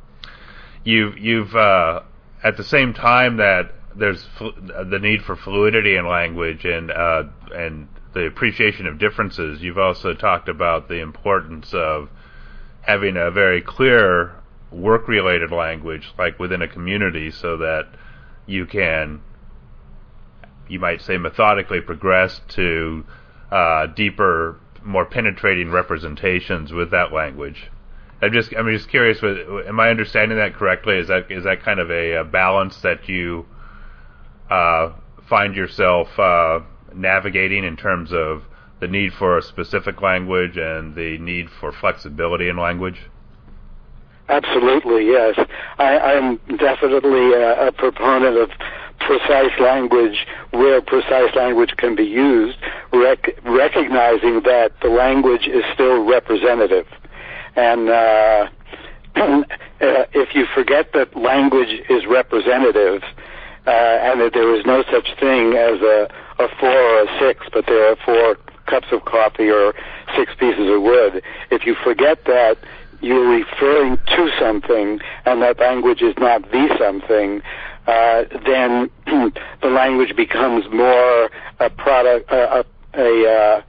[0.86, 2.00] you've you've uh,
[2.42, 4.50] at the same time that there's fl-
[4.90, 9.60] the need for fluidity in language and uh, and the appreciation of differences.
[9.60, 12.08] You've also talked about the importance of
[12.80, 14.32] having a very clear
[14.70, 17.88] work-related language, like within a community, so that
[18.46, 19.20] you can,
[20.68, 23.04] you might say, methodically progress to
[23.50, 27.70] uh, deeper, more penetrating representations with that language.
[28.22, 29.22] I'm just I'm just curious.
[29.22, 30.96] Am I understanding that correctly?
[30.96, 33.46] Is that is that kind of a, a balance that you
[34.50, 34.92] uh,
[35.28, 36.60] find yourself uh,
[36.94, 38.44] navigating in terms of
[38.80, 43.00] the need for a specific language and the need for flexibility in language?
[44.28, 45.38] Absolutely, yes.
[45.78, 48.50] I, I'm definitely a, a proponent of
[48.98, 52.58] precise language where precise language can be used,
[52.92, 56.86] rec- recognizing that the language is still representative.
[57.56, 58.48] And uh,
[59.16, 59.44] uh,
[59.80, 63.02] if you forget that language is representative,
[63.66, 66.08] uh, and that there is no such thing as a,
[66.38, 69.74] a four or a six, but there are four cups of coffee or
[70.16, 71.22] six pieces of wood.
[71.50, 72.58] If you forget that,
[73.00, 77.42] you're referring to something, and that language is not the something.
[77.86, 78.90] Uh, then
[79.62, 81.30] the language becomes more
[81.60, 82.62] a product, uh,
[82.94, 83.62] a, a,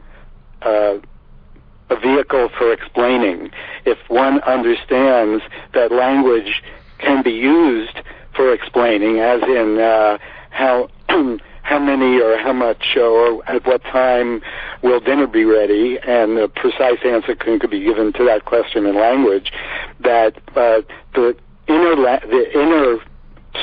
[0.62, 1.00] uh,
[1.90, 3.52] a vehicle for explaining.
[3.86, 5.44] If one understands
[5.74, 6.64] that language
[7.00, 8.00] can be used
[8.36, 10.18] for explaining, as in uh,
[10.50, 10.90] how
[11.64, 14.42] how many or how much or at what time
[14.82, 18.86] will dinner be ready, and the precise answer can, could be given to that question
[18.86, 19.52] in language.
[20.00, 20.82] That uh,
[21.14, 21.36] the
[21.68, 23.00] inner la- the inner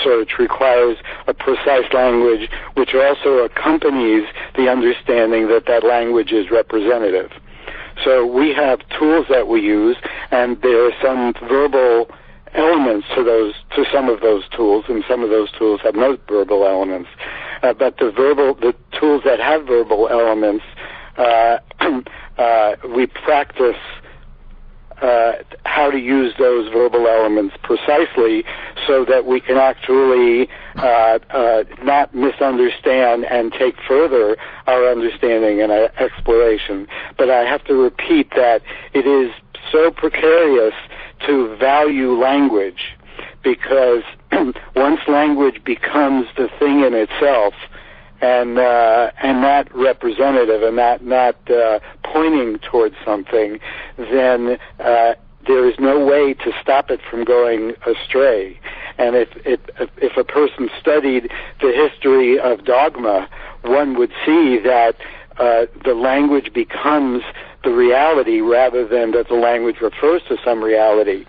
[0.02, 4.24] search requires a precise language, which also accompanies
[4.56, 7.30] the understanding that that language is representative.
[8.02, 9.96] So we have tools that we use,
[10.30, 12.08] and there are some verbal
[12.54, 16.16] elements to those to some of those tools, and some of those tools have no
[16.28, 17.08] verbal elements.
[17.62, 20.64] Uh, but the verbal, the tools that have verbal elements,
[21.16, 21.58] uh,
[22.38, 23.76] uh, we practice
[25.02, 25.32] uh,
[25.64, 28.44] how to use those verbal elements precisely
[28.86, 35.72] so that we can actually uh, uh, not misunderstand and take further our understanding and
[35.72, 36.86] our exploration.
[37.16, 38.62] But I have to repeat that
[38.92, 39.32] it is
[39.72, 40.74] so precarious
[41.26, 42.96] to value language
[43.42, 44.02] because
[44.76, 47.54] once language becomes the thing in itself,
[48.24, 53.58] and uh, and not representative and not not uh, pointing towards something,
[53.98, 55.14] then uh,
[55.46, 58.58] there is no way to stop it from going astray.
[58.96, 59.60] And if if
[59.98, 61.30] if a person studied
[61.60, 63.28] the history of dogma,
[63.62, 64.96] one would see that
[65.38, 67.22] uh, the language becomes
[67.62, 71.26] the reality rather than that the language refers to some reality.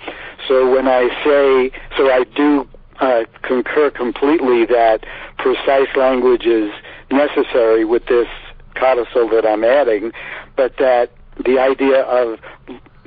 [0.48, 2.68] So when I say, so I do
[3.00, 5.06] uh, concur completely that
[5.38, 6.72] precise language is
[7.12, 8.28] necessary with this
[8.76, 10.12] codicil that I'm adding,
[10.56, 11.12] but that
[11.44, 12.40] the idea of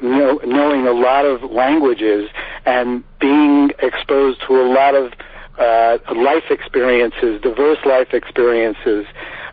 [0.02, 2.30] know, knowing a lot of languages
[2.66, 5.12] and being exposed to a lot of
[5.58, 9.06] uh, life experiences, diverse life experiences,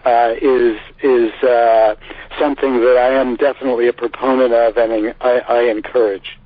[0.06, 1.96] uh, is is uh,
[2.40, 6.38] something that I am definitely a proponent of, and I, I encourage.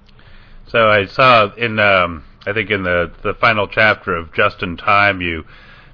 [0.68, 5.21] So I saw in um, I think in the the final chapter of Justin Time,
[5.21, 5.43] you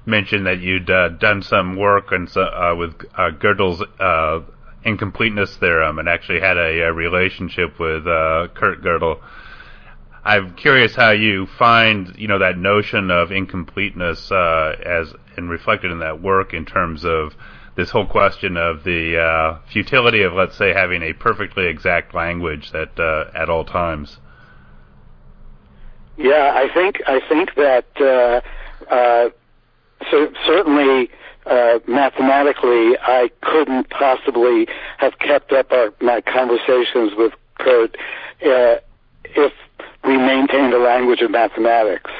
[0.05, 4.39] mentioned that you'd uh, done some work and uh, with uh, Gödel's uh,
[4.85, 9.19] incompleteness theorem, and actually had a, a relationship with uh, Kurt Gödel.
[10.23, 15.91] I'm curious how you find, you know, that notion of incompleteness uh, as and reflected
[15.91, 17.33] in that work in terms of
[17.75, 22.97] this whole question of the futility of, let's say, having a perfectly exact language that
[23.35, 24.17] at all times.
[26.17, 28.41] Yeah, I think I think that uh,
[28.93, 29.29] uh,
[30.11, 31.09] so certainly
[31.45, 34.67] uh, mathematically, I couldn't possibly
[34.97, 37.95] have kept up our, my conversations with Kurt
[38.45, 38.77] uh,
[39.23, 39.53] if
[40.03, 42.11] we maintained a language of mathematics.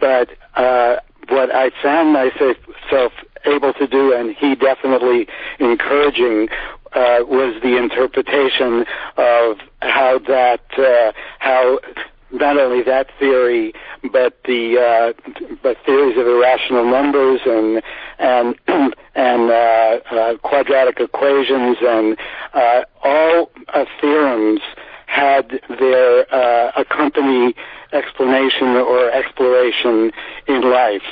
[0.00, 0.96] But uh,
[1.28, 3.12] what I found myself
[3.44, 5.28] able to do, and he definitely
[5.58, 6.48] encouraging,
[6.92, 8.84] uh, was the interpretation
[9.16, 11.78] of how that uh, how
[12.30, 13.72] not only that theory,
[14.12, 15.32] but the uh,
[15.62, 17.82] but theories of irrational numbers and
[18.18, 18.54] and
[19.14, 22.18] and uh, uh, quadratic equations and
[22.54, 24.60] uh, all uh, theorems
[25.06, 27.54] had their uh, accompanying
[27.92, 30.12] explanation or exploration
[30.46, 31.02] in life.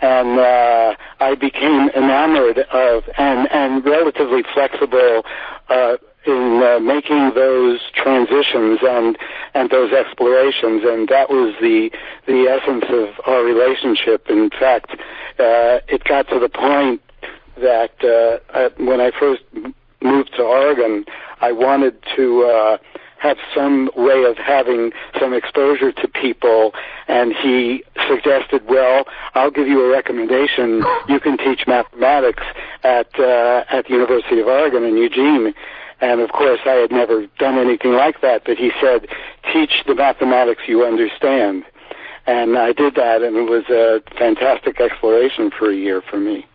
[0.00, 5.24] And uh, I became enamored of and, and relatively flexible
[5.68, 5.96] uh,
[6.26, 9.18] in uh, making those transitions and
[9.54, 11.90] and those explorations, and that was the
[12.26, 14.28] the essence of our relationship.
[14.28, 14.92] In fact,
[15.38, 17.02] uh, it got to the point
[17.60, 19.42] that uh, when I first
[20.00, 21.04] moved to Oregon,
[21.40, 22.78] I wanted to uh,
[23.22, 24.90] have some way of having
[25.20, 26.72] some exposure to people
[27.06, 29.04] and he suggested well
[29.34, 32.42] i'll give you a recommendation you can teach mathematics
[32.82, 35.54] at uh, at the university of oregon in eugene
[36.02, 39.06] and of course i had never done anything like that but he said
[39.52, 41.64] teach the mathematics you understand
[42.26, 46.46] and i did that and it was a fantastic exploration for a year for me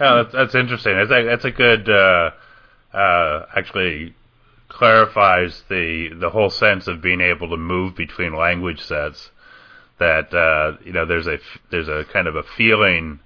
[0.00, 2.30] oh that's, that's interesting that's a, that's a good uh
[2.92, 4.14] uh actually
[4.74, 9.30] clarifies the the whole sense of being able to move between language sets.
[9.98, 11.38] That uh, you know, there's a
[11.70, 13.20] there's a kind of a feeling,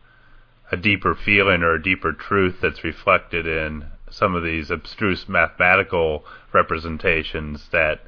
[0.71, 6.25] a deeper feeling or a deeper truth that's reflected in some of these abstruse mathematical
[6.53, 8.01] representations that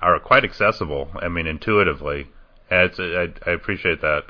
[0.00, 1.08] are quite accessible.
[1.20, 2.28] I mean, intuitively.
[2.70, 4.24] And it's, I, I appreciate that.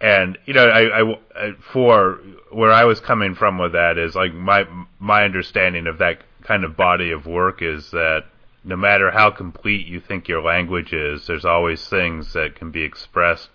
[0.00, 2.18] And you know, I, I, for
[2.50, 4.66] where I was coming from with that is like my
[4.98, 8.24] my understanding of that kind of body of work is that
[8.64, 12.82] no matter how complete you think your language is, there's always things that can be
[12.82, 13.48] expressed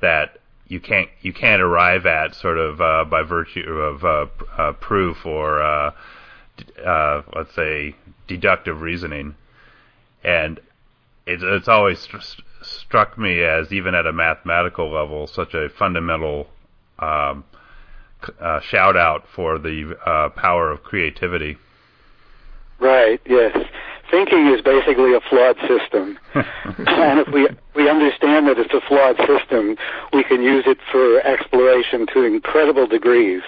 [0.00, 0.37] that
[0.68, 4.26] you can't you can't arrive at sort of uh, by virtue of uh,
[4.56, 5.92] uh, proof or uh,
[6.84, 7.96] uh, let's say
[8.26, 9.34] deductive reasoning,
[10.22, 10.60] and
[11.26, 16.48] it's, it's always st- struck me as even at a mathematical level such a fundamental
[16.98, 17.44] um,
[18.40, 19.94] uh, shout out for the
[20.36, 21.56] power of creativity.
[22.78, 23.20] Right.
[23.26, 23.56] Yes.
[24.10, 29.16] Thinking is basically a flawed system, and if we we understand that it's a flawed
[29.26, 29.76] system,
[30.12, 33.42] we can use it for exploration to incredible degrees.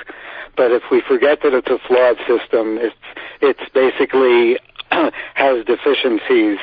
[0.56, 2.94] But if we forget that it's a flawed system, it's
[3.40, 4.58] it's basically
[5.34, 6.58] has deficiencies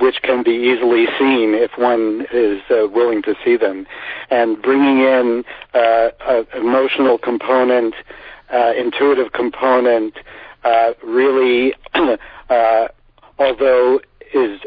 [0.00, 3.86] which can be easily seen if one is uh, willing to see them.
[4.30, 5.44] And bringing in
[5.74, 7.94] uh, an emotional component,
[8.52, 10.14] uh, intuitive component,
[10.64, 11.74] uh, really,
[12.50, 12.88] uh,
[13.40, 14.00] although
[14.32, 14.60] is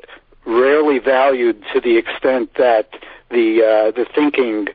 [0.46, 2.90] rarely valued to the extent that
[3.30, 4.68] the uh, the thinking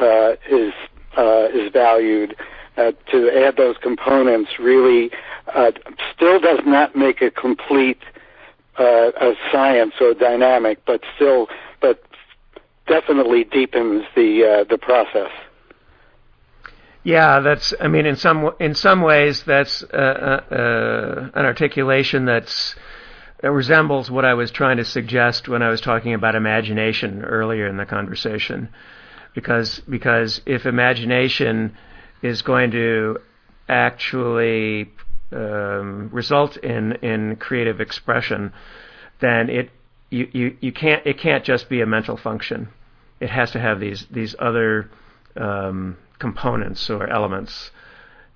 [0.00, 0.72] uh, is
[1.16, 2.36] uh, is valued.
[2.76, 5.10] Uh, to add those components really
[5.54, 5.72] uh,
[6.14, 8.00] still does not make a complete
[8.78, 11.48] uh, a science or dynamic, but still,
[11.80, 12.02] but
[12.86, 15.30] definitely deepens the the process.
[17.02, 17.74] Yeah, that's.
[17.80, 22.76] I mean, in some in some ways, that's an articulation that's
[23.40, 27.66] that resembles what I was trying to suggest when I was talking about imagination earlier
[27.66, 28.68] in the conversation,
[29.34, 31.76] because because if imagination
[32.22, 33.18] is going to
[33.68, 34.90] actually
[35.32, 38.52] um, result in in creative expression,
[39.20, 39.70] then it
[40.10, 42.68] you, you, you can't it can't just be a mental function.
[43.20, 44.90] It has to have these these other
[45.36, 47.70] um, components or elements,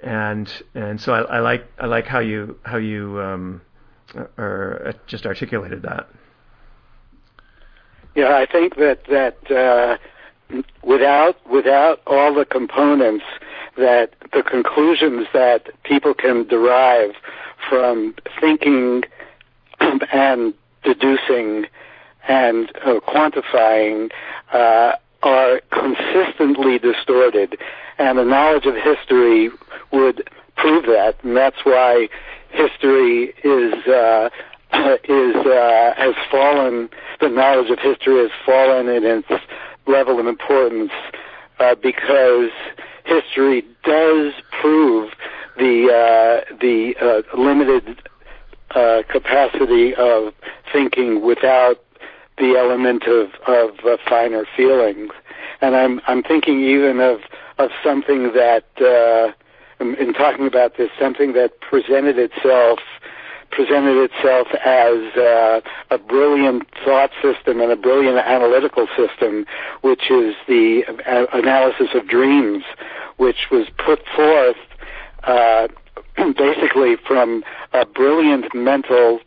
[0.00, 3.60] and and so I, I like I like how you how you um,
[4.36, 6.08] or uh, just articulated that.
[8.14, 9.96] Yeah, I think that that uh,
[10.82, 13.24] without without all the components
[13.76, 17.14] that the conclusions that people can derive
[17.68, 19.02] from thinking
[19.80, 20.54] and
[20.84, 21.66] deducing
[22.28, 24.10] and uh, quantifying
[24.52, 24.92] uh,
[25.22, 27.56] are consistently distorted,
[27.98, 29.50] and the knowledge of history
[29.92, 32.08] would prove that, and that's why
[32.54, 34.30] history is uh,
[35.04, 36.88] is uh, has fallen.
[37.20, 39.28] The knowledge of history has fallen in its
[39.86, 40.92] level of importance
[41.58, 42.50] uh, because
[43.04, 45.12] history does prove
[45.56, 48.02] the uh, the uh, limited
[48.74, 50.32] uh, capacity of
[50.72, 51.80] thinking without
[52.38, 55.12] the element of of uh, finer feelings.
[55.60, 57.20] And I'm I'm thinking even of
[57.58, 59.32] of something that uh,
[59.80, 62.78] in, in talking about this, something that presented itself
[63.50, 65.60] presented itself as uh,
[65.90, 69.46] a brilliant thought system and a brilliant analytical system,
[69.82, 72.64] which is the uh, analysis of dreams,
[73.16, 74.56] which was put forth
[75.22, 75.68] uh,
[76.36, 79.20] basically from a brilliant mental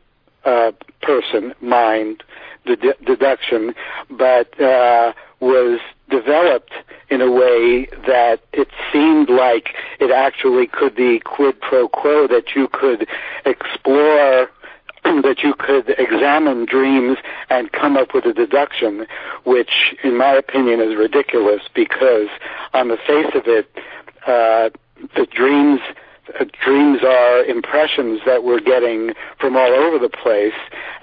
[0.43, 0.71] uh,
[1.01, 2.23] person, mind,
[2.65, 3.73] ded- deduction,
[4.09, 5.79] but uh, was
[6.09, 6.73] developed
[7.09, 12.55] in a way that it seemed like it actually could be quid pro quo, that
[12.55, 13.07] you could
[13.45, 14.49] explore
[15.23, 17.17] that you could examine dreams
[17.49, 19.05] and come up with a deduction,
[19.45, 22.27] which, in my opinion, is ridiculous because,
[22.73, 23.69] on the face of it,
[24.25, 24.69] uh,
[25.15, 25.79] the dreams
[26.39, 30.53] uh, dreams are impressions that we're getting from all over the place,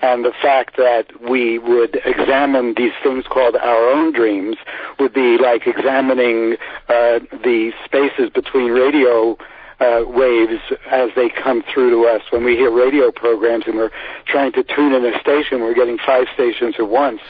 [0.02, 4.56] and the fact that we would examine these things called our own dreams
[4.98, 6.56] would be like examining
[6.88, 9.36] uh, the spaces between radio
[9.80, 10.60] uh, waves
[10.90, 12.22] as they come through to us.
[12.30, 13.90] When we hear radio programs and we're
[14.26, 17.20] trying to tune in a station, we're getting five stations at once,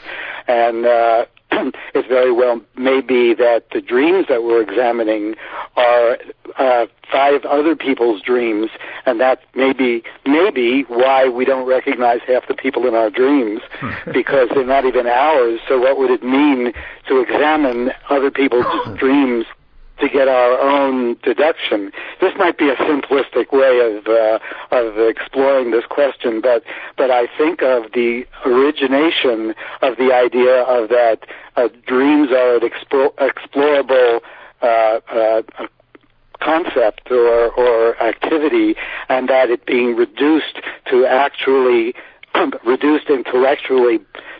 [0.47, 5.35] and uh, it very well may be that the dreams that we're examining
[5.75, 6.17] are
[6.57, 8.69] uh, five other people's dreams,
[9.05, 13.61] and that may be maybe why we don't recognize half the people in our dreams
[14.11, 15.59] because they're not even ours.
[15.67, 16.73] So, what would it mean
[17.07, 18.65] to examine other people's
[18.97, 19.45] dreams
[19.99, 21.91] to get our own deduction.
[22.19, 24.39] This might be a simplistic way of uh,
[24.71, 26.63] of exploring this question, but
[26.97, 31.19] but I think of the origination of the idea of that
[31.55, 34.21] uh, dreams are an expo- explorable
[34.61, 35.41] uh, uh,
[36.41, 38.75] concept or or activity,
[39.09, 40.59] and that it being reduced
[40.89, 41.95] to actually
[42.65, 43.99] reduced intellectually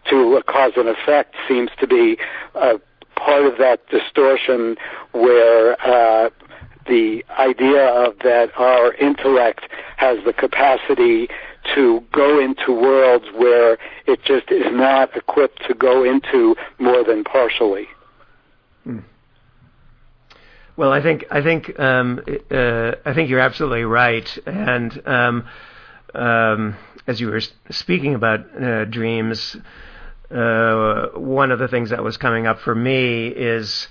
[0.10, 2.18] to a cause and effect seems to be
[2.56, 2.77] uh,
[3.26, 4.76] part of that distortion
[5.11, 6.30] where uh,
[6.88, 9.61] the idea of that our intellect
[9.97, 11.27] has the capacity
[11.73, 17.23] to go into worlds where it just is not equipped to go into more than
[17.23, 17.88] partially.
[18.84, 18.99] Hmm.
[20.77, 22.22] Well, I think I think um,
[22.52, 25.47] uh, I think you're absolutely right, and um,
[26.14, 26.76] um,
[27.07, 27.41] as you were
[27.72, 29.57] speaking about uh, dreams,
[30.31, 33.88] uh, one of the things that was coming up for me is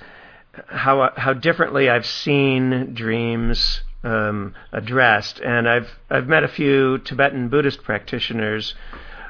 [0.66, 7.48] how how differently I've seen dreams um, addressed, and I've I've met a few Tibetan
[7.48, 8.74] Buddhist practitioners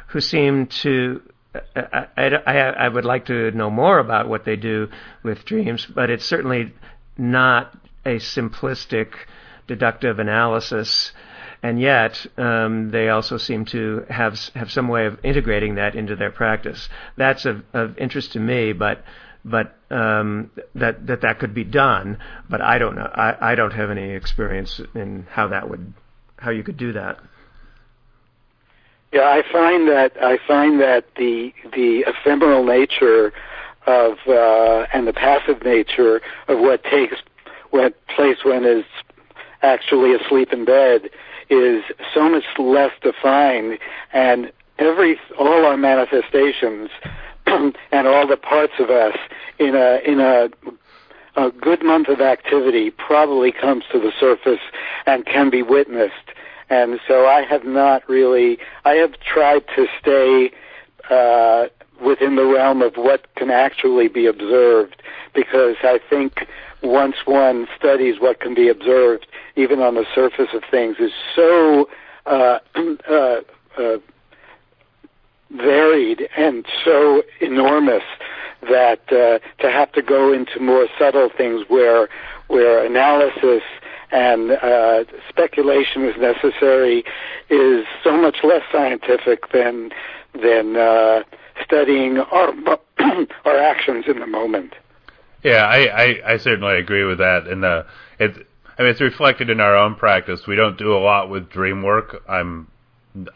[0.08, 1.22] who seem to.
[1.76, 4.88] I, I, I, I would like to know more about what they do
[5.22, 6.72] with dreams, but it's certainly
[7.16, 9.12] not a simplistic
[9.68, 11.12] deductive analysis
[11.64, 16.14] and yet um, they also seem to have have some way of integrating that into
[16.14, 16.90] their practice.
[17.16, 19.02] That's of, of interest to me, but
[19.46, 22.18] but um, that that that could be done.
[22.50, 23.10] But I don't know.
[23.14, 25.94] I, I don't have any experience in how that would
[26.36, 27.18] how you could do that.
[29.10, 33.32] Yeah, I find that I find that the the ephemeral nature
[33.86, 37.16] of uh, and the passive nature of what takes
[37.70, 38.84] what place when is
[39.62, 41.08] actually asleep in bed
[41.50, 43.78] is so much less defined
[44.12, 46.90] and every all our manifestations
[47.46, 49.16] and all the parts of us
[49.58, 50.48] in a in a
[51.36, 54.60] a good month of activity probably comes to the surface
[55.06, 56.30] and can be witnessed.
[56.70, 60.52] And so I have not really, I have tried to stay
[61.10, 61.66] uh,
[62.00, 65.02] within the realm of what can actually be observed
[65.34, 66.46] because I think
[66.82, 69.26] once one studies what can be observed,
[69.56, 71.88] even on the surface of things, is so
[72.26, 72.58] uh,
[73.08, 73.40] uh,
[73.78, 73.98] uh,
[75.50, 78.02] varied and so enormous
[78.62, 82.08] that uh, to have to go into more subtle things where
[82.48, 83.62] where analysis
[84.10, 87.04] and uh, speculation is necessary
[87.50, 89.90] is so much less scientific than
[90.40, 91.22] than uh,
[91.64, 92.52] studying our
[93.44, 94.74] our actions in the moment.
[95.42, 97.64] Yeah, I, I, I certainly agree with that, and
[98.18, 98.38] it's
[98.78, 100.46] I mean it's reflected in our own practice.
[100.46, 102.22] We don't do a lot with dream work.
[102.28, 102.68] I'm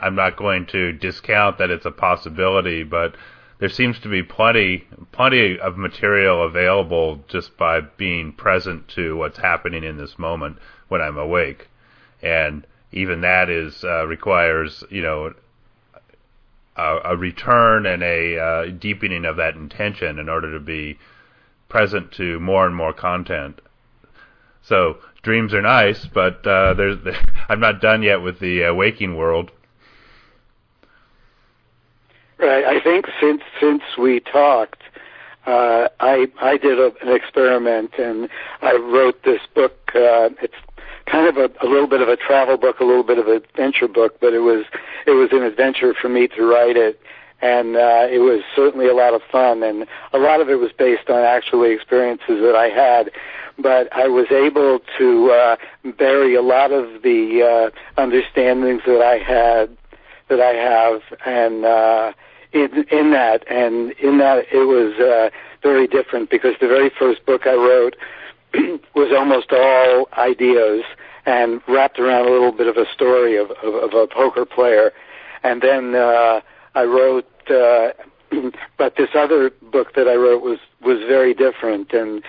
[0.00, 3.14] I'm not going to discount that it's a possibility, but
[3.58, 9.38] there seems to be plenty plenty of material available just by being present to what's
[9.38, 10.58] happening in this moment
[10.88, 11.68] when I'm awake,
[12.22, 15.34] and even that is uh, requires you know
[16.78, 20.98] a, a return and a uh, deepening of that intention in order to be
[21.68, 23.60] present to more and more content.
[24.62, 26.98] So dreams are nice, but uh, there's
[27.48, 29.50] I'm not done yet with the uh, waking world.
[32.38, 32.64] Right.
[32.64, 34.82] I think since since we talked,
[35.46, 38.28] uh, I I did a, an experiment and
[38.62, 39.90] I wrote this book.
[39.94, 40.54] Uh, it's
[41.10, 43.36] kind of a, a little bit of a travel book, a little bit of an
[43.36, 44.64] adventure book, but it was
[45.06, 47.00] it was an adventure for me to write it,
[47.40, 49.62] and uh, it was certainly a lot of fun.
[49.62, 53.10] And a lot of it was based on actually experiences that I had,
[53.58, 55.56] but I was able to uh,
[55.92, 59.76] bury a lot of the uh, understandings that I had
[60.28, 62.12] that I have, and uh,
[62.52, 65.30] in in that and in that it was uh,
[65.62, 67.96] very different because the very first book I wrote
[68.94, 70.84] was almost all ideas
[71.26, 74.92] and wrapped around a little bit of a story of of, of a poker player,
[75.42, 76.40] and then uh,
[76.74, 77.26] I wrote.
[77.50, 77.90] Uh,
[78.76, 82.22] but this other book that I wrote was was very different, and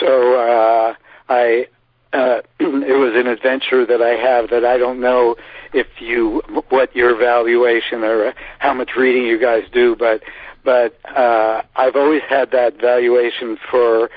[0.00, 0.94] so uh,
[1.28, 1.66] I
[2.12, 5.36] uh, it was an adventure that I have that I don't know
[5.72, 10.22] if you what your valuation or how much reading you guys do, but
[10.64, 14.10] but uh, I've always had that valuation for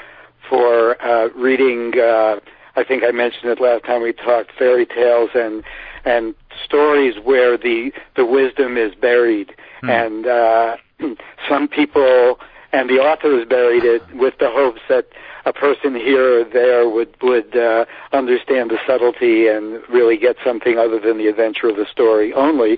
[0.49, 1.99] for uh, reading.
[1.99, 2.39] Uh,
[2.75, 5.63] I think I mentioned it last time we talked fairy tales and
[6.05, 9.89] and stories where the the wisdom is buried, hmm.
[9.89, 10.77] and uh,
[11.47, 12.39] some people
[12.71, 15.07] and the author has buried it with the hopes that
[15.45, 20.77] a person here or there would would uh, understand the subtlety and really get something
[20.77, 22.77] other than the adventure of the story only.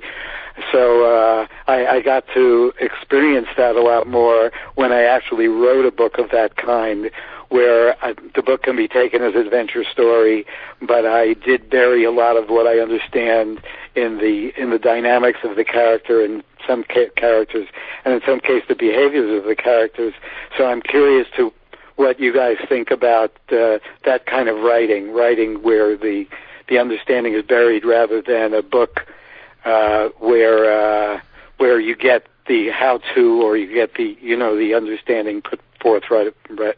[0.72, 5.86] So uh, I, I got to experience that a lot more when I actually wrote
[5.86, 7.10] a book of that kind,
[7.52, 10.46] where I, the book can be taken as adventure story,
[10.82, 13.60] but I did bury a lot of what I understand
[13.94, 17.68] in the in the dynamics of the character and some ca- characters,
[18.06, 20.14] and in some cases the behaviors of the characters.
[20.58, 21.52] So I'm curious to
[21.98, 26.28] what you guys think about uh, that kind of writing, writing where the
[26.70, 29.06] the understanding is buried rather than a book
[29.66, 31.20] uh, where uh,
[31.58, 35.60] where you get the how to or you get the you know the understanding put
[35.82, 36.78] forth right, right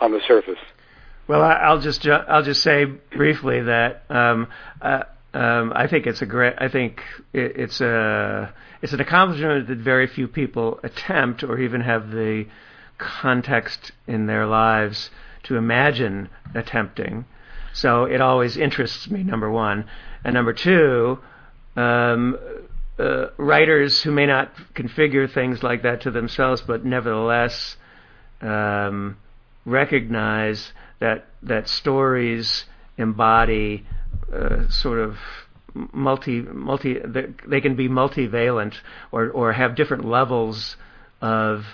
[0.00, 0.58] on the surface.
[1.28, 4.46] Well, I'll just ju- I'll just say briefly that um,
[4.80, 5.02] uh,
[5.34, 7.02] um, I think it's a great I think
[7.32, 12.46] it, it's a it's an accomplishment that very few people attempt or even have the
[12.98, 15.10] context in their lives
[15.44, 17.24] to imagine attempting.
[17.72, 19.84] So it always interests me, number one.
[20.24, 21.18] And number two,
[21.76, 22.38] um,
[22.98, 27.76] uh, writers who may not configure things like that to themselves, but nevertheless
[28.40, 29.18] um,
[29.66, 32.64] recognize that that stories
[32.96, 33.84] embody
[34.32, 35.18] uh, sort of
[35.92, 36.98] multi multi
[37.46, 38.74] they can be multivalent
[39.12, 40.76] or or have different levels
[41.20, 41.66] of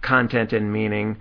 [0.00, 1.16] content and meaning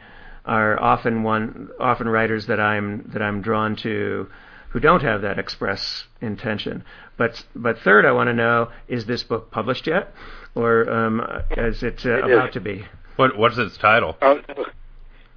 [0.46, 4.30] are often one often writers that I'm that I'm drawn to
[4.70, 6.84] who don't have that express intention.
[7.18, 10.14] But but third, I want to know: is this book published yet,
[10.56, 11.22] or um,
[11.56, 12.54] is it, uh, it about is.
[12.56, 12.86] to be?
[13.16, 14.18] What what's its title?
[14.22, 14.42] Oh,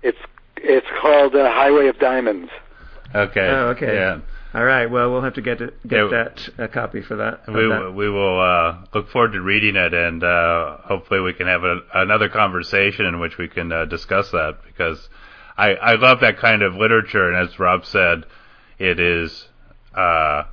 [0.03, 0.19] it's
[0.57, 2.51] it's called uh, Highway of Diamonds.
[3.15, 3.49] Okay.
[3.49, 3.95] Oh, okay.
[3.95, 4.21] Yeah.
[4.55, 4.87] All right.
[4.87, 7.47] Well, we'll have to get to, get yeah, that a copy for that.
[7.47, 7.93] We that.
[7.95, 11.81] we will uh, look forward to reading it, and uh, hopefully we can have a,
[11.95, 15.09] another conversation in which we can uh, discuss that because
[15.57, 18.25] I I love that kind of literature, and as Rob said,
[18.79, 19.47] it is
[19.95, 20.45] uh,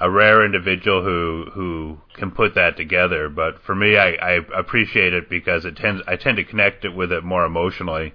[0.00, 3.28] a rare individual who who can put that together.
[3.28, 6.94] But for me, I, I appreciate it because it tends I tend to connect it
[6.94, 8.14] with it more emotionally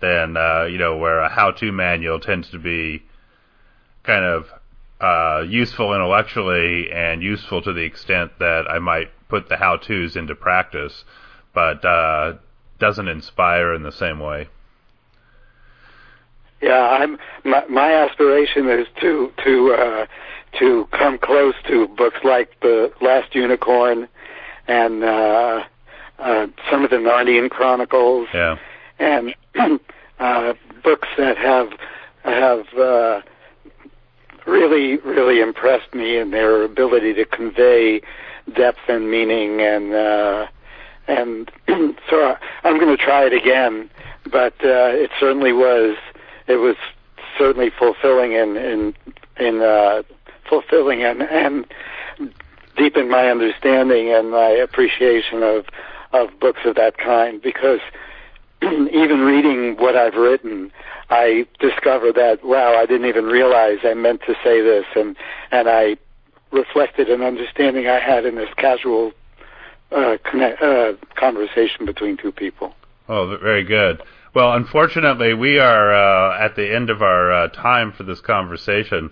[0.00, 3.02] than uh, you know where a how-to manual tends to be
[4.04, 4.46] kind of
[5.00, 10.34] uh, useful intellectually and useful to the extent that I might put the how-tos into
[10.34, 11.04] practice,
[11.52, 12.34] but uh,
[12.78, 14.48] doesn't inspire in the same way.
[16.62, 17.18] Yeah, I'm.
[17.44, 20.06] My, my aspiration is to to uh,
[20.58, 24.08] to come close to books like the Last Unicorn
[24.66, 25.64] and uh,
[26.18, 28.56] uh, some of the Narnian Chronicles, yeah.
[28.98, 29.34] And
[30.18, 31.72] uh, books that have
[32.24, 33.22] have uh,
[34.46, 38.00] really, really impressed me in their ability to convey
[38.54, 40.46] depth and meaning, and uh,
[41.08, 41.50] and
[42.10, 43.90] so I'm going to try it again.
[44.30, 45.96] But uh, it certainly was
[46.46, 46.76] it was
[47.38, 48.94] certainly fulfilling and in
[49.38, 50.02] in uh,
[50.48, 51.66] fulfilling and and
[52.76, 55.66] deepened my understanding and my appreciation of
[56.12, 57.80] of books of that kind because
[58.62, 60.72] even reading what I've written,
[61.10, 65.16] I discover that wow, I didn't even realize I meant to say this, and
[65.50, 65.96] and I
[66.52, 69.12] reflected an understanding I had in this casual
[69.92, 72.74] uh, connect, uh, conversation between two people.
[73.08, 74.02] Oh, very good.
[74.34, 79.10] Well, unfortunately, we are uh, at the end of our uh, time for this conversation.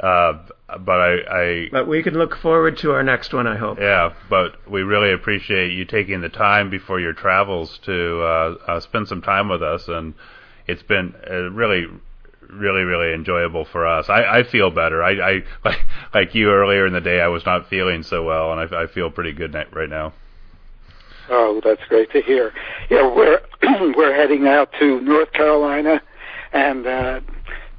[0.00, 0.32] Uh,
[0.80, 3.78] but I, I, But we can look forward to our next one, I hope.
[3.78, 8.80] Yeah, but we really appreciate you taking the time before your travels to uh, uh,
[8.80, 10.14] spend some time with us, and
[10.66, 11.86] it's been uh, really,
[12.48, 14.08] really, really enjoyable for us.
[14.08, 15.02] I, I feel better.
[15.02, 15.80] I, I like,
[16.14, 18.86] like you earlier in the day, I was not feeling so well, and I, I
[18.86, 20.14] feel pretty good right now.
[21.28, 22.52] Oh, that's great to hear.
[22.90, 23.40] Yeah, we're
[23.96, 26.02] we're heading out to North Carolina,
[26.52, 27.20] and uh,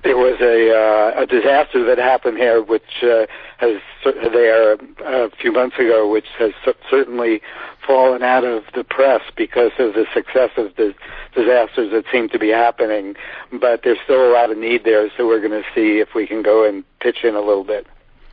[0.04, 3.26] there was a uh, a disaster that happened here, which uh,
[3.58, 6.52] has there uh, a few months ago, which has
[6.90, 7.42] certainly
[7.86, 10.94] fallen out of the press because of the success of the
[11.36, 13.16] disasters that seem to be happening.
[13.52, 16.28] But there's still a lot of need there, so we're going to see if we
[16.28, 17.88] can go and pitch in a little bit.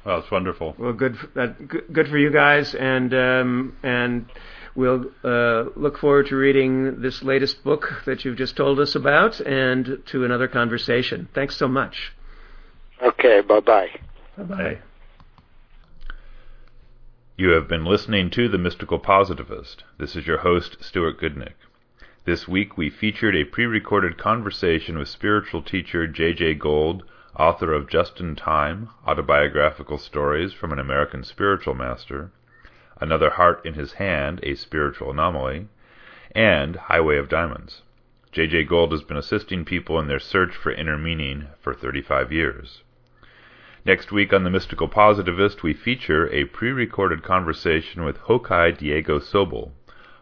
[0.04, 0.74] Well, it's wonderful.
[0.78, 1.48] Well, good, uh,
[1.92, 4.26] good for you guys, and um, and
[4.74, 9.40] We'll uh, look forward to reading this latest book that you've just told us about
[9.40, 11.28] and to another conversation.
[11.34, 12.12] Thanks so much.
[13.02, 13.88] Okay, bye bye.
[14.36, 14.78] Bye bye.
[17.36, 19.84] You have been listening to The Mystical Positivist.
[19.98, 21.54] This is your host, Stuart Goodnick.
[22.26, 26.34] This week we featured a pre recorded conversation with spiritual teacher J.
[26.34, 27.02] Jaye Gold,
[27.34, 32.30] author of Justin Time Autobiographical Stories from an American Spiritual Master
[33.00, 35.68] Another Heart in His Hand, A Spiritual Anomaly,
[36.32, 37.82] and Highway of Diamonds.
[38.30, 38.46] J.
[38.46, 42.84] Jaye Gold has been assisting people in their search for inner meaning for 35 years.
[43.86, 49.18] Next week on The Mystical Positivist, we feature a pre recorded conversation with Hokai Diego
[49.18, 49.72] Sobol.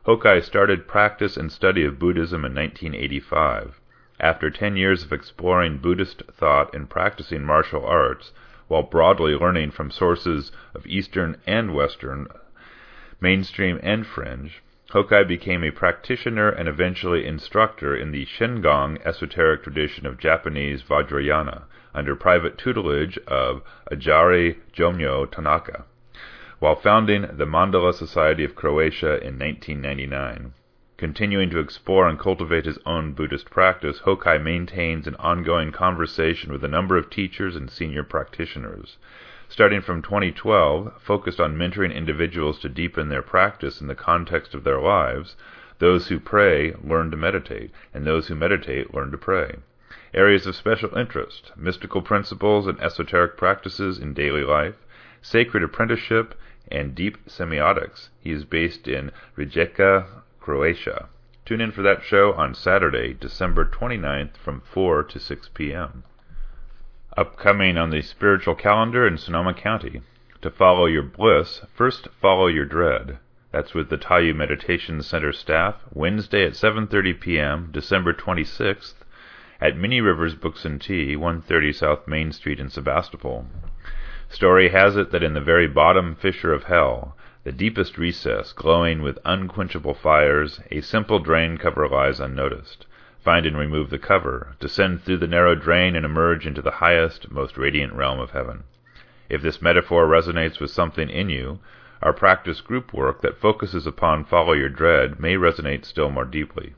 [0.06, 3.80] Hokai started practice and study of Buddhism in 1985.
[4.20, 8.32] After 10 years of exploring Buddhist thought and practicing martial arts,
[8.68, 12.28] while broadly learning from sources of Eastern and Western
[13.20, 20.06] mainstream and fringe, Hokai became a practitioner and eventually instructor in the Shingon esoteric tradition
[20.06, 21.64] of Japanese Vajrayana,
[21.94, 25.84] under private tutelage of Ajari Jomyo Tanaka,
[26.58, 30.54] while founding the Mandala Society of Croatia in 1999.
[30.96, 36.64] Continuing to explore and cultivate his own Buddhist practice, Hokai maintains an ongoing conversation with
[36.64, 38.96] a number of teachers and senior practitioners
[39.48, 44.62] starting from 2012, focused on mentoring individuals to deepen their practice in the context of
[44.62, 45.36] their lives.
[45.78, 49.56] Those who pray learn to meditate, and those who meditate learn to pray.
[50.12, 54.76] Areas of special interest mystical principles and esoteric practices in daily life,
[55.22, 56.34] sacred apprenticeship,
[56.70, 58.08] and deep semiotics.
[58.20, 60.06] He is based in Rijeka,
[60.40, 61.08] Croatia.
[61.46, 66.04] Tune in for that show on Saturday, December 29th from 4 to 6 p.m.
[67.18, 70.02] Upcoming on the spiritual calendar in Sonoma County.
[70.40, 73.18] To follow your bliss, first follow your dread.
[73.50, 78.94] That's with the Tayu Meditation Center staff, Wednesday at 7:30 p.m., December 26th,
[79.60, 83.46] at Many Rivers Books and Tea, 130 South Main Street in Sebastopol.
[84.28, 89.02] Story has it that in the very bottom fissure of hell, the deepest recess glowing
[89.02, 92.86] with unquenchable fires, a simple drain cover lies unnoticed.
[93.28, 97.30] Find and remove the cover, descend through the narrow drain, and emerge into the highest,
[97.30, 98.64] most radiant realm of heaven.
[99.28, 101.58] If this metaphor resonates with something in you,
[102.00, 106.72] our practice group work that focuses upon follow your dread may resonate still more deeply.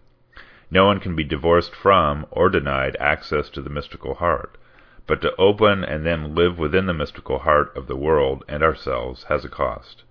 [0.72, 4.58] No one can be divorced from or denied access to the mystical heart,
[5.06, 9.22] but to open and then live within the mystical heart of the world and ourselves
[9.28, 10.02] has a cost.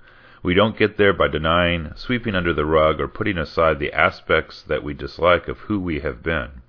[0.41, 4.63] We don't get there by denying, sweeping under the rug, or putting aside the aspects
[4.63, 6.61] that we dislike of who we have been.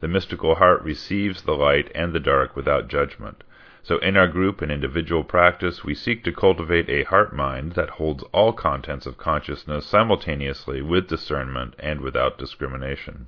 [0.00, 3.44] The mystical heart receives the light and the dark without judgment.
[3.82, 7.90] So in our group and individual practice, we seek to cultivate a heart mind that
[7.90, 13.26] holds all contents of consciousness simultaneously with discernment and without discrimination.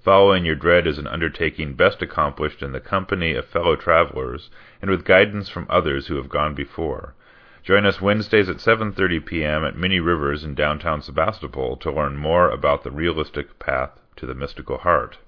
[0.00, 4.50] Following your dread is an undertaking best accomplished in the company of fellow travelers
[4.82, 7.14] and with guidance from others who have gone before.
[7.64, 9.64] Join us Wednesdays at 7:30 p.m.
[9.64, 14.34] at Many Rivers in downtown Sebastopol to learn more about the realistic path to the
[14.34, 15.18] mystical heart.